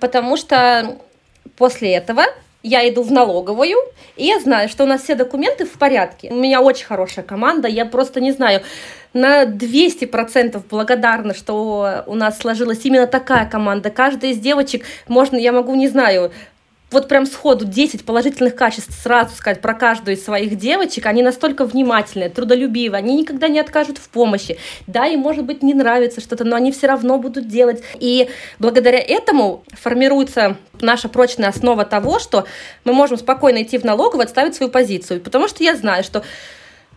Потому 0.00 0.36
что 0.36 0.98
после 1.56 1.94
этого 1.94 2.24
я 2.66 2.88
иду 2.88 3.02
в 3.02 3.12
налоговую, 3.12 3.76
и 4.16 4.26
я 4.26 4.40
знаю, 4.40 4.68
что 4.68 4.84
у 4.84 4.86
нас 4.86 5.02
все 5.02 5.14
документы 5.14 5.64
в 5.64 5.72
порядке. 5.72 6.30
У 6.30 6.34
меня 6.34 6.60
очень 6.60 6.84
хорошая 6.84 7.24
команда, 7.24 7.68
я 7.68 7.86
просто 7.86 8.20
не 8.20 8.32
знаю, 8.32 8.62
на 9.12 9.44
200% 9.44 10.60
благодарна, 10.68 11.32
что 11.32 12.02
у 12.06 12.14
нас 12.14 12.38
сложилась 12.38 12.84
именно 12.84 13.06
такая 13.06 13.48
команда. 13.48 13.90
Каждая 13.90 14.32
из 14.32 14.38
девочек, 14.38 14.84
можно, 15.06 15.36
я 15.36 15.52
могу, 15.52 15.74
не 15.76 15.88
знаю, 15.88 16.32
вот 16.90 17.08
прям 17.08 17.26
сходу 17.26 17.64
10 17.64 18.04
положительных 18.04 18.54
качеств 18.54 18.92
сразу 18.92 19.34
сказать 19.34 19.60
про 19.60 19.74
каждую 19.74 20.16
из 20.16 20.24
своих 20.24 20.56
девочек, 20.56 21.06
они 21.06 21.22
настолько 21.22 21.64
внимательные, 21.64 22.30
трудолюбивые, 22.30 22.98
они 22.98 23.16
никогда 23.16 23.48
не 23.48 23.58
откажут 23.58 23.98
в 23.98 24.08
помощи. 24.08 24.58
Да, 24.86 25.06
им, 25.06 25.20
может 25.20 25.44
быть, 25.44 25.62
не 25.62 25.74
нравится 25.74 26.20
что-то, 26.20 26.44
но 26.44 26.56
они 26.56 26.70
все 26.70 26.86
равно 26.86 27.18
будут 27.18 27.48
делать. 27.48 27.82
И 27.98 28.28
благодаря 28.58 29.00
этому 29.00 29.64
формируется 29.72 30.56
наша 30.80 31.08
прочная 31.08 31.48
основа 31.48 31.84
того, 31.84 32.18
что 32.18 32.46
мы 32.84 32.92
можем 32.92 33.16
спокойно 33.16 33.62
идти 33.62 33.78
в 33.78 33.84
налоговую, 33.84 34.24
отставить 34.24 34.54
свою 34.54 34.70
позицию. 34.70 35.20
Потому 35.20 35.48
что 35.48 35.62
я 35.64 35.76
знаю, 35.76 36.04
что 36.04 36.22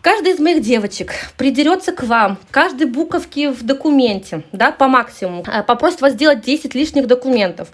Каждая 0.02 0.32
из 0.32 0.40
моих 0.40 0.62
девочек 0.62 1.12
придерется 1.36 1.92
к 1.92 2.02
вам, 2.04 2.38
каждой 2.50 2.86
буковке 2.86 3.50
в 3.50 3.62
документе, 3.62 4.44
да, 4.50 4.72
по 4.72 4.88
максимуму, 4.88 5.44
э, 5.46 5.62
попросит 5.62 6.00
вас 6.00 6.14
сделать 6.14 6.40
10 6.40 6.74
лишних 6.74 7.06
документов, 7.06 7.68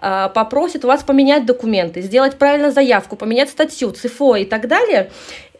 э, 0.00 0.28
попросит 0.32 0.84
вас 0.84 1.02
поменять 1.02 1.44
документы, 1.44 2.00
сделать 2.00 2.38
правильно 2.38 2.70
заявку, 2.70 3.16
поменять 3.16 3.50
статью, 3.50 3.90
ЦФО 3.90 4.36
и 4.36 4.44
так 4.44 4.68
далее. 4.68 5.10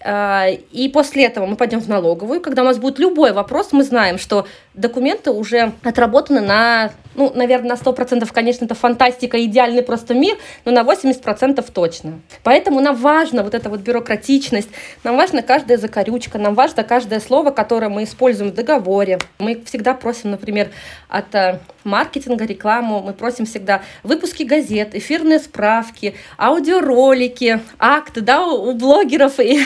Э, 0.05 0.55
и 0.73 0.89
после 0.89 1.25
этого 1.25 1.47
мы 1.47 1.57
пойдем 1.57 1.81
в 1.81 1.89
налоговую. 1.89 2.41
Когда 2.41 2.63
у 2.63 2.65
нас 2.65 2.79
будет 2.79 2.99
любой 2.99 3.33
вопрос, 3.33 3.73
мы 3.73 3.85
знаем, 3.85 4.19
что 4.19 4.47
документы 4.75 5.31
уже 5.31 5.73
отработаны 5.83 6.41
на, 6.41 6.93
ну, 7.15 7.31
наверное, 7.35 7.71
на 7.71 7.75
100%, 7.75 8.27
конечно, 8.33 8.65
это 8.65 8.75
фантастика, 8.75 9.43
идеальный 9.45 9.83
просто 9.83 10.15
мир, 10.15 10.37
но 10.65 10.73
на 10.73 10.83
80% 10.83 11.65
точно. 11.73 12.21
Поэтому 12.43 12.81
нам 12.81 12.97
важно 12.97 13.43
вот 13.43 13.55
эта 13.55 13.69
вот 13.69 13.81
бюрократичность, 13.81 14.71
нам 15.05 15.17
важна 15.17 15.43
каждая 15.43 15.79
закорючка, 15.79 16.39
нам 16.39 16.55
важно 16.55 16.85
каждое 16.85 17.21
слово, 17.21 17.51
которое 17.51 17.89
мы 17.89 18.05
используем 18.05 18.51
в 18.51 18.55
договоре. 18.55 19.19
Мы 19.39 19.63
всегда 19.67 19.95
просим, 19.95 20.31
например, 20.31 20.71
от 21.09 21.35
э, 21.35 21.61
маркетинга, 21.85 22.47
рекламу, 22.47 23.03
мы 23.03 23.13
просим 23.13 23.45
всегда 23.45 23.83
выпуски 24.03 24.43
газет, 24.43 24.95
эфирные 24.95 25.39
справки, 25.39 26.15
аудиоролики, 26.39 27.61
акты, 27.79 28.23
да, 28.23 28.47
у 28.47 28.73
блогеров 28.73 29.39
и 29.39 29.61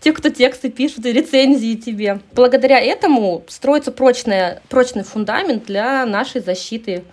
те, 0.00 0.12
кто 0.12 0.30
тексты 0.30 0.70
пишут, 0.70 1.06
и 1.06 1.12
рецензии 1.12 1.74
тебе. 1.74 2.20
Благодаря 2.32 2.80
этому 2.80 3.44
строится 3.48 3.92
прочная, 3.92 4.62
прочный 4.68 5.04
фундамент 5.04 5.66
для 5.66 6.04
нашей 6.06 6.40
защиты 6.40 7.04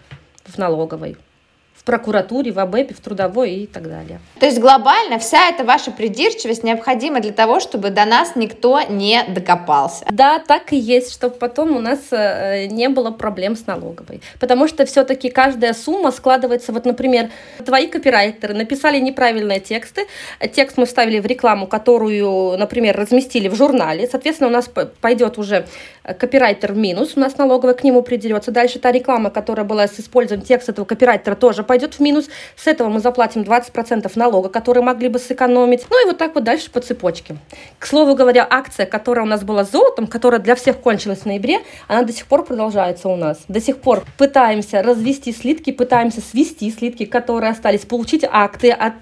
в 0.45 0.57
налоговой 0.57 1.17
прокуратуре, 1.85 2.51
в 2.51 2.59
АБЭПе, 2.59 2.93
в 2.95 2.99
трудовой 2.99 3.51
и 3.51 3.67
так 3.67 3.83
далее. 3.83 4.19
То 4.39 4.45
есть 4.47 4.59
глобально 4.59 5.19
вся 5.19 5.49
эта 5.49 5.63
ваша 5.63 5.91
придирчивость 5.91 6.63
необходима 6.63 7.19
для 7.21 7.31
того, 7.31 7.59
чтобы 7.59 7.91
до 7.91 8.05
нас 8.05 8.35
никто 8.35 8.81
не 8.81 9.23
докопался. 9.27 10.05
Да, 10.09 10.39
так 10.39 10.73
и 10.73 10.77
есть, 10.77 11.13
чтобы 11.13 11.35
потом 11.35 11.75
у 11.75 11.79
нас 11.79 11.99
э, 12.11 12.65
не 12.65 12.89
было 12.89 13.11
проблем 13.11 13.55
с 13.55 13.67
налоговой. 13.67 14.21
Потому 14.39 14.67
что 14.67 14.85
все-таки 14.85 15.29
каждая 15.29 15.73
сумма 15.73 16.11
складывается, 16.11 16.73
вот, 16.73 16.85
например, 16.85 17.29
твои 17.63 17.87
копирайтеры 17.87 18.53
написали 18.55 18.99
неправильные 18.99 19.59
тексты, 19.59 20.07
текст 20.53 20.77
мы 20.77 20.85
вставили 20.85 21.19
в 21.19 21.25
рекламу, 21.25 21.67
которую, 21.67 22.57
например, 22.57 22.97
разместили 22.97 23.47
в 23.47 23.55
журнале, 23.55 24.07
соответственно, 24.07 24.49
у 24.49 24.53
нас 24.53 24.69
пойдет 25.01 25.37
уже 25.37 25.67
копирайтер 26.13 26.73
в 26.73 26.77
минус, 26.77 27.13
у 27.15 27.19
нас 27.19 27.37
налоговая 27.37 27.73
к 27.73 27.83
нему 27.83 28.01
придерется. 28.03 28.51
Дальше 28.51 28.79
та 28.79 28.91
реклама, 28.91 29.29
которая 29.29 29.65
была 29.65 29.87
с 29.87 29.99
использованием 29.99 30.45
текста 30.45 30.71
этого 30.71 30.85
копирайтера, 30.85 31.35
тоже 31.35 31.63
пойдет 31.63 31.95
в 31.95 31.99
минус, 31.99 32.29
с 32.55 32.67
этого 32.67 32.89
мы 32.89 32.99
заплатим 32.99 33.41
20% 33.41 34.11
налога, 34.15 34.49
которые 34.49 34.83
могли 34.83 35.09
бы 35.09 35.19
сэкономить. 35.19 35.85
Ну 35.89 36.03
и 36.03 36.07
вот 36.07 36.17
так 36.17 36.35
вот 36.35 36.43
дальше 36.43 36.69
по 36.71 36.79
цепочке. 36.79 37.37
К 37.79 37.87
слову 37.87 38.15
говоря, 38.15 38.45
акция, 38.49 38.85
которая 38.85 39.25
у 39.25 39.27
нас 39.27 39.43
была 39.43 39.63
золотом, 39.63 40.07
которая 40.07 40.39
для 40.39 40.55
всех 40.55 40.77
кончилась 40.77 41.19
в 41.19 41.25
ноябре, 41.25 41.61
она 41.87 42.03
до 42.03 42.13
сих 42.13 42.27
пор 42.27 42.45
продолжается 42.45 43.09
у 43.09 43.15
нас. 43.15 43.39
До 43.47 43.59
сих 43.59 43.77
пор 43.77 44.03
пытаемся 44.17 44.83
развести 44.83 45.33
слитки, 45.33 45.71
пытаемся 45.71 46.21
свести 46.21 46.69
слитки, 46.71 47.05
которые 47.05 47.51
остались, 47.51 47.81
получить 47.81 48.25
акты 48.29 48.71
от 48.71 48.93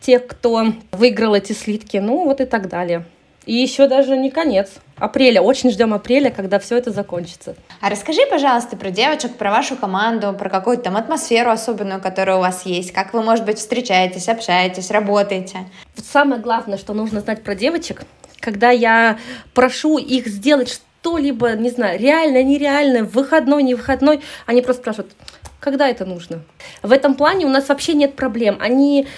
тех, 0.00 0.26
кто 0.26 0.66
выиграл 0.90 1.34
эти 1.34 1.52
слитки, 1.52 1.96
ну 1.96 2.24
вот 2.24 2.40
и 2.40 2.44
так 2.44 2.68
далее. 2.68 3.04
И 3.44 3.54
еще 3.54 3.88
даже 3.88 4.16
не 4.16 4.30
конец 4.30 4.70
апреля. 4.96 5.42
Очень 5.42 5.70
ждем 5.70 5.92
апреля, 5.92 6.30
когда 6.30 6.58
все 6.60 6.76
это 6.76 6.92
закончится. 6.92 7.56
А 7.80 7.90
расскажи, 7.90 8.20
пожалуйста, 8.30 8.76
про 8.76 8.90
девочек, 8.90 9.36
про 9.36 9.50
вашу 9.50 9.76
команду, 9.76 10.32
про 10.32 10.48
какую-то 10.48 10.84
там 10.84 10.96
атмосферу 10.96 11.50
особенную, 11.50 12.00
которая 12.00 12.36
у 12.36 12.40
вас 12.40 12.64
есть. 12.66 12.92
Как 12.92 13.12
вы, 13.12 13.22
может 13.22 13.44
быть, 13.44 13.58
встречаетесь, 13.58 14.28
общаетесь, 14.28 14.90
работаете? 14.90 15.58
Самое 15.96 16.40
главное, 16.40 16.78
что 16.78 16.94
нужно 16.94 17.20
знать 17.20 17.42
про 17.42 17.56
девочек, 17.56 18.02
когда 18.38 18.70
я 18.70 19.18
прошу 19.54 19.98
их 19.98 20.28
сделать 20.28 20.68
что-либо, 20.68 21.52
не 21.52 21.70
знаю, 21.70 21.98
реально, 21.98 22.42
нереально, 22.44 23.02
выходной, 23.04 23.64
не 23.64 23.74
выходной, 23.74 24.20
они 24.46 24.62
просто 24.62 24.82
спрашивают, 24.82 25.12
когда 25.58 25.88
это 25.88 26.04
нужно. 26.04 26.42
В 26.82 26.92
этом 26.92 27.14
плане 27.14 27.46
у 27.46 27.48
нас 27.48 27.68
вообще 27.68 27.94
нет 27.94 28.14
проблем. 28.14 28.58
Они 28.60 29.08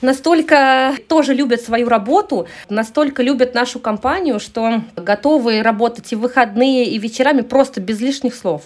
настолько 0.00 0.94
тоже 1.08 1.34
любят 1.34 1.60
свою 1.60 1.88
работу, 1.88 2.46
настолько 2.68 3.22
любят 3.22 3.54
нашу 3.54 3.80
компанию, 3.80 4.40
что 4.40 4.82
готовы 4.96 5.62
работать 5.62 6.12
и 6.12 6.16
в 6.16 6.20
выходные, 6.20 6.86
и 6.86 6.98
вечерами 6.98 7.42
просто 7.42 7.80
без 7.80 8.00
лишних 8.00 8.34
слов. 8.34 8.62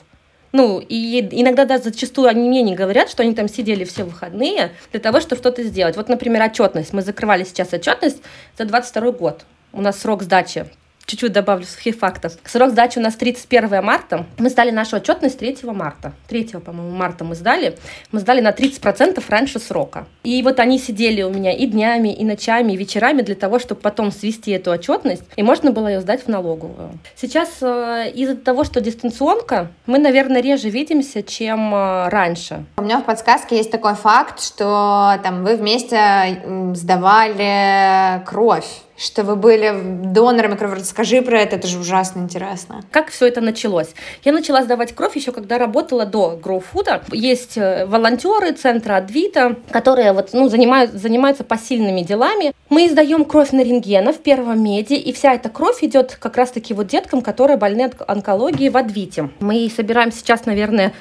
Ну, 0.52 0.80
и 0.80 1.20
иногда 1.40 1.64
даже 1.64 1.84
зачастую 1.84 2.28
они 2.28 2.48
мне 2.48 2.62
не 2.62 2.74
говорят, 2.74 3.08
что 3.08 3.22
они 3.22 3.34
там 3.34 3.48
сидели 3.48 3.84
все 3.84 4.02
выходные 4.02 4.72
для 4.90 5.00
того, 5.00 5.20
чтобы 5.20 5.40
что-то 5.40 5.62
сделать. 5.62 5.96
Вот, 5.96 6.08
например, 6.08 6.42
отчетность. 6.42 6.92
Мы 6.92 7.02
закрывали 7.02 7.44
сейчас 7.44 7.72
отчетность 7.72 8.20
за 8.58 8.64
22 8.64 9.12
год. 9.12 9.44
У 9.72 9.80
нас 9.80 10.00
срок 10.00 10.24
сдачи 10.24 10.66
чуть-чуть 11.10 11.32
добавлю 11.32 11.66
сухих 11.66 11.96
фактов. 11.96 12.32
Срок 12.44 12.70
сдачи 12.70 12.98
у 12.98 13.02
нас 13.02 13.16
31 13.16 13.84
марта. 13.84 14.26
Мы 14.38 14.48
сдали 14.48 14.70
нашу 14.70 14.96
отчетность 14.96 15.38
3 15.38 15.58
марта. 15.64 16.12
3, 16.28 16.44
по-моему, 16.64 16.96
марта 16.96 17.24
мы 17.24 17.34
сдали. 17.34 17.76
Мы 18.12 18.20
сдали 18.20 18.40
на 18.40 18.50
30% 18.50 19.22
раньше 19.28 19.58
срока. 19.58 20.06
И 20.22 20.40
вот 20.42 20.60
они 20.60 20.78
сидели 20.78 21.22
у 21.22 21.30
меня 21.30 21.52
и 21.52 21.66
днями, 21.66 22.12
и 22.14 22.24
ночами, 22.24 22.72
и 22.72 22.76
вечерами 22.76 23.22
для 23.22 23.34
того, 23.34 23.58
чтобы 23.58 23.80
потом 23.80 24.12
свести 24.12 24.52
эту 24.52 24.70
отчетность, 24.70 25.24
и 25.36 25.42
можно 25.42 25.72
было 25.72 25.88
ее 25.88 26.00
сдать 26.00 26.24
в 26.24 26.28
налоговую. 26.28 26.92
Сейчас 27.16 27.58
э, 27.60 28.10
из-за 28.14 28.36
того, 28.36 28.64
что 28.64 28.80
дистанционка, 28.80 29.68
мы, 29.86 29.98
наверное, 29.98 30.40
реже 30.40 30.70
видимся, 30.70 31.22
чем 31.22 31.74
э, 31.74 32.08
раньше. 32.08 32.64
У 32.76 32.82
меня 32.82 32.98
в 32.98 33.04
подсказке 33.04 33.56
есть 33.56 33.70
такой 33.70 33.94
факт, 33.94 34.40
что 34.40 35.18
там 35.22 35.42
вы 35.44 35.56
вместе 35.56 36.42
сдавали 36.74 38.22
кровь 38.24 38.68
что 39.00 39.24
вы 39.24 39.36
были 39.36 39.72
донорами 40.04 40.56
крови. 40.56 40.80
Расскажи 40.80 41.22
про 41.22 41.40
это, 41.40 41.56
это 41.56 41.66
же 41.66 41.78
ужасно 41.78 42.20
интересно. 42.20 42.82
Как 42.90 43.10
все 43.10 43.26
это 43.26 43.40
началось? 43.40 43.88
Я 44.24 44.32
начала 44.32 44.62
сдавать 44.62 44.94
кровь 44.94 45.16
еще 45.16 45.32
когда 45.32 45.58
работала 45.58 46.04
до 46.04 46.38
GrowFood. 46.42 47.04
Есть 47.12 47.56
э, 47.56 47.86
волонтеры 47.86 48.52
центра 48.52 48.96
Адвита, 48.96 49.56
которые 49.70 50.12
вот, 50.12 50.30
ну, 50.32 50.48
занимают, 50.48 50.92
занимаются 50.92 51.44
посильными 51.44 52.02
делами. 52.02 52.52
Мы 52.68 52.86
издаем 52.86 53.24
кровь 53.24 53.52
на 53.52 53.62
рентгена 53.62 54.12
в 54.12 54.18
первом 54.18 54.62
меди, 54.62 54.94
и 54.94 55.12
вся 55.12 55.34
эта 55.34 55.48
кровь 55.48 55.82
идет 55.82 56.16
как 56.20 56.36
раз-таки 56.36 56.74
вот 56.74 56.88
деткам, 56.88 57.22
которые 57.22 57.56
больны 57.56 57.82
от 57.82 57.94
онкологии 58.06 58.68
в 58.68 58.76
Адвите. 58.76 59.30
Мы 59.40 59.70
собираем 59.74 60.12
сейчас, 60.12 60.44
наверное, 60.44 60.92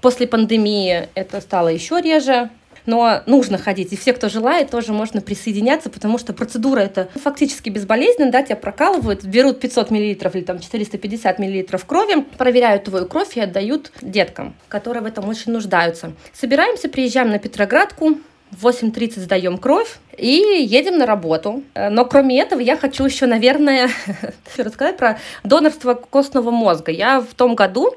После 0.00 0.28
пандемии 0.28 1.08
это 1.14 1.40
стало 1.40 1.68
еще 1.68 2.00
реже 2.00 2.50
но 2.88 3.22
нужно 3.26 3.58
ходить. 3.58 3.92
И 3.92 3.96
все, 3.96 4.14
кто 4.14 4.30
желает, 4.30 4.70
тоже 4.70 4.92
можно 4.92 5.20
присоединяться, 5.20 5.90
потому 5.90 6.16
что 6.16 6.32
процедура 6.32 6.80
это 6.80 7.08
фактически 7.22 7.68
безболезненная, 7.68 8.32
да, 8.32 8.42
тебя 8.42 8.56
прокалывают, 8.56 9.24
берут 9.24 9.60
500 9.60 9.90
миллилитров 9.90 10.34
или 10.34 10.42
там 10.42 10.58
450 10.58 11.38
миллилитров 11.38 11.84
крови, 11.84 12.24
проверяют 12.38 12.84
твою 12.84 13.06
кровь 13.06 13.36
и 13.36 13.40
отдают 13.40 13.92
деткам, 14.00 14.54
которые 14.68 15.02
в 15.02 15.06
этом 15.06 15.28
очень 15.28 15.52
нуждаются. 15.52 16.12
Собираемся, 16.32 16.88
приезжаем 16.88 17.30
на 17.30 17.38
Петроградку, 17.38 18.18
в 18.50 18.66
8.30 18.66 19.20
сдаем 19.20 19.58
кровь 19.58 19.98
и 20.16 20.66
едем 20.68 20.98
на 20.98 21.06
работу. 21.06 21.62
Но 21.74 22.04
кроме 22.04 22.40
этого 22.40 22.60
я 22.60 22.76
хочу 22.76 23.04
еще, 23.04 23.26
наверное, 23.26 23.88
рассказать 24.56 24.96
про 24.96 25.18
донорство 25.44 25.94
костного 25.94 26.50
мозга. 26.50 26.90
Я 26.90 27.20
в 27.20 27.34
том 27.34 27.54
году 27.54 27.94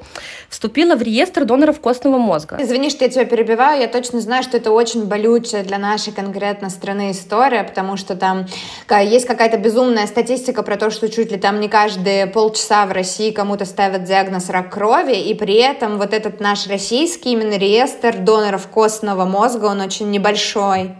вступила 0.47 0.95
в 0.95 1.01
реестр 1.01 1.45
доноров 1.45 1.79
костного 1.79 2.17
мозга. 2.17 2.57
Извини, 2.59 2.89
что 2.89 3.05
я 3.05 3.09
тебя 3.09 3.25
перебиваю. 3.25 3.81
Я 3.81 3.87
точно 3.87 4.21
знаю, 4.21 4.43
что 4.43 4.57
это 4.57 4.71
очень 4.71 5.05
болючая 5.05 5.63
для 5.63 5.79
нашей 5.79 6.13
конкретно 6.13 6.69
страны 6.69 7.11
история, 7.11 7.63
потому 7.63 7.97
что 7.97 8.15
там 8.15 8.45
есть 8.89 9.25
какая-то 9.25 9.57
безумная 9.57 10.05
статистика 10.05 10.61
про 10.61 10.77
то, 10.77 10.91
что 10.91 11.09
чуть 11.09 11.31
ли 11.31 11.37
там 11.37 11.59
не 11.59 11.69
каждые 11.69 12.27
полчаса 12.27 12.85
в 12.85 12.91
России 12.91 13.31
кому-то 13.31 13.65
ставят 13.65 14.03
диагноз 14.03 14.49
рак 14.49 14.71
крови, 14.71 15.15
и 15.15 15.33
при 15.33 15.55
этом 15.55 15.97
вот 15.97 16.13
этот 16.13 16.39
наш 16.39 16.67
российский 16.67 17.31
именно 17.31 17.57
реестр 17.57 18.17
доноров 18.17 18.67
костного 18.67 19.25
мозга, 19.25 19.65
он 19.65 19.81
очень 19.81 20.11
небольшой. 20.11 20.40
большой. 20.41 20.95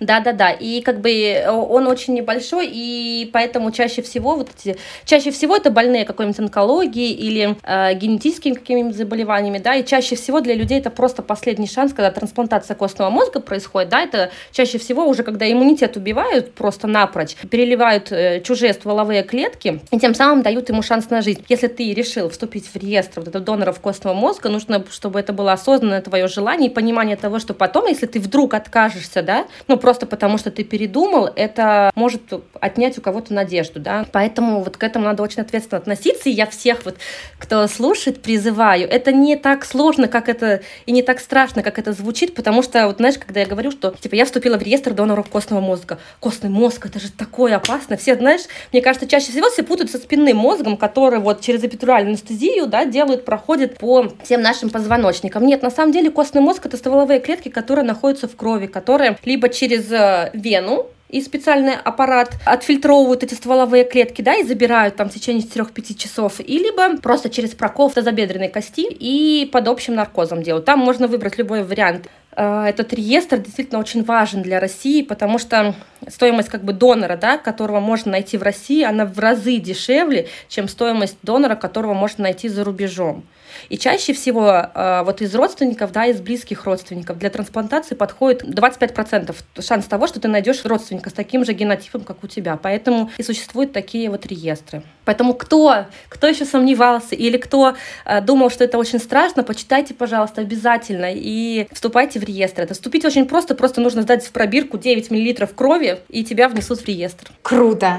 Да-да-да, 0.00 0.50
и 0.50 0.80
как 0.80 1.00
бы 1.00 1.10
э, 1.10 1.50
он 1.50 1.86
очень 1.86 2.14
небольшой, 2.14 2.68
и 2.72 3.30
поэтому 3.32 3.70
чаще 3.70 4.02
всего 4.02 4.36
вот 4.36 4.50
эти, 4.56 4.78
чаще 5.04 5.30
всего 5.30 5.56
это 5.56 5.70
больные 5.70 6.04
какой-нибудь 6.04 6.40
онкологией 6.40 7.12
или 7.12 7.56
э, 7.62 7.94
генетическими 7.94 8.54
какими-нибудь 8.54 8.96
заболеваниями, 8.96 9.58
да, 9.58 9.74
и 9.74 9.84
чаще 9.84 10.16
всего 10.16 10.40
для 10.40 10.54
людей 10.54 10.78
это 10.78 10.90
просто 10.90 11.22
последний 11.22 11.68
шанс, 11.68 11.92
когда 11.92 12.10
трансплантация 12.10 12.74
костного 12.74 13.10
мозга 13.10 13.40
происходит, 13.40 13.90
да, 13.90 14.02
это 14.02 14.30
чаще 14.52 14.78
всего 14.78 15.06
уже 15.06 15.22
когда 15.22 15.50
иммунитет 15.50 15.96
убивают 15.96 16.54
просто 16.54 16.86
напрочь, 16.86 17.36
переливают 17.50 18.12
э, 18.12 18.40
чужие 18.42 18.72
стволовые 18.72 19.22
клетки, 19.22 19.80
и 19.90 19.98
тем 19.98 20.14
самым 20.14 20.42
дают 20.42 20.68
ему 20.68 20.82
шанс 20.82 21.10
на 21.10 21.22
жизнь. 21.22 21.44
Если 21.48 21.68
ты 21.68 21.92
решил 21.94 22.28
вступить 22.28 22.66
в 22.66 22.76
реестр 22.76 23.20
вот 23.20 23.28
этого 23.28 23.44
доноров 23.44 23.80
костного 23.80 24.14
мозга, 24.14 24.48
нужно, 24.48 24.84
чтобы 24.90 25.20
это 25.20 25.32
было 25.32 25.52
осознанное 25.52 26.00
твое 26.00 26.28
желание 26.28 26.70
и 26.70 26.72
понимание 26.72 27.16
того, 27.16 27.38
что 27.38 27.54
потом, 27.54 27.86
если 27.86 28.06
ты 28.06 28.20
вдруг 28.20 28.54
откажешься, 28.54 29.22
да, 29.22 29.46
ну, 29.68 29.76
просто 29.76 30.06
потому 30.06 30.38
что 30.38 30.50
ты 30.50 30.64
передумал, 30.64 31.28
это 31.34 31.90
может 31.94 32.22
отнять 32.60 32.98
у 32.98 33.00
кого-то 33.00 33.32
надежду, 33.34 33.80
да. 33.80 34.06
Поэтому 34.12 34.62
вот 34.62 34.76
к 34.76 34.82
этому 34.82 35.04
надо 35.04 35.22
очень 35.22 35.42
ответственно 35.42 35.78
относиться, 35.78 36.28
и 36.28 36.32
я 36.32 36.46
всех 36.46 36.84
вот, 36.84 36.96
кто 37.38 37.66
слушает, 37.66 38.22
призываю. 38.22 38.88
Это 38.88 39.12
не 39.12 39.36
так 39.36 39.64
сложно, 39.64 40.08
как 40.08 40.28
это, 40.28 40.62
и 40.86 40.92
не 40.92 41.02
так 41.02 41.20
страшно, 41.20 41.62
как 41.62 41.78
это 41.78 41.92
звучит, 41.92 42.34
потому 42.34 42.62
что, 42.62 42.86
вот 42.86 42.96
знаешь, 42.98 43.18
когда 43.18 43.40
я 43.40 43.46
говорю, 43.46 43.70
что, 43.70 43.94
типа, 43.98 44.14
я 44.14 44.24
вступила 44.24 44.58
в 44.58 44.62
реестр 44.62 44.92
доноров 44.92 45.28
костного 45.28 45.60
мозга. 45.60 45.98
Костный 46.20 46.50
мозг, 46.50 46.86
это 46.86 46.98
же 47.00 47.10
такое 47.10 47.56
опасно. 47.56 47.96
Все, 47.96 48.14
знаешь, 48.16 48.42
мне 48.72 48.82
кажется, 48.82 49.06
чаще 49.06 49.32
всего 49.32 49.50
все 49.50 49.62
путают 49.62 49.90
со 49.90 49.98
спинным 49.98 50.36
мозгом, 50.36 50.76
который 50.76 51.20
вот 51.20 51.40
через 51.40 51.62
эпидуральную 51.64 52.12
анестезию, 52.12 52.66
да, 52.66 52.84
делают, 52.84 53.24
проходит 53.24 53.78
по 53.78 54.12
всем 54.24 54.42
нашим 54.42 54.70
позвоночникам. 54.70 55.46
Нет, 55.46 55.62
на 55.62 55.70
самом 55.70 55.92
деле 55.92 56.10
костный 56.10 56.40
мозг— 56.40 56.62
это 56.66 56.76
стволовые 56.76 57.20
клетки, 57.20 57.48
которые 57.48 57.84
находятся 57.84 58.28
в 58.28 58.36
крови, 58.36 58.66
которые 58.66 59.16
либо 59.24 59.48
через 59.52 59.90
э, 59.90 60.30
вену, 60.34 60.88
и 61.12 61.20
специальный 61.20 61.74
аппарат 61.74 62.32
отфильтровывают 62.46 63.22
эти 63.22 63.34
стволовые 63.34 63.84
клетки, 63.84 64.22
да, 64.22 64.34
и 64.34 64.44
забирают 64.44 64.96
там 64.96 65.10
в 65.10 65.12
течение 65.12 65.44
4-5 65.44 65.94
часов, 65.94 66.40
и 66.40 66.58
либо 66.58 66.96
просто 66.96 67.28
через 67.28 67.50
прокол 67.50 67.90
тазобедренной 67.90 68.48
кости 68.48 68.86
и 68.88 69.46
под 69.52 69.68
общим 69.68 69.94
наркозом 69.94 70.42
делают. 70.42 70.64
Там 70.64 70.78
можно 70.78 71.06
выбрать 71.06 71.36
любой 71.36 71.64
вариант. 71.64 72.08
Э, 72.34 72.64
этот 72.64 72.94
реестр 72.94 73.36
действительно 73.38 73.78
очень 73.78 74.02
важен 74.04 74.40
для 74.40 74.58
России, 74.58 75.02
потому 75.02 75.38
что 75.38 75.74
стоимость 76.08 76.48
как 76.48 76.64
бы 76.64 76.72
донора, 76.72 77.18
да, 77.18 77.36
которого 77.36 77.80
можно 77.80 78.12
найти 78.12 78.38
в 78.38 78.42
России, 78.42 78.82
она 78.82 79.04
в 79.04 79.18
разы 79.18 79.58
дешевле, 79.58 80.28
чем 80.48 80.66
стоимость 80.66 81.18
донора, 81.22 81.56
которого 81.56 81.92
можно 81.92 82.22
найти 82.22 82.48
за 82.48 82.64
рубежом. 82.64 83.24
И 83.68 83.78
чаще 83.78 84.12
всего 84.12 84.48
э, 84.48 85.02
вот 85.04 85.20
из 85.22 85.34
родственников, 85.34 85.92
да, 85.92 86.06
из 86.06 86.20
близких 86.20 86.64
родственников 86.64 87.18
для 87.18 87.30
трансплантации 87.30 87.94
подходит 87.94 88.44
25% 88.44 89.34
шанс 89.60 89.86
того, 89.86 90.06
что 90.06 90.20
ты 90.20 90.28
найдешь 90.28 90.64
родственника 90.64 91.10
с 91.10 91.12
таким 91.12 91.44
же 91.44 91.52
генотипом, 91.52 92.02
как 92.02 92.24
у 92.24 92.26
тебя. 92.26 92.56
Поэтому 92.56 93.10
и 93.18 93.22
существуют 93.22 93.72
такие 93.72 94.10
вот 94.10 94.26
реестры. 94.26 94.82
Поэтому 95.04 95.34
кто, 95.34 95.86
кто 96.08 96.26
еще 96.26 96.44
сомневался 96.44 97.14
или 97.14 97.36
кто 97.36 97.74
э, 98.04 98.20
думал, 98.20 98.50
что 98.50 98.64
это 98.64 98.78
очень 98.78 98.98
страшно, 98.98 99.42
почитайте, 99.42 99.94
пожалуйста, 99.94 100.42
обязательно 100.42 101.10
и 101.12 101.66
вступайте 101.72 102.20
в 102.20 102.24
реестр. 102.24 102.62
Это 102.62 102.74
вступить 102.74 103.04
очень 103.04 103.26
просто, 103.26 103.54
просто 103.54 103.80
нужно 103.80 104.02
сдать 104.02 104.24
в 104.24 104.32
пробирку 104.32 104.78
9 104.78 105.10
мл 105.10 105.48
крови, 105.54 106.00
и 106.08 106.24
тебя 106.24 106.48
внесут 106.48 106.80
в 106.80 106.86
реестр. 106.86 107.30
Круто. 107.42 107.98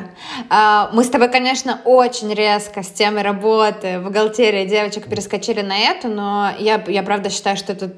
А, 0.49 0.89
мы 0.93 1.03
с 1.03 1.09
тобой, 1.09 1.29
конечно, 1.29 1.81
очень 1.85 2.33
резко 2.33 2.83
с 2.83 2.87
темой 2.87 3.23
работы, 3.23 3.99
бухгалтерии 3.99 4.65
девочек 4.65 5.09
перескочили 5.09 5.61
на 5.61 5.77
эту, 5.77 6.07
но 6.07 6.51
я, 6.59 6.83
я 6.87 7.03
правда 7.03 7.29
считаю, 7.29 7.57
что 7.57 7.73
это 7.73 7.91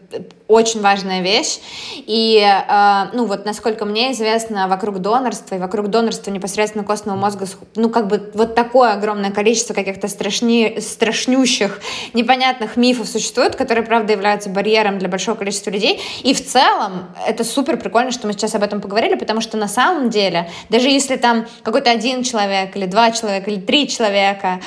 очень 0.48 0.82
важная 0.82 1.22
вещь. 1.22 1.60
И, 1.96 2.40
э, 2.40 3.06
ну, 3.14 3.26
вот, 3.26 3.46
насколько 3.46 3.86
мне 3.86 4.12
известно, 4.12 4.68
вокруг 4.68 5.00
донорства 5.00 5.56
и 5.56 5.60
вокруг 5.60 5.88
донорства 5.90 6.32
непосредственно 6.32 6.84
костного 6.84 7.18
мозга, 7.18 7.46
ну, 7.76 7.90
как 7.90 8.08
бы 8.08 8.32
вот 8.34 8.56
такое 8.56 8.95
огромное 8.96 9.32
количество 9.32 9.74
каких-то 9.74 10.08
страшни, 10.08 10.80
страшнющих, 10.80 11.82
непонятных 12.14 12.78
мифов 12.78 13.08
существует, 13.08 13.56
которые, 13.56 13.86
правда, 13.86 14.14
являются 14.14 14.50
барьером 14.50 15.00
для 15.00 15.08
большого 15.08 15.36
количества 15.36 15.70
людей. 15.70 16.02
И 16.24 16.34
в 16.34 16.46
целом 16.46 17.06
это 17.28 17.44
супер 17.44 17.78
прикольно, 17.78 18.12
что 18.12 18.28
мы 18.28 18.34
сейчас 18.34 18.56
об 18.56 18.64
этом 18.64 18.82
поговорили, 18.82 19.16
потому 19.16 19.42
что 19.42 19.58
на 19.58 19.68
самом 19.68 20.10
деле, 20.10 20.50
даже 20.70 20.90
если 20.90 21.16
там 21.16 21.46
какой-то 21.64 21.92
один 21.92 22.24
человек 22.24 22.76
или 22.76 22.86
два 22.86 23.12
человека 23.12 23.52
или 23.52 23.60
три 23.60 23.88
человека 23.88 24.60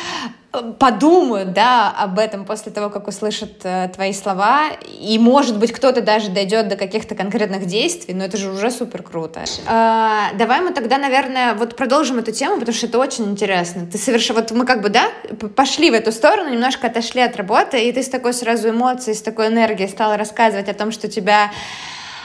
подумают, 0.79 1.53
да, 1.53 1.91
об 1.91 2.19
этом 2.19 2.47
после 2.47 2.73
того, 2.73 2.89
как 2.89 3.07
услышат 3.07 3.61
э, 3.65 3.91
твои 3.95 4.15
слова, 4.15 4.71
и, 4.99 5.19
может 5.19 5.59
быть, 5.59 5.73
кто-то 5.73 6.01
даже 6.01 6.31
дойдет 6.31 6.69
до 6.69 6.77
каких-то 6.77 7.15
конкретных 7.15 7.67
действий, 7.67 8.15
но 8.15 8.25
это 8.25 8.39
же 8.39 8.51
уже 8.51 8.71
супер 8.71 9.03
круто. 9.03 9.41
Э, 9.67 10.37
давай 10.37 10.63
мы 10.63 10.73
тогда, 10.73 10.97
наверное, 10.97 11.55
вот 11.55 11.77
продолжим 11.77 12.19
эту 12.19 12.33
тему, 12.33 12.59
потому 12.59 12.75
что 12.75 12.87
это 12.87 12.99
очень 12.99 13.25
интересно. 13.27 13.87
Ты 13.87 13.99
совершенно, 13.99 14.41
вот 14.41 14.51
мы 14.53 14.65
как 14.65 14.81
бы, 14.81 14.89
да, 14.89 15.11
пошли 15.55 15.91
в 15.91 15.95
эту 15.95 16.13
сторону, 16.13 16.51
немножко 16.51 16.87
отошли 16.87 17.21
от 17.21 17.37
работы, 17.37 17.87
и 17.87 17.93
ты 17.93 18.03
с 18.03 18.09
такой 18.09 18.33
сразу 18.33 18.71
эмоцией, 18.71 19.17
с 19.17 19.23
такой 19.23 19.49
энергией 19.49 19.89
стала 19.89 20.17
рассказывать 20.17 20.69
о 20.71 20.75
том, 20.75 20.93
что 20.93 21.09
тебя 21.09 21.51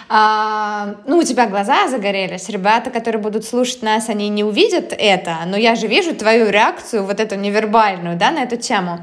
а, 0.10 0.96
ну, 1.06 1.18
у 1.18 1.24
тебя 1.24 1.48
глаза 1.48 1.88
загорелись, 1.88 2.50
ребята, 2.50 2.89
которые 2.89 3.22
будут 3.22 3.46
слушать 3.46 3.82
нас, 3.82 4.10
они 4.10 4.30
не 4.30 4.44
увидят 4.44 4.94
это, 4.98 5.38
но 5.46 5.58
я 5.58 5.76
же 5.76 5.88
вижу 5.88 6.16
твою 6.16 6.50
реакцию, 6.50 7.04
вот 7.04 7.20
эту 7.20 7.36
невербальную, 7.36 8.18
да, 8.18 8.32
на 8.32 8.44
эту 8.44 8.58
тему. 8.58 9.00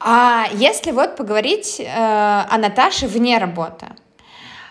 А 0.00 0.46
если 0.52 0.92
вот 0.92 1.16
поговорить 1.16 1.80
э, 1.80 1.84
о 1.86 2.56
Наташе 2.58 3.06
вне 3.06 3.38
работы, 3.38 3.86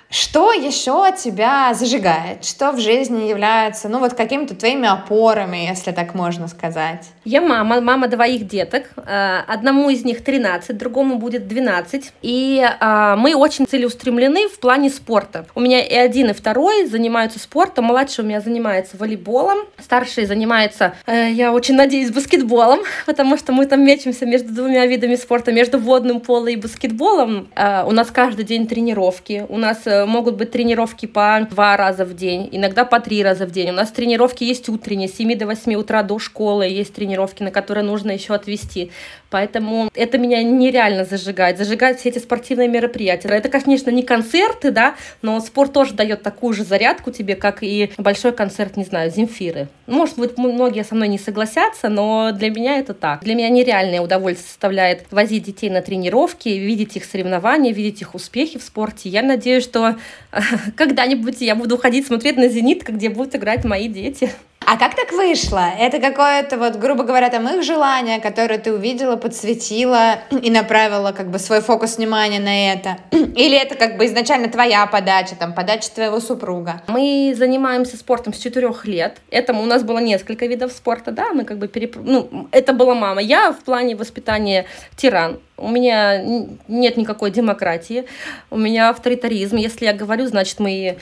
что 0.10 0.54
еще 0.54 1.14
тебя 1.22 1.74
зажигает? 1.74 2.46
Что 2.46 2.72
в 2.72 2.80
жизни 2.80 3.28
является, 3.28 3.90
ну, 3.90 4.00
вот 4.00 4.14
какими-то 4.14 4.56
твоими 4.56 4.88
опорами, 4.88 5.68
если 5.70 5.92
так 5.92 6.16
можно 6.16 6.48
сказать? 6.48 7.06
Я 7.26 7.42
мама, 7.42 7.82
мама 7.82 8.08
двоих 8.08 8.48
деток. 8.48 8.86
Э, 8.96 9.40
одному 9.48 9.90
из 9.90 10.06
них 10.06 10.24
13, 10.24 10.78
другому 10.78 11.18
будет 11.18 11.48
12. 11.50 12.14
И 12.22 12.66
э, 12.66 13.16
мы 13.18 13.36
очень 13.36 13.68
целеустремлены 13.68 14.48
в 14.48 14.60
плане 14.60 14.90
спорта. 14.90 15.46
У 15.56 15.60
меня 15.60 15.84
и 15.84 15.94
один, 15.94 16.30
и 16.30 16.34
второй 16.34 16.86
занимаются 16.86 17.40
спортом. 17.40 17.86
Младший 17.86 18.24
у 18.24 18.28
меня 18.28 18.40
занимается 18.40 18.96
волейболом. 18.96 19.58
Старший 19.78 20.26
занимается, 20.26 20.94
э, 21.06 21.32
я 21.32 21.52
очень 21.52 21.76
надеюсь, 21.76 22.12
баскетболом, 22.12 22.80
потому 23.06 23.36
что 23.36 23.52
мы 23.52 23.66
там 23.66 23.84
мечемся 23.84 24.26
между 24.26 24.54
двумя 24.54 24.86
видами 24.86 25.16
спорта, 25.16 25.52
между 25.52 25.80
водным 25.80 26.22
полом 26.22 26.48
и 26.48 26.56
баскетболом. 26.56 27.50
У 27.58 27.92
нас 27.92 28.10
каждый 28.12 28.46
день 28.46 28.68
тренировки. 28.68 29.46
У 29.50 29.58
нас 29.58 29.80
могут 30.06 30.36
быть 30.36 30.52
тренировки 30.52 31.06
по 31.06 31.48
два 31.50 31.78
раза 31.78 32.06
в 32.06 32.16
день, 32.16 32.50
иногда 32.52 32.86
по 32.86 33.00
три 33.00 33.24
раза 33.24 33.46
в 33.46 33.52
день. 33.52 33.70
У 33.70 33.74
нас 33.74 33.92
тренировки 33.92 34.44
есть 34.44 34.70
утренние, 34.70 35.08
с 35.08 35.16
7 35.16 35.38
до 35.38 35.46
8 35.46 35.74
утра 35.76 36.04
до 36.04 36.20
школы, 36.20 36.66
есть 36.66 36.94
тренировки, 36.94 37.44
на 37.44 37.52
которые 37.52 37.84
нужно 37.84 38.12
еще 38.12 38.34
отвести. 38.34 38.92
Поэтому 39.30 39.90
это 39.94 40.18
меня 40.18 40.42
нереально 40.44 41.06
зажигает. 41.06 41.58
Зажигает 41.58 42.00
все 42.00 42.10
эти 42.10 42.20
спортивные 42.20 42.68
мероприятия. 42.68 43.28
Это, 43.30 43.50
конечно, 43.50 43.90
не 43.90 44.04
концерты, 44.04 44.72
да, 44.72 44.96
но 45.22 45.40
спорт 45.40 45.74
тоже 45.74 45.94
дает 45.94 46.24
такую 46.24 46.54
же 46.54 46.64
зарядку 46.64 47.12
тебе, 47.12 47.36
как 47.36 47.60
и 47.62 47.92
большой 47.98 48.32
концерт, 48.32 48.78
не 48.78 48.84
знаю, 48.84 49.12
Земфиры. 49.12 49.68
Может 49.86 50.18
быть, 50.18 50.38
многие 50.38 50.84
со 50.84 50.96
мной 50.96 51.08
не 51.08 51.18
согласятся, 51.18 51.90
но 51.90 52.32
для 52.32 52.50
меня 52.50 52.80
это 52.80 52.94
так. 52.94 53.24
Для 53.24 53.36
меня 53.36 53.50
нереальное 53.50 54.02
удовольствие 54.02 54.48
составляет 54.48 55.06
возить 55.12 55.44
детей 55.44 55.70
на 55.70 55.82
тренировки, 55.82 56.50
видеть 56.50 56.96
их 56.98 57.06
соревнования, 57.06 57.74
видеть 57.74 58.02
их 58.02 58.16
успехи 58.16 58.60
в 58.60 58.64
спорте. 58.64 59.10
Я 59.10 59.22
надеюсь, 59.22 59.64
что 59.64 59.87
когда-нибудь 60.76 61.42
я 61.42 61.56
буду 61.56 61.78
ходить 61.78 62.08
смотреть 62.08 62.38
на 62.38 62.48
«Зенит», 62.50 62.84
где 62.88 63.10
будут 63.10 63.36
играть 63.36 63.64
мои 63.64 63.88
дети. 63.88 64.32
А 64.70 64.76
как 64.76 64.96
так 64.96 65.14
вышло? 65.14 65.72
Это 65.80 66.02
какое-то, 66.02 66.58
вот, 66.58 66.76
грубо 66.76 67.06
говоря, 67.06 67.30
там 67.30 67.48
их 67.48 67.64
желание, 67.64 68.20
которое 68.20 68.58
ты 68.58 68.74
увидела, 68.74 69.16
подсветила 69.16 70.20
и 70.30 70.52
направила 70.52 71.14
как 71.14 71.32
бы 71.32 71.40
свой 71.40 71.62
фокус 71.62 71.96
внимания 71.96 72.42
на 72.42 72.74
это? 72.74 72.98
Или 73.12 73.58
это 73.58 73.76
как 73.76 73.96
бы 73.96 74.06
изначально 74.08 74.50
твоя 74.50 74.86
подача, 74.86 75.38
там, 75.38 75.54
подача 75.54 75.90
твоего 75.92 76.20
супруга? 76.20 76.82
Мы 76.88 77.34
занимаемся 77.38 77.96
спортом 77.96 78.34
с 78.34 78.40
четырех 78.40 78.86
лет. 78.86 79.20
Этому 79.32 79.64
у 79.64 79.66
нас 79.66 79.84
было 79.84 80.00
несколько 80.00 80.48
видов 80.48 80.74
спорта, 80.74 81.12
да, 81.12 81.32
мы 81.32 81.46
как 81.46 81.60
бы 81.60 81.70
переп... 81.70 81.96
Ну, 81.96 82.50
это 82.52 82.74
была 82.74 82.94
мама. 82.94 83.22
Я 83.22 83.54
в 83.54 83.64
плане 83.64 83.96
воспитания 83.96 84.66
тиран. 84.98 85.40
У 85.56 85.70
меня 85.70 86.22
нет 86.68 86.98
никакой 86.98 87.32
демократии, 87.32 88.06
у 88.52 88.58
меня 88.58 88.90
авторитаризм. 88.90 89.56
Если 89.56 89.86
я 89.86 89.94
говорю, 89.94 90.28
значит, 90.28 90.60
мы 90.60 90.98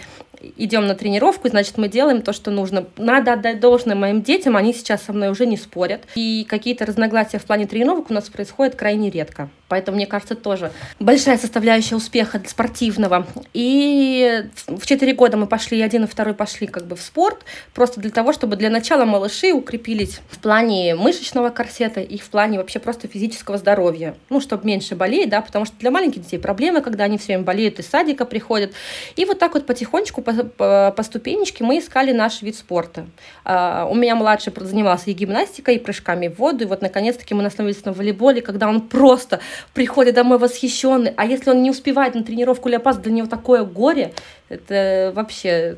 идем 0.57 0.87
на 0.87 0.95
тренировку, 0.95 1.49
значит, 1.49 1.77
мы 1.77 1.87
делаем 1.87 2.21
то, 2.21 2.33
что 2.33 2.51
нужно. 2.51 2.85
Надо 2.97 3.33
отдать 3.33 3.59
должное 3.59 3.95
моим 3.95 4.21
детям, 4.21 4.55
они 4.55 4.73
сейчас 4.73 5.03
со 5.03 5.13
мной 5.13 5.29
уже 5.29 5.45
не 5.45 5.57
спорят. 5.57 6.01
И 6.15 6.45
какие-то 6.47 6.85
разногласия 6.85 7.39
в 7.39 7.45
плане 7.45 7.67
тренировок 7.67 8.09
у 8.09 8.13
нас 8.13 8.29
происходят 8.29 8.75
крайне 8.75 9.09
редко. 9.09 9.49
Поэтому, 9.67 9.97
мне 9.97 10.05
кажется, 10.05 10.35
тоже 10.35 10.71
большая 10.99 11.37
составляющая 11.37 11.95
успеха 11.95 12.41
спортивного. 12.45 13.25
И 13.53 14.45
в 14.67 14.85
4 14.85 15.13
года 15.13 15.37
мы 15.37 15.47
пошли, 15.47 15.81
один 15.81 16.03
и 16.03 16.07
второй 16.07 16.33
пошли 16.33 16.67
как 16.67 16.85
бы 16.85 16.95
в 16.95 17.01
спорт, 17.01 17.43
просто 17.73 17.99
для 17.99 18.11
того, 18.11 18.31
чтобы 18.31 18.55
для 18.57 18.69
начала 18.69 19.05
малыши 19.05 19.51
укрепились 19.51 20.21
в 20.29 20.39
плане 20.39 20.95
мышечного 20.95 21.49
корсета 21.49 22.01
и 22.01 22.17
в 22.17 22.29
плане 22.29 22.59
вообще 22.59 22.79
просто 22.79 23.07
физического 23.07 23.57
здоровья. 23.57 24.15
Ну, 24.29 24.39
чтобы 24.39 24.65
меньше 24.65 24.95
болеть, 24.95 25.29
да, 25.29 25.41
потому 25.41 25.65
что 25.65 25.75
для 25.79 25.89
маленьких 25.89 26.21
детей 26.21 26.37
проблемы, 26.37 26.81
когда 26.81 27.05
они 27.05 27.17
все 27.17 27.27
время 27.27 27.43
болеют, 27.43 27.79
из 27.79 27.87
садика 27.87 28.25
приходят. 28.25 28.71
И 29.15 29.25
вот 29.25 29.39
так 29.39 29.55
вот 29.55 29.65
потихонечку, 29.65 30.21
по, 30.21 30.31
по, 30.31 30.93
по 30.95 31.03
ступенечке 31.03 31.63
мы 31.63 31.79
искали 31.79 32.11
наш 32.11 32.41
вид 32.41 32.55
спорта. 32.55 33.07
Uh, 33.43 33.89
у 33.89 33.95
меня 33.95 34.15
младший 34.15 34.53
занимался 34.55 35.09
и 35.09 35.13
гимнастикой, 35.13 35.75
и 35.75 35.79
прыжками 35.79 36.27
в 36.27 36.37
воду, 36.39 36.63
и 36.63 36.67
вот 36.67 36.81
наконец-таки 36.81 37.33
мы 37.33 37.45
остановились 37.45 37.83
на 37.85 37.93
волейболе, 37.93 38.41
когда 38.41 38.67
он 38.67 38.81
просто 38.81 39.39
приходит 39.73 40.15
домой 40.15 40.37
восхищенный, 40.37 41.13
а 41.15 41.25
если 41.25 41.49
он 41.49 41.61
не 41.61 41.71
успевает 41.71 42.15
на 42.15 42.23
тренировку 42.23 42.69
или 42.69 42.75
опаздывает, 42.75 43.05
для 43.05 43.13
него 43.13 43.27
такое 43.27 43.63
горе, 43.63 44.13
это 44.49 45.11
вообще 45.15 45.77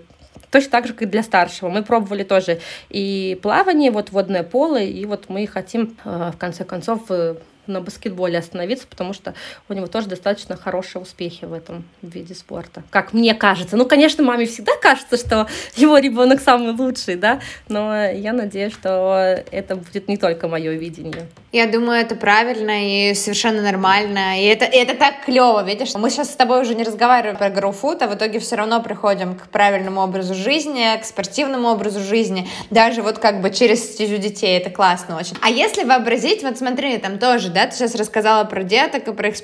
точно 0.52 0.72
так 0.72 0.88
же, 0.88 0.94
как 0.94 1.04
и 1.04 1.06
для 1.06 1.24
старшего. 1.24 1.70
Мы 1.70 1.84
пробовали 1.84 2.24
тоже 2.24 2.60
и 2.90 3.38
плавание, 3.42 3.92
вот 3.92 4.12
водное 4.12 4.44
поло, 4.44 4.78
и 4.82 5.06
вот 5.06 5.26
мы 5.30 5.46
хотим 5.48 5.98
э, 6.04 6.32
в 6.34 6.38
конце 6.38 6.64
концов 6.64 7.02
э, 7.10 7.36
на 7.68 7.82
баскетболе 7.82 8.40
остановиться, 8.40 8.88
потому 8.88 9.14
что 9.14 9.34
у 9.70 9.74
него 9.74 9.88
тоже 9.88 10.08
достаточно 10.08 10.56
хорошие 10.56 11.02
успехи 11.02 11.46
в 11.46 11.54
этом 11.54 11.86
виде 12.02 12.34
спорта. 12.34 12.84
Как 12.90 13.14
мне 13.14 13.34
кажется. 13.36 13.78
Ну, 13.78 13.86
конечно, 13.86 14.24
маме 14.24 14.46
всегда 14.46 14.74
кажется, 14.82 15.18
что 15.18 15.48
его 15.76 15.98
ребенок 15.98 16.42
самый 16.42 16.74
лучший, 16.74 17.16
да, 17.16 17.40
но 17.68 18.06
я 18.06 18.34
надеюсь, 18.34 18.74
что 18.74 19.44
это 19.52 19.76
будет 19.76 20.08
не 20.08 20.18
только 20.18 20.48
мое 20.48 20.74
видение. 20.74 21.28
Я 21.52 21.66
думаю, 21.66 22.02
это 22.02 22.16
правильно 22.16 23.12
и 23.12 23.14
совершенно 23.14 23.62
нормально. 23.62 24.42
И 24.42 24.46
это, 24.46 24.66
и 24.66 24.78
это 24.78 24.96
так 24.96 25.26
клево, 25.26 25.64
видишь? 25.64 25.96
Мы 25.96 26.10
сейчас 26.10 26.32
с 26.32 26.36
тобой 26.36 26.62
уже 26.62 26.76
не 26.76 26.84
разговариваем 26.84 27.38
про 27.38 27.50
гроуфуд, 27.50 28.02
а 28.02 28.08
в 28.08 28.16
итоге 28.16 28.40
все 28.40 28.58
равно 28.58 28.82
приходим 28.82 29.36
к 29.36 29.48
правильному 29.48 30.02
образу 30.02 30.34
жизни, 30.34 30.86
к 31.02 31.06
спортивному 31.06 31.70
образу 31.70 32.00
жизни, 32.02 32.48
даже 32.70 33.02
вот 33.02 33.20
как 33.20 33.42
бы 33.42 33.50
через 33.50 33.94
стезю 33.94 34.18
детей. 34.18 34.58
Это 34.58 34.70
классно 34.70 35.18
очень. 35.18 35.36
А 35.42 35.50
если 35.50 35.84
вообразить, 35.84 36.44
вот 36.44 36.58
смотри, 36.58 36.98
там 36.98 37.18
тоже, 37.18 37.50
да, 37.58 37.66
ты 37.66 37.76
сейчас 37.76 37.96
рассказала 37.96 38.44
про 38.44 38.62
деток 38.62 39.08
и 39.08 39.14
про 39.14 39.30
их 39.30 39.36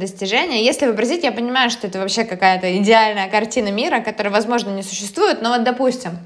достижения. 0.00 0.64
Если 0.64 0.86
вообразить, 0.86 1.22
я 1.22 1.30
понимаю, 1.30 1.70
что 1.70 1.86
это 1.86 2.00
вообще 2.00 2.24
какая-то 2.24 2.76
идеальная 2.78 3.28
картина 3.28 3.68
мира, 3.70 4.00
которая, 4.00 4.32
возможно, 4.32 4.70
не 4.70 4.82
существует, 4.82 5.40
но 5.40 5.50
вот, 5.50 5.62
допустим, 5.62 6.18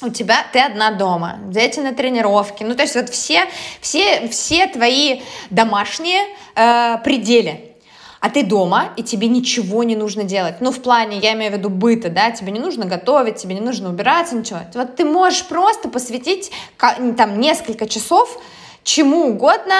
у 0.00 0.10
тебя 0.10 0.46
ты 0.52 0.60
одна 0.60 0.92
дома, 0.92 1.40
дети 1.46 1.80
на 1.80 1.92
тренировке, 1.92 2.64
ну 2.64 2.76
то 2.76 2.82
есть 2.82 2.94
вот 2.94 3.08
все 3.08 3.46
все 3.80 4.28
все 4.28 4.68
твои 4.68 5.22
домашние 5.50 6.22
э, 6.54 6.98
пределы, 7.02 7.60
а 8.20 8.30
ты 8.30 8.44
дома, 8.44 8.90
и 8.96 9.02
тебе 9.02 9.26
ничего 9.26 9.82
не 9.82 9.96
нужно 9.96 10.22
делать. 10.22 10.60
Ну, 10.60 10.70
в 10.70 10.80
плане, 10.82 11.18
я 11.18 11.32
имею 11.32 11.50
в 11.52 11.56
виду 11.56 11.68
быта, 11.68 12.10
да, 12.10 12.30
тебе 12.30 12.52
не 12.52 12.60
нужно 12.60 12.84
готовить, 12.84 13.36
тебе 13.36 13.54
не 13.54 13.60
нужно 13.60 13.88
убираться, 13.88 14.36
ничего. 14.36 14.60
Вот 14.74 14.94
ты 14.94 15.04
можешь 15.04 15.46
просто 15.46 15.88
посвятить 15.88 16.52
там 16.78 17.40
несколько 17.40 17.88
часов 17.88 18.40
чему 18.84 19.30
угодно, 19.30 19.74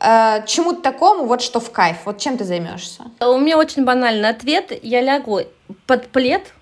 э, 0.00 0.44
чему-то 0.46 0.82
такому, 0.82 1.26
вот 1.26 1.42
что 1.42 1.60
в 1.60 1.70
кайф. 1.70 1.98
Вот 2.04 2.18
чем 2.18 2.36
ты 2.36 2.44
займешься? 2.44 3.04
У 3.20 3.38
меня 3.38 3.58
очень 3.58 3.84
банальный 3.84 4.28
ответ. 4.28 4.72
Я 4.82 5.00
лягу 5.00 5.40
под 5.86 6.08
плед, 6.08 6.52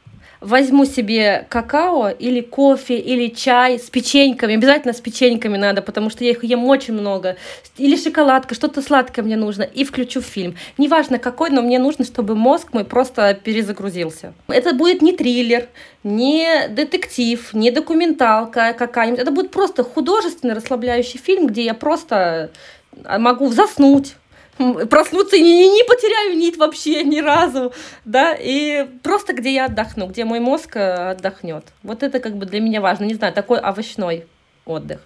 возьму 0.41 0.85
себе 0.85 1.47
какао 1.49 2.11
или 2.11 2.41
кофе 2.41 2.99
или 2.99 3.29
чай 3.29 3.79
с 3.79 3.91
печеньками. 3.91 4.55
Обязательно 4.55 4.93
с 4.93 5.01
печеньками 5.01 5.57
надо, 5.57 5.83
потому 5.83 6.11
что 6.11 6.25
я 6.25 6.31
их 6.31 6.45
ем 6.45 6.65
очень 6.65 6.95
много. 6.95 7.37
Или 7.77 7.97
шоколадка, 7.97 8.55
что-то 8.55 8.83
сладкое 8.83 9.25
мне 9.25 9.37
нужно. 9.37 9.63
И 9.63 9.85
включу 9.85 10.21
фильм. 10.21 10.57
Неважно 10.77 11.19
какой, 11.19 11.51
но 11.51 11.63
мне 11.63 11.79
нужно, 11.79 12.05
чтобы 12.05 12.35
мозг 12.35 12.73
мой 12.73 12.85
просто 12.85 13.35
перезагрузился. 13.35 14.33
Это 14.49 14.75
будет 14.75 15.03
не 15.03 15.13
триллер, 15.13 15.69
не 16.05 16.69
детектив, 16.69 17.53
не 17.53 17.71
документалка 17.71 18.75
какая-нибудь. 18.79 19.21
Это 19.21 19.31
будет 19.31 19.51
просто 19.51 19.83
художественный 19.83 20.55
расслабляющий 20.55 21.19
фильм, 21.19 21.47
где 21.47 21.65
я 21.65 21.75
просто 21.75 22.51
могу 23.19 23.51
заснуть 23.51 24.17
проснуться 24.91 25.37
и 25.37 25.43
не, 25.43 25.69
не 25.69 25.85
потеряю 25.85 26.37
нить 26.37 26.57
вообще 26.57 27.05
ни 27.05 27.21
разу, 27.21 27.73
да, 28.05 28.35
и 28.39 28.87
просто 29.03 29.33
где 29.33 29.55
я 29.55 29.67
отдохну, 29.67 30.07
где 30.07 30.25
мой 30.25 30.41
мозг 30.41 30.77
э, 30.77 31.11
отдохнет. 31.11 31.65
Вот 31.83 32.03
это 32.03 32.19
как 32.19 32.37
бы 32.37 32.47
для 32.47 32.61
меня 32.61 32.81
важно, 32.81 33.05
не 33.05 33.15
знаю, 33.15 33.33
такой 33.33 33.59
овощной 33.61 34.27
отдых. 34.67 35.01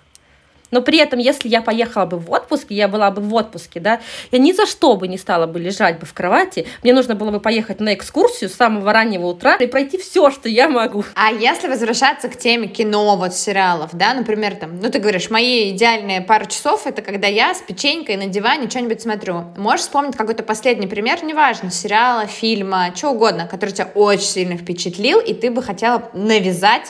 Но 0.72 0.82
при 0.82 0.98
этом, 0.98 1.20
если 1.20 1.48
я 1.48 1.62
поехала 1.62 2.06
бы 2.06 2.18
в 2.18 2.28
отпуск, 2.32 2.66
я 2.70 2.88
была 2.88 3.12
бы 3.12 3.22
в 3.22 3.32
отпуске, 3.32 3.78
да, 3.78 4.00
я 4.32 4.38
ни 4.38 4.50
за 4.50 4.66
что 4.66 4.96
бы 4.96 5.06
не 5.06 5.18
стала 5.18 5.46
бы 5.46 5.61
лежать 5.61 6.00
бы 6.00 6.06
в 6.06 6.12
кровати. 6.12 6.66
Мне 6.82 6.92
нужно 6.92 7.14
было 7.14 7.30
бы 7.30 7.38
поехать 7.38 7.78
на 7.78 7.94
экскурсию 7.94 8.50
с 8.50 8.54
самого 8.54 8.92
раннего 8.92 9.26
утра 9.26 9.54
и 9.56 9.66
пройти 9.66 9.98
все, 9.98 10.30
что 10.30 10.48
я 10.48 10.68
могу. 10.68 11.04
А 11.14 11.30
если 11.30 11.68
возвращаться 11.68 12.28
к 12.28 12.37
теме 12.37 12.66
кино, 12.66 13.16
вот 13.16 13.35
сериалов, 13.35 13.90
да, 13.92 14.14
например, 14.14 14.56
там, 14.56 14.80
ну 14.80 14.90
ты 14.90 14.98
говоришь, 14.98 15.30
мои 15.30 15.70
идеальные 15.70 16.22
пару 16.22 16.46
часов 16.46 16.87
это 16.87 17.02
когда 17.02 17.28
я 17.28 17.54
с 17.54 17.61
печенькой 17.61 18.16
на 18.16 18.26
диване 18.26 18.68
что-нибудь 18.70 19.02
смотрю. 19.02 19.44
Можешь 19.56 19.82
вспомнить 19.82 20.16
какой-то 20.16 20.42
последний 20.42 20.87
пример, 20.87 21.22
неважно, 21.22 21.70
сериала, 21.70 22.26
фильма, 22.26 22.92
что 22.96 23.11
угодно, 23.11 23.46
который 23.46 23.70
тебя 23.70 23.90
очень 23.94 24.26
сильно 24.26 24.56
впечатлил, 24.56 25.20
и 25.20 25.35
ты 25.35 25.50
бы 25.50 25.62
хотела 25.62 26.11
навязать 26.14 26.88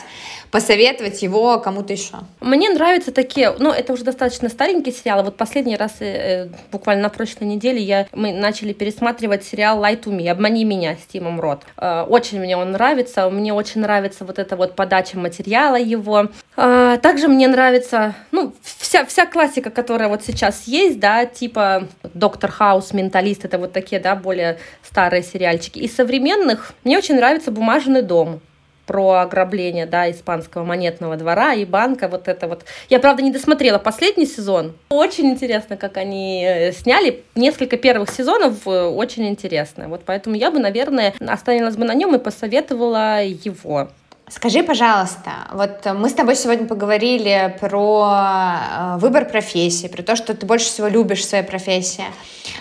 посоветовать 0.53 1.23
его 1.23 1.59
кому-то 1.59 1.93
еще? 1.93 2.13
Мне 2.39 2.69
нравятся 2.69 3.11
такие, 3.11 3.55
ну, 3.57 3.71
это 3.71 3.91
уже 3.91 4.03
достаточно 4.03 4.49
старенький 4.49 4.91
сериал. 4.91 5.23
Вот 5.23 5.35
последний 5.35 5.75
раз, 5.75 5.93
э, 5.99 6.47
буквально 6.71 7.01
на 7.03 7.09
прошлой 7.09 7.45
неделе, 7.45 7.81
я, 7.81 8.05
мы 8.11 8.31
начали 8.31 8.71
пересматривать 8.71 9.43
сериал 9.43 9.83
«Lie 9.83 9.99
to 9.99 10.15
Me», 10.15 10.29
«Обмани 10.29 10.63
меня» 10.63 10.95
с 10.95 11.11
Тимом 11.11 11.41
Рот. 11.41 11.63
Э, 11.75 12.03
очень 12.03 12.39
мне 12.39 12.55
он 12.55 12.71
нравится, 12.71 13.31
мне 13.31 13.51
очень 13.51 13.81
нравится 13.81 14.25
вот 14.25 14.37
эта 14.37 14.55
вот 14.55 14.75
подача 14.75 15.17
материала 15.17 15.75
его. 15.75 16.27
Э, 16.55 16.99
также 17.01 17.29
мне 17.29 17.47
нравится, 17.47 18.13
ну, 18.29 18.53
вся, 18.61 19.05
вся 19.05 19.25
классика, 19.25 19.71
которая 19.71 20.07
вот 20.07 20.23
сейчас 20.23 20.67
есть, 20.67 20.99
да, 20.99 21.25
типа 21.25 21.87
«Доктор 22.13 22.51
Хаус», 22.51 22.93
«Менталист», 22.93 23.43
это 23.43 23.57
вот 23.57 23.73
такие, 23.73 23.99
да, 23.99 24.15
более 24.15 24.59
старые 24.83 25.23
сериальчики. 25.23 25.79
Из 25.79 25.95
современных 25.95 26.73
мне 26.83 26.95
очень 26.95 27.15
нравится 27.15 27.49
«Бумажный 27.49 28.03
дом» 28.03 28.39
про 28.85 29.21
ограбление, 29.21 29.85
да, 29.85 30.09
испанского 30.11 30.63
монетного 30.63 31.15
двора 31.15 31.53
и 31.53 31.65
банка, 31.65 32.07
вот 32.07 32.27
это 32.27 32.47
вот. 32.47 32.65
Я, 32.89 32.99
правда, 32.99 33.23
не 33.23 33.31
досмотрела 33.31 33.77
последний 33.77 34.25
сезон. 34.25 34.73
Очень 34.89 35.31
интересно, 35.31 35.77
как 35.77 35.97
они 35.97 36.43
э, 36.45 36.71
сняли. 36.71 37.23
Несколько 37.35 37.77
первых 37.77 38.09
сезонов 38.09 38.67
э, 38.67 38.83
очень 38.83 39.27
интересно. 39.27 39.87
Вот 39.87 40.01
поэтому 40.05 40.35
я 40.35 40.51
бы, 40.51 40.59
наверное, 40.59 41.13
остановилась 41.19 41.75
бы 41.75 41.85
на 41.85 41.93
нем 41.93 42.15
и 42.15 42.19
посоветовала 42.19 43.23
его. 43.23 43.89
Скажи, 44.29 44.63
пожалуйста, 44.63 45.31
вот 45.51 45.85
мы 45.95 46.09
с 46.09 46.13
тобой 46.13 46.35
сегодня 46.35 46.65
поговорили 46.65 47.55
про 47.59 48.95
э, 48.95 48.97
выбор 48.97 49.25
профессии, 49.25 49.87
про 49.87 50.01
то, 50.01 50.15
что 50.15 50.33
ты 50.33 50.45
больше 50.45 50.67
всего 50.67 50.87
любишь 50.87 51.19
в 51.19 51.25
своей 51.25 51.43
профессии. 51.43 52.05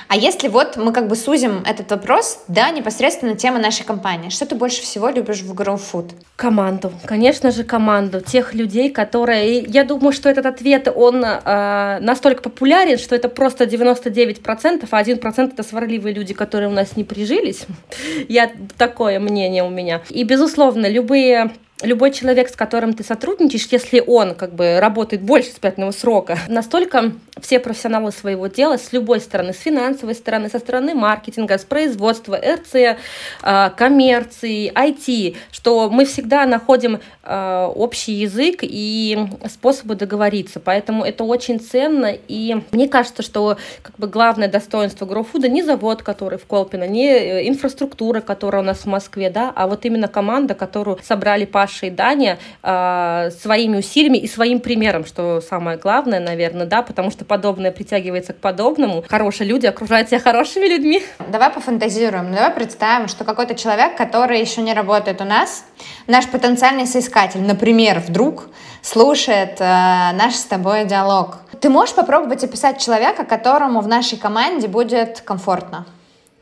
А 0.09 0.17
если 0.17 0.49
вот 0.49 0.77
мы 0.77 0.93
как 0.93 1.09
бы 1.09 1.17
сузим 1.17 1.63
этот 1.65 1.91
вопрос, 1.91 2.43
да, 2.49 2.71
непосредственно 2.71 3.37
тема 3.37 3.59
нашей 3.59 3.85
компании, 3.85 4.29
что 4.29 4.45
ты 4.45 4.57
больше 4.57 4.83
всего 4.83 5.09
любишь 5.09 5.41
в 5.41 5.55
Grow 5.55 5.81
Food? 5.81 6.13
Команду, 6.37 6.93
конечно 7.07 7.53
же, 7.53 7.65
команду 7.65 8.21
тех 8.21 8.55
людей, 8.55 8.91
которые... 8.91 9.61
Я 9.61 9.85
думаю, 9.85 10.13
что 10.13 10.29
этот 10.29 10.47
ответ, 10.47 10.89
он 10.95 11.25
э, 11.25 11.99
настолько 12.01 12.43
популярен, 12.43 12.99
что 12.99 13.15
это 13.15 13.29
просто 13.29 13.65
99%, 13.65 14.87
а 14.91 15.03
1% 15.03 15.53
это 15.53 15.63
сварливые 15.63 16.13
люди, 16.13 16.35
которые 16.35 16.69
у 16.69 16.73
нас 16.73 16.97
не 16.97 17.05
прижились. 17.05 17.67
Я 18.29 18.51
такое 18.77 19.21
мнение 19.21 19.63
у 19.63 19.71
меня. 19.71 20.03
И, 20.11 20.25
безусловно, 20.25 20.89
любые 20.89 21.53
любой 21.83 22.13
человек, 22.13 22.49
с 22.49 22.57
которым 22.57 22.95
ты 22.95 23.05
сотрудничаешь, 23.05 23.67
если 23.71 24.03
он 24.07 24.35
как 24.35 24.55
бы 24.55 24.79
работает 24.81 25.23
больше 25.23 25.51
испытательного 25.51 25.93
срока, 25.93 26.39
настолько 26.49 27.13
все 27.41 27.59
профессионалы 27.59 28.13
своего 28.13 28.47
дела 28.47 28.77
с 28.77 28.93
любой 28.93 29.21
стороны, 29.21 29.53
с 29.53 29.59
финансовой 29.59 30.15
стороны, 30.15 30.49
со 30.49 30.59
стороны 30.59 30.95
маркетинга, 30.95 31.59
с 31.59 31.65
производства, 31.65 32.39
РЦ, 32.39 32.99
а, 33.43 33.71
коммерции, 33.71 34.73
IT, 34.73 35.37
что 35.51 35.91
мы 35.91 36.05
всегда 36.05 36.47
находим 36.47 37.01
а, 37.23 37.69
общий 37.69 38.13
язык 38.13 38.61
и 38.63 39.19
способы 39.51 39.95
договориться. 39.95 40.61
Поэтому 40.61 41.05
это 41.05 41.25
очень 41.25 41.61
ценно. 41.61 42.13
И 42.29 42.63
мне 42.71 42.89
кажется, 42.89 43.23
что 43.23 43.57
как 43.83 43.97
бы 43.97 44.07
главное 44.07 44.49
достоинство 44.49 45.07
GrowFood 45.07 45.49
не 45.49 45.63
завод, 45.63 46.03
который 46.03 46.39
в 46.39 46.47
Колпино, 46.47 46.87
не 46.87 47.09
э, 47.09 47.49
инфраструктура, 47.49 48.21
которая 48.21 48.63
у 48.63 48.65
нас 48.65 48.79
в 48.79 48.87
Москве, 48.87 49.31
да, 49.31 49.53
а 49.55 49.67
вот 49.67 49.85
именно 49.85 50.09
команда, 50.09 50.55
которую 50.55 50.99
собрали 51.03 51.45
Паша 51.45 51.72
и 51.81 51.91
Даня 51.91 52.39
э, 52.63 53.31
своими 53.41 53.79
усилиями 53.79 54.19
и 54.19 54.29
своим 54.29 54.61
примером, 54.61 55.05
что 55.05 55.41
самое 55.41 55.79
главное, 55.79 56.21
наверное, 56.21 56.67
да, 56.67 56.83
потому 56.83 57.11
что 57.11 57.25
подобное 57.25 57.73
притягивается 57.73 58.33
к 58.33 58.37
подобному. 58.37 59.05
Хорошие 59.09 59.49
люди 59.49 59.67
окружают 59.67 60.09
себя 60.09 60.21
хорошими 60.21 60.67
людьми. 60.67 61.03
Давай 61.29 61.51
пофантазируем, 61.51 62.33
давай 62.35 62.51
представим, 62.51 63.09
что 63.09 63.25
какой-то 63.25 63.55
человек, 63.55 63.97
который 63.97 64.41
еще 64.41 64.61
не 64.63 64.75
работает 64.75 65.21
у 65.21 65.25
нас, 65.25 65.65
наш 66.07 66.27
потенциальный 66.29 66.87
соискатель, 66.87 67.41
например, 67.41 68.01
вдруг 68.01 68.49
слушает 68.83 69.61
э, 69.61 69.65
наш 69.65 70.35
с 70.35 70.45
тобой 70.45 70.85
диалог. 70.85 71.39
Ты 71.61 71.71
можешь 71.71 71.95
попробовать 71.95 72.45
описать 72.45 72.79
человека, 72.79 73.25
которому 73.25 73.81
в 73.81 73.89
нашей 73.89 74.19
команде 74.19 74.69
будет 74.69 75.21
комфортно? 75.21 75.87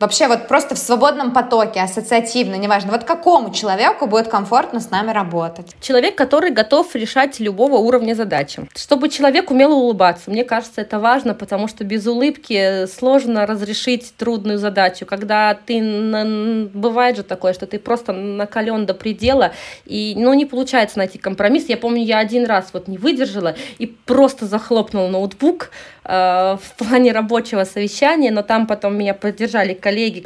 Вообще 0.01 0.29
вот 0.29 0.49
просто 0.49 0.75
в 0.75 0.79
свободном 0.79 1.31
потоке, 1.31 1.83
ассоциативно, 1.83 2.55
неважно, 2.55 2.91
вот 2.91 3.05
какому 3.05 3.53
человеку 3.53 4.07
будет 4.07 4.29
комфортно 4.29 4.81
с 4.81 4.91
нами 4.91 5.11
работать? 5.11 5.77
Человек, 5.83 6.15
который 6.15 6.51
готов 6.51 6.95
решать 6.95 7.39
любого 7.39 7.77
уровня 7.77 8.15
задачи. 8.15 8.67
Чтобы 8.75 9.11
человек 9.11 9.51
умел 9.51 9.73
улыбаться. 9.73 10.31
Мне 10.31 10.43
кажется, 10.43 10.81
это 10.81 10.99
важно, 10.99 11.35
потому 11.35 11.69
что 11.69 11.85
без 11.85 12.07
улыбки 12.07 12.87
сложно 12.87 13.45
разрешить 13.45 14.15
трудную 14.17 14.57
задачу. 14.57 15.05
Когда 15.05 15.53
ты, 15.53 16.71
бывает 16.73 17.17
же 17.17 17.23
такое, 17.23 17.53
что 17.53 17.67
ты 17.67 17.79
просто 17.79 18.15
накален 18.15 18.87
до 18.87 18.95
предела, 18.95 19.53
и, 19.85 20.15
ну, 20.17 20.33
не 20.33 20.47
получается 20.47 20.97
найти 20.97 21.19
компромисс. 21.19 21.69
Я 21.69 21.77
помню, 21.77 22.03
я 22.03 22.21
один 22.21 22.47
раз 22.47 22.71
вот 22.73 22.89
не 22.89 22.97
выдержала 22.97 23.55
и 23.77 23.85
просто 23.85 24.47
захлопнула 24.47 25.09
ноутбук, 25.09 25.69
Э, 26.13 26.57
в 26.61 26.75
плане 26.77 27.13
рабочего 27.13 27.65
совещания, 27.65 28.31
но 28.31 28.43
там 28.43 28.67
потом 28.67 28.97
меня 28.97 29.15
поддержали. 29.15 29.75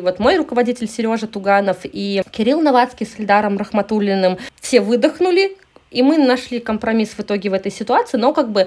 Вот 0.02 0.18
мой 0.18 0.36
руководитель 0.36 0.88
Сережа 0.88 1.26
Туганов 1.26 1.78
и 1.84 2.22
Кирилл 2.30 2.60
Новацкий 2.60 3.06
с 3.06 3.18
Ильдаром 3.18 3.56
Рахматуллиным. 3.58 4.38
Все 4.60 4.80
выдохнули, 4.80 5.56
И 5.94 6.02
мы 6.02 6.18
нашли 6.18 6.58
компромисс 6.58 7.10
в 7.10 7.20
итоге 7.20 7.50
в 7.50 7.54
этой 7.54 7.70
ситуации, 7.70 8.16
но 8.16 8.32
как 8.32 8.50
бы 8.50 8.62
э, 8.62 8.66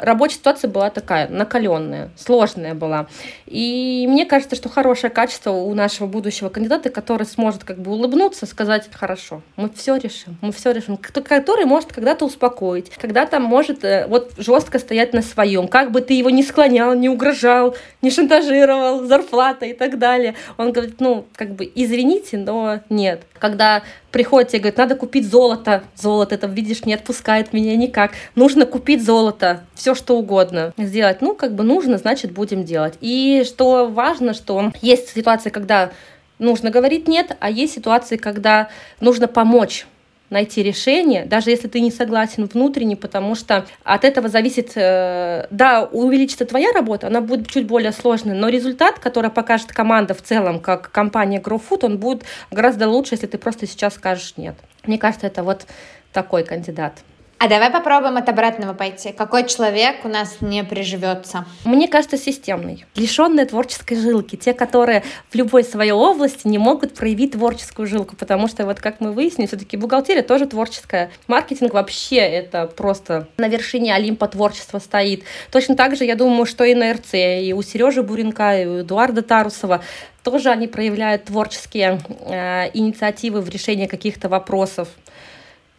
рабочая 0.00 0.36
ситуация 0.36 0.70
была 0.70 0.88
такая, 0.90 1.28
накаленная, 1.28 2.10
сложная 2.16 2.74
была. 2.74 3.06
И 3.46 4.06
мне 4.08 4.24
кажется, 4.24 4.56
что 4.56 4.70
хорошее 4.70 5.12
качество 5.12 5.50
у 5.50 5.74
нашего 5.74 6.06
будущего 6.06 6.48
кандидата, 6.48 6.88
который 6.88 7.26
сможет 7.26 7.64
как 7.64 7.78
бы 7.78 7.92
улыбнуться, 7.92 8.46
сказать, 8.46 8.88
хорошо, 8.90 9.42
мы 9.56 9.68
все 9.74 9.96
решим, 9.96 10.38
мы 10.40 10.52
все 10.52 10.72
решим, 10.72 10.96
который 10.96 11.66
может 11.66 11.92
когда-то 11.92 12.24
успокоить, 12.24 12.90
когда-то 12.90 13.40
может 13.40 13.84
э, 13.84 14.06
вот 14.08 14.32
жестко 14.38 14.78
стоять 14.78 15.12
на 15.12 15.20
своем, 15.20 15.68
как 15.68 15.92
бы 15.92 16.00
ты 16.00 16.14
его 16.14 16.30
не 16.30 16.42
склонял, 16.42 16.94
не 16.94 17.10
угрожал, 17.10 17.76
не 18.00 18.10
шантажировал, 18.10 19.04
зарплата 19.04 19.66
и 19.66 19.74
так 19.74 19.98
далее. 19.98 20.34
Он 20.56 20.72
говорит, 20.72 20.96
ну, 21.00 21.26
как 21.36 21.50
бы, 21.54 21.70
извините, 21.74 22.38
но 22.38 22.80
нет. 22.88 23.22
Когда 23.38 23.82
приходит 24.14 24.50
тебе 24.50 24.60
говорит, 24.60 24.78
надо 24.78 24.94
купить 24.94 25.28
золото. 25.28 25.82
Золото, 25.96 26.36
это, 26.36 26.46
видишь, 26.46 26.84
не 26.84 26.94
отпускает 26.94 27.52
меня 27.52 27.74
никак. 27.74 28.12
Нужно 28.36 28.64
купить 28.64 29.04
золото, 29.04 29.64
все 29.74 29.96
что 29.96 30.16
угодно 30.16 30.72
сделать. 30.78 31.20
Ну, 31.20 31.34
как 31.34 31.56
бы 31.56 31.64
нужно, 31.64 31.98
значит, 31.98 32.30
будем 32.30 32.62
делать. 32.62 32.94
И 33.00 33.42
что 33.44 33.88
важно, 33.88 34.32
что 34.32 34.70
есть 34.80 35.08
ситуации, 35.08 35.50
когда 35.50 35.90
нужно 36.38 36.70
говорить 36.70 37.08
нет, 37.08 37.36
а 37.40 37.50
есть 37.50 37.74
ситуации, 37.74 38.16
когда 38.16 38.68
нужно 39.00 39.26
помочь 39.26 39.84
найти 40.30 40.62
решение, 40.62 41.24
даже 41.24 41.50
если 41.50 41.68
ты 41.68 41.80
не 41.80 41.90
согласен 41.90 42.46
внутренне, 42.46 42.96
потому 42.96 43.34
что 43.34 43.66
от 43.82 44.04
этого 44.04 44.28
зависит, 44.28 44.72
э, 44.74 45.46
да, 45.50 45.84
увеличится 45.84 46.44
твоя 46.44 46.72
работа, 46.72 47.06
она 47.06 47.20
будет 47.20 47.48
чуть 47.48 47.66
более 47.66 47.92
сложной, 47.92 48.34
но 48.34 48.48
результат, 48.48 48.98
который 48.98 49.30
покажет 49.30 49.72
команда 49.72 50.14
в 50.14 50.22
целом, 50.22 50.60
как 50.60 50.90
компания 50.90 51.40
GrowFood, 51.40 51.84
он 51.84 51.98
будет 51.98 52.24
гораздо 52.50 52.88
лучше, 52.88 53.14
если 53.14 53.26
ты 53.26 53.38
просто 53.38 53.66
сейчас 53.66 53.94
скажешь 53.94 54.34
нет. 54.36 54.56
Мне 54.86 54.98
кажется, 54.98 55.26
это 55.26 55.42
вот 55.42 55.66
такой 56.12 56.44
кандидат. 56.44 56.94
А 57.38 57.48
давай 57.48 57.70
попробуем 57.70 58.16
от 58.16 58.28
обратного 58.28 58.74
пойти. 58.74 59.12
Какой 59.12 59.46
человек 59.46 60.04
у 60.04 60.08
нас 60.08 60.36
не 60.40 60.64
приживется? 60.64 61.44
Мне 61.64 61.88
кажется, 61.88 62.16
системный. 62.16 62.86
Лишенные 62.94 63.44
творческой 63.44 63.96
жилки. 63.96 64.36
Те, 64.36 64.54
которые 64.54 65.02
в 65.30 65.34
любой 65.34 65.64
своей 65.64 65.92
области 65.92 66.46
не 66.46 66.58
могут 66.58 66.94
проявить 66.94 67.32
творческую 67.32 67.86
жилку. 67.86 68.16
Потому 68.16 68.48
что, 68.48 68.64
вот 68.64 68.80
как 68.80 69.00
мы 69.00 69.12
выяснили, 69.12 69.46
все-таки 69.46 69.76
бухгалтерия 69.76 70.22
тоже 70.22 70.46
творческая. 70.46 71.10
Маркетинг 71.26 71.74
вообще 71.74 72.16
это 72.16 72.66
просто 72.66 73.28
на 73.36 73.48
вершине 73.48 73.94
Олимпа 73.94 74.28
творчества 74.28 74.78
стоит. 74.78 75.24
Точно 75.50 75.76
так 75.76 75.96
же, 75.96 76.04
я 76.04 76.14
думаю, 76.14 76.46
что 76.46 76.64
и 76.64 76.74
на 76.74 76.92
РЦ, 76.92 77.14
и 77.14 77.52
у 77.54 77.62
Сережи 77.62 78.02
Буренка, 78.02 78.62
и 78.62 78.66
у 78.66 78.80
Эдуарда 78.80 79.22
Тарусова 79.22 79.82
тоже 80.24 80.50
они 80.50 80.66
проявляют 80.66 81.24
творческие 81.24 82.00
э, 82.20 82.70
инициативы 82.72 83.42
в 83.42 83.48
решении 83.48 83.86
каких-то 83.86 84.28
вопросов. 84.28 84.88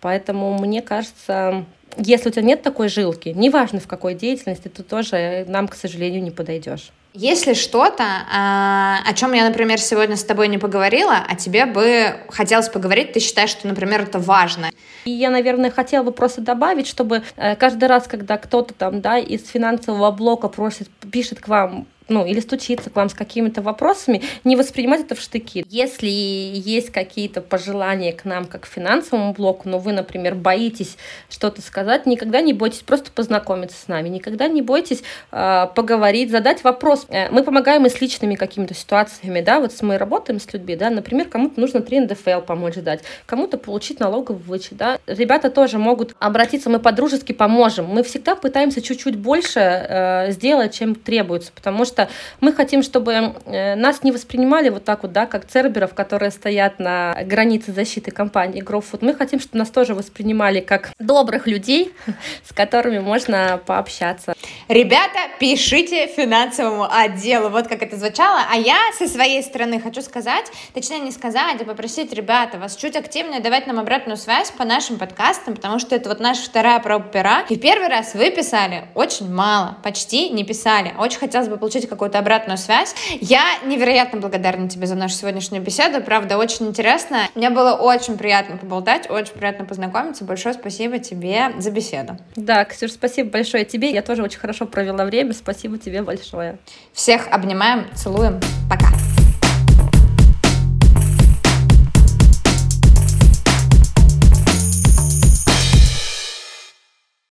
Поэтому 0.06 0.56
мне 0.60 0.84
кажется, 0.84 1.66
если 1.97 2.30
у 2.30 2.32
тебя 2.32 2.43
нет 2.43 2.62
такой 2.62 2.89
жилки, 2.89 3.30
неважно 3.30 3.80
в 3.80 3.88
какой 3.88 4.14
деятельности, 4.14 4.68
то 4.68 4.84
тоже 4.84 5.45
нам, 5.47 5.68
к 5.68 5.74
сожалению, 5.74 6.22
не 6.22 6.30
подойдешь. 6.30 6.91
Если 7.16 7.56
что-то, 7.56 8.03
а, 8.32 8.99
о 9.03 9.14
чем 9.16 9.34
я, 9.34 9.47
например, 9.47 9.80
сегодня 9.80 10.16
с 10.16 10.24
тобой 10.24 10.47
не 10.47 10.60
поговорила, 10.60 11.26
а 11.28 11.36
тебе 11.36 11.66
бы 11.66 12.18
хотелось 12.30 12.70
поговорить, 12.70 13.14
ты 13.14 13.20
считаешь, 13.20 13.49
что, 13.49 13.68
например, 13.68 14.03
это 14.03 14.20
важно? 14.20 14.70
И 15.06 15.10
я, 15.10 15.32
наверное, 15.32 15.72
хотела 15.72 16.03
бы 16.03 16.12
просто 16.12 16.41
добавить, 16.41 16.86
чтобы 16.86 17.24
э, 17.36 17.56
каждый 17.56 17.86
раз, 17.86 18.08
когда 18.08 18.38
кто-то 18.38 18.76
там, 18.76 19.01
да, 19.01 19.18
из 19.18 19.47
финансового 19.47 20.12
блока 20.12 20.49
просит, 20.49 20.88
пишет 21.12 21.39
к 21.39 21.47
вам 21.47 21.88
ну, 22.08 22.26
или 22.26 22.39
стучится 22.39 22.89
к 22.89 22.95
вам 22.95 23.10
с 23.10 23.14
какими-то 23.14 23.62
вопросами, 23.62 24.22
не 24.43 24.56
воспринимать 24.56 25.01
это 25.01 25.16
в 25.16 25.20
штыки. 25.20 25.66
Если 25.70 26.08
есть 26.08 26.91
какие-то 26.91 27.41
пожелания 27.41 28.14
к 28.14 28.26
нам, 28.26 28.45
как 28.45 28.62
к 28.62 28.66
финансовому 28.66 29.34
блоку, 29.34 29.70
но 29.70 29.80
вы, 29.80 29.93
например, 29.93 30.36
боитесь 30.36 30.97
что-то 31.30 31.62
сказать, 31.62 32.06
никогда 32.06 32.41
не 32.41 32.53
бойтесь 32.53 32.82
просто 32.82 33.12
познакомиться 33.12 33.78
с 33.82 33.88
нами, 33.88 34.10
никогда 34.10 34.47
не 34.47 34.62
бойтесь 34.62 35.03
э, 35.32 35.68
поговорить, 35.76 36.32
задать 36.32 36.64
вопрос. 36.64 37.06
Э, 37.10 37.30
мы 37.30 37.43
помогаем 37.43 37.86
и 37.86 37.89
с 37.89 38.01
личными 38.01 38.36
какими-то 38.36 38.74
ситуациями, 38.74 39.41
да, 39.41 39.60
вот 39.60 39.72
мы 39.82 39.97
работаем 39.97 40.39
с 40.39 40.51
людьми, 40.53 40.76
да, 40.76 40.89
например, 40.89 41.28
кому-то 41.28 41.60
нужно 41.60 41.82
3 41.82 42.01
НДФЛ 42.01 42.41
помочь 42.41 42.76
дать, 42.76 43.01
кому-то 43.26 43.58
получить 43.58 43.99
налоговый 43.99 44.41
вычет, 44.41 44.78
да. 44.78 44.99
Ребята 45.08 45.49
тоже 45.49 45.78
могут 45.78 46.16
обратиться, 46.20 46.70
мы 46.70 46.80
по-дружески 46.80 47.32
поможем. 47.32 47.86
Мы 47.86 48.03
всегда 48.03 48.36
пытаемся 48.36 48.82
чуть-чуть 48.82 49.16
больше 49.16 49.60
э, 49.60 50.32
сделать, 50.32 50.74
чем 50.74 50.95
требуется, 50.95 51.51
потому 51.53 51.86
что 51.86 51.95
что 51.96 52.10
мы 52.41 52.52
хотим, 52.52 52.84
чтобы 52.84 53.36
э, 53.46 53.76
нас 53.76 54.04
не 54.04 54.12
воспринимали 54.12 54.68
вот 54.68 54.84
так 54.84 55.04
вот, 55.04 55.14
да, 55.14 55.26
как 55.26 55.48
церберов, 55.48 55.93
которые 55.93 56.32
стоят 56.32 56.78
на 56.80 57.16
границе 57.24 57.72
защиты 57.72 58.12
компании 58.12 58.62
GrowFood. 58.62 59.00
Мы 59.00 59.14
хотим, 59.14 59.39
чтобы 59.39 59.60
нас 59.60 59.70
тоже 59.70 59.93
воспринимали 59.93 60.60
как 60.60 60.91
добрых 61.00 61.48
людей, 61.48 61.93
с 62.43 62.52
которыми 62.54 63.00
можно 63.00 63.62
пообщаться. 63.66 64.34
Ребята, 64.68 65.20
пишите 65.39 66.08
финансовому 66.08 66.86
отделу, 66.91 67.50
вот 67.50 67.68
как 67.68 67.82
это 67.82 67.96
звучало. 67.96 68.41
А 68.52 68.58
я 68.58 68.78
со 68.98 69.08
своей 69.08 69.41
стороны 69.41 69.80
хочу 69.80 70.02
сказать, 70.02 70.52
точнее 70.74 71.00
не 71.00 71.12
сказать, 71.12 71.62
а 71.62 71.64
попросить 71.64 72.12
ребята 72.12 72.58
вас 72.58 72.76
чуть 72.76 72.98
активнее 72.98 73.39
давать 73.39 73.68
нам 73.68 73.80
обратную 73.80 74.18
связь 74.18 74.52
по 74.52 74.66
нашим 74.66 74.98
подкастам, 74.98 75.56
потому 75.56 75.80
что 75.80 75.96
это 75.96 76.10
вот 76.10 76.20
наша 76.20 76.43
вторая 76.43 76.80
проба 76.80 77.06
пера. 77.06 77.46
И 77.50 77.56
первый 77.56 77.88
раз 77.88 78.16
вы 78.16 78.32
писали 78.32 78.89
очень 78.96 79.34
мало, 79.34 79.78
почти 79.82 80.30
не 80.30 80.43
писали. 80.43 80.93
Очень 80.98 81.20
хотелось 81.20 81.48
бы 81.48 81.58
получить 81.58 81.84
получить 81.86 81.89
какую-то 81.89 82.19
обратную 82.19 82.57
связь. 82.57 82.95
Я 83.21 83.43
невероятно 83.65 84.19
благодарна 84.19 84.69
тебе 84.69 84.88
за 84.88 84.95
нашу 84.95 85.15
сегодняшнюю 85.15 85.63
беседу. 85.63 86.01
Правда, 86.01 86.38
очень 86.38 86.67
интересно. 86.67 87.27
Мне 87.36 87.49
было 87.49 87.73
очень 87.73 88.17
приятно 88.17 88.57
поболтать, 88.57 89.09
очень 89.09 89.33
приятно 89.33 89.65
познакомиться. 89.65 90.25
Большое 90.25 90.53
спасибо 90.53 90.99
тебе 90.99 91.51
за 91.57 91.71
беседу. 91.71 92.17
Да, 92.36 92.65
Ксюш, 92.65 92.91
спасибо 92.91 93.29
большое 93.29 93.65
тебе. 93.65 93.91
Я 93.91 94.01
тоже 94.01 94.23
очень 94.23 94.39
хорошо 94.39 94.65
провела 94.65 95.05
время. 95.05 95.33
Спасибо 95.33 95.77
тебе 95.77 96.01
большое. 96.01 96.57
Всех 96.93 97.27
обнимаем, 97.31 97.86
целуем. 97.95 98.39
Пока. 98.69 99.24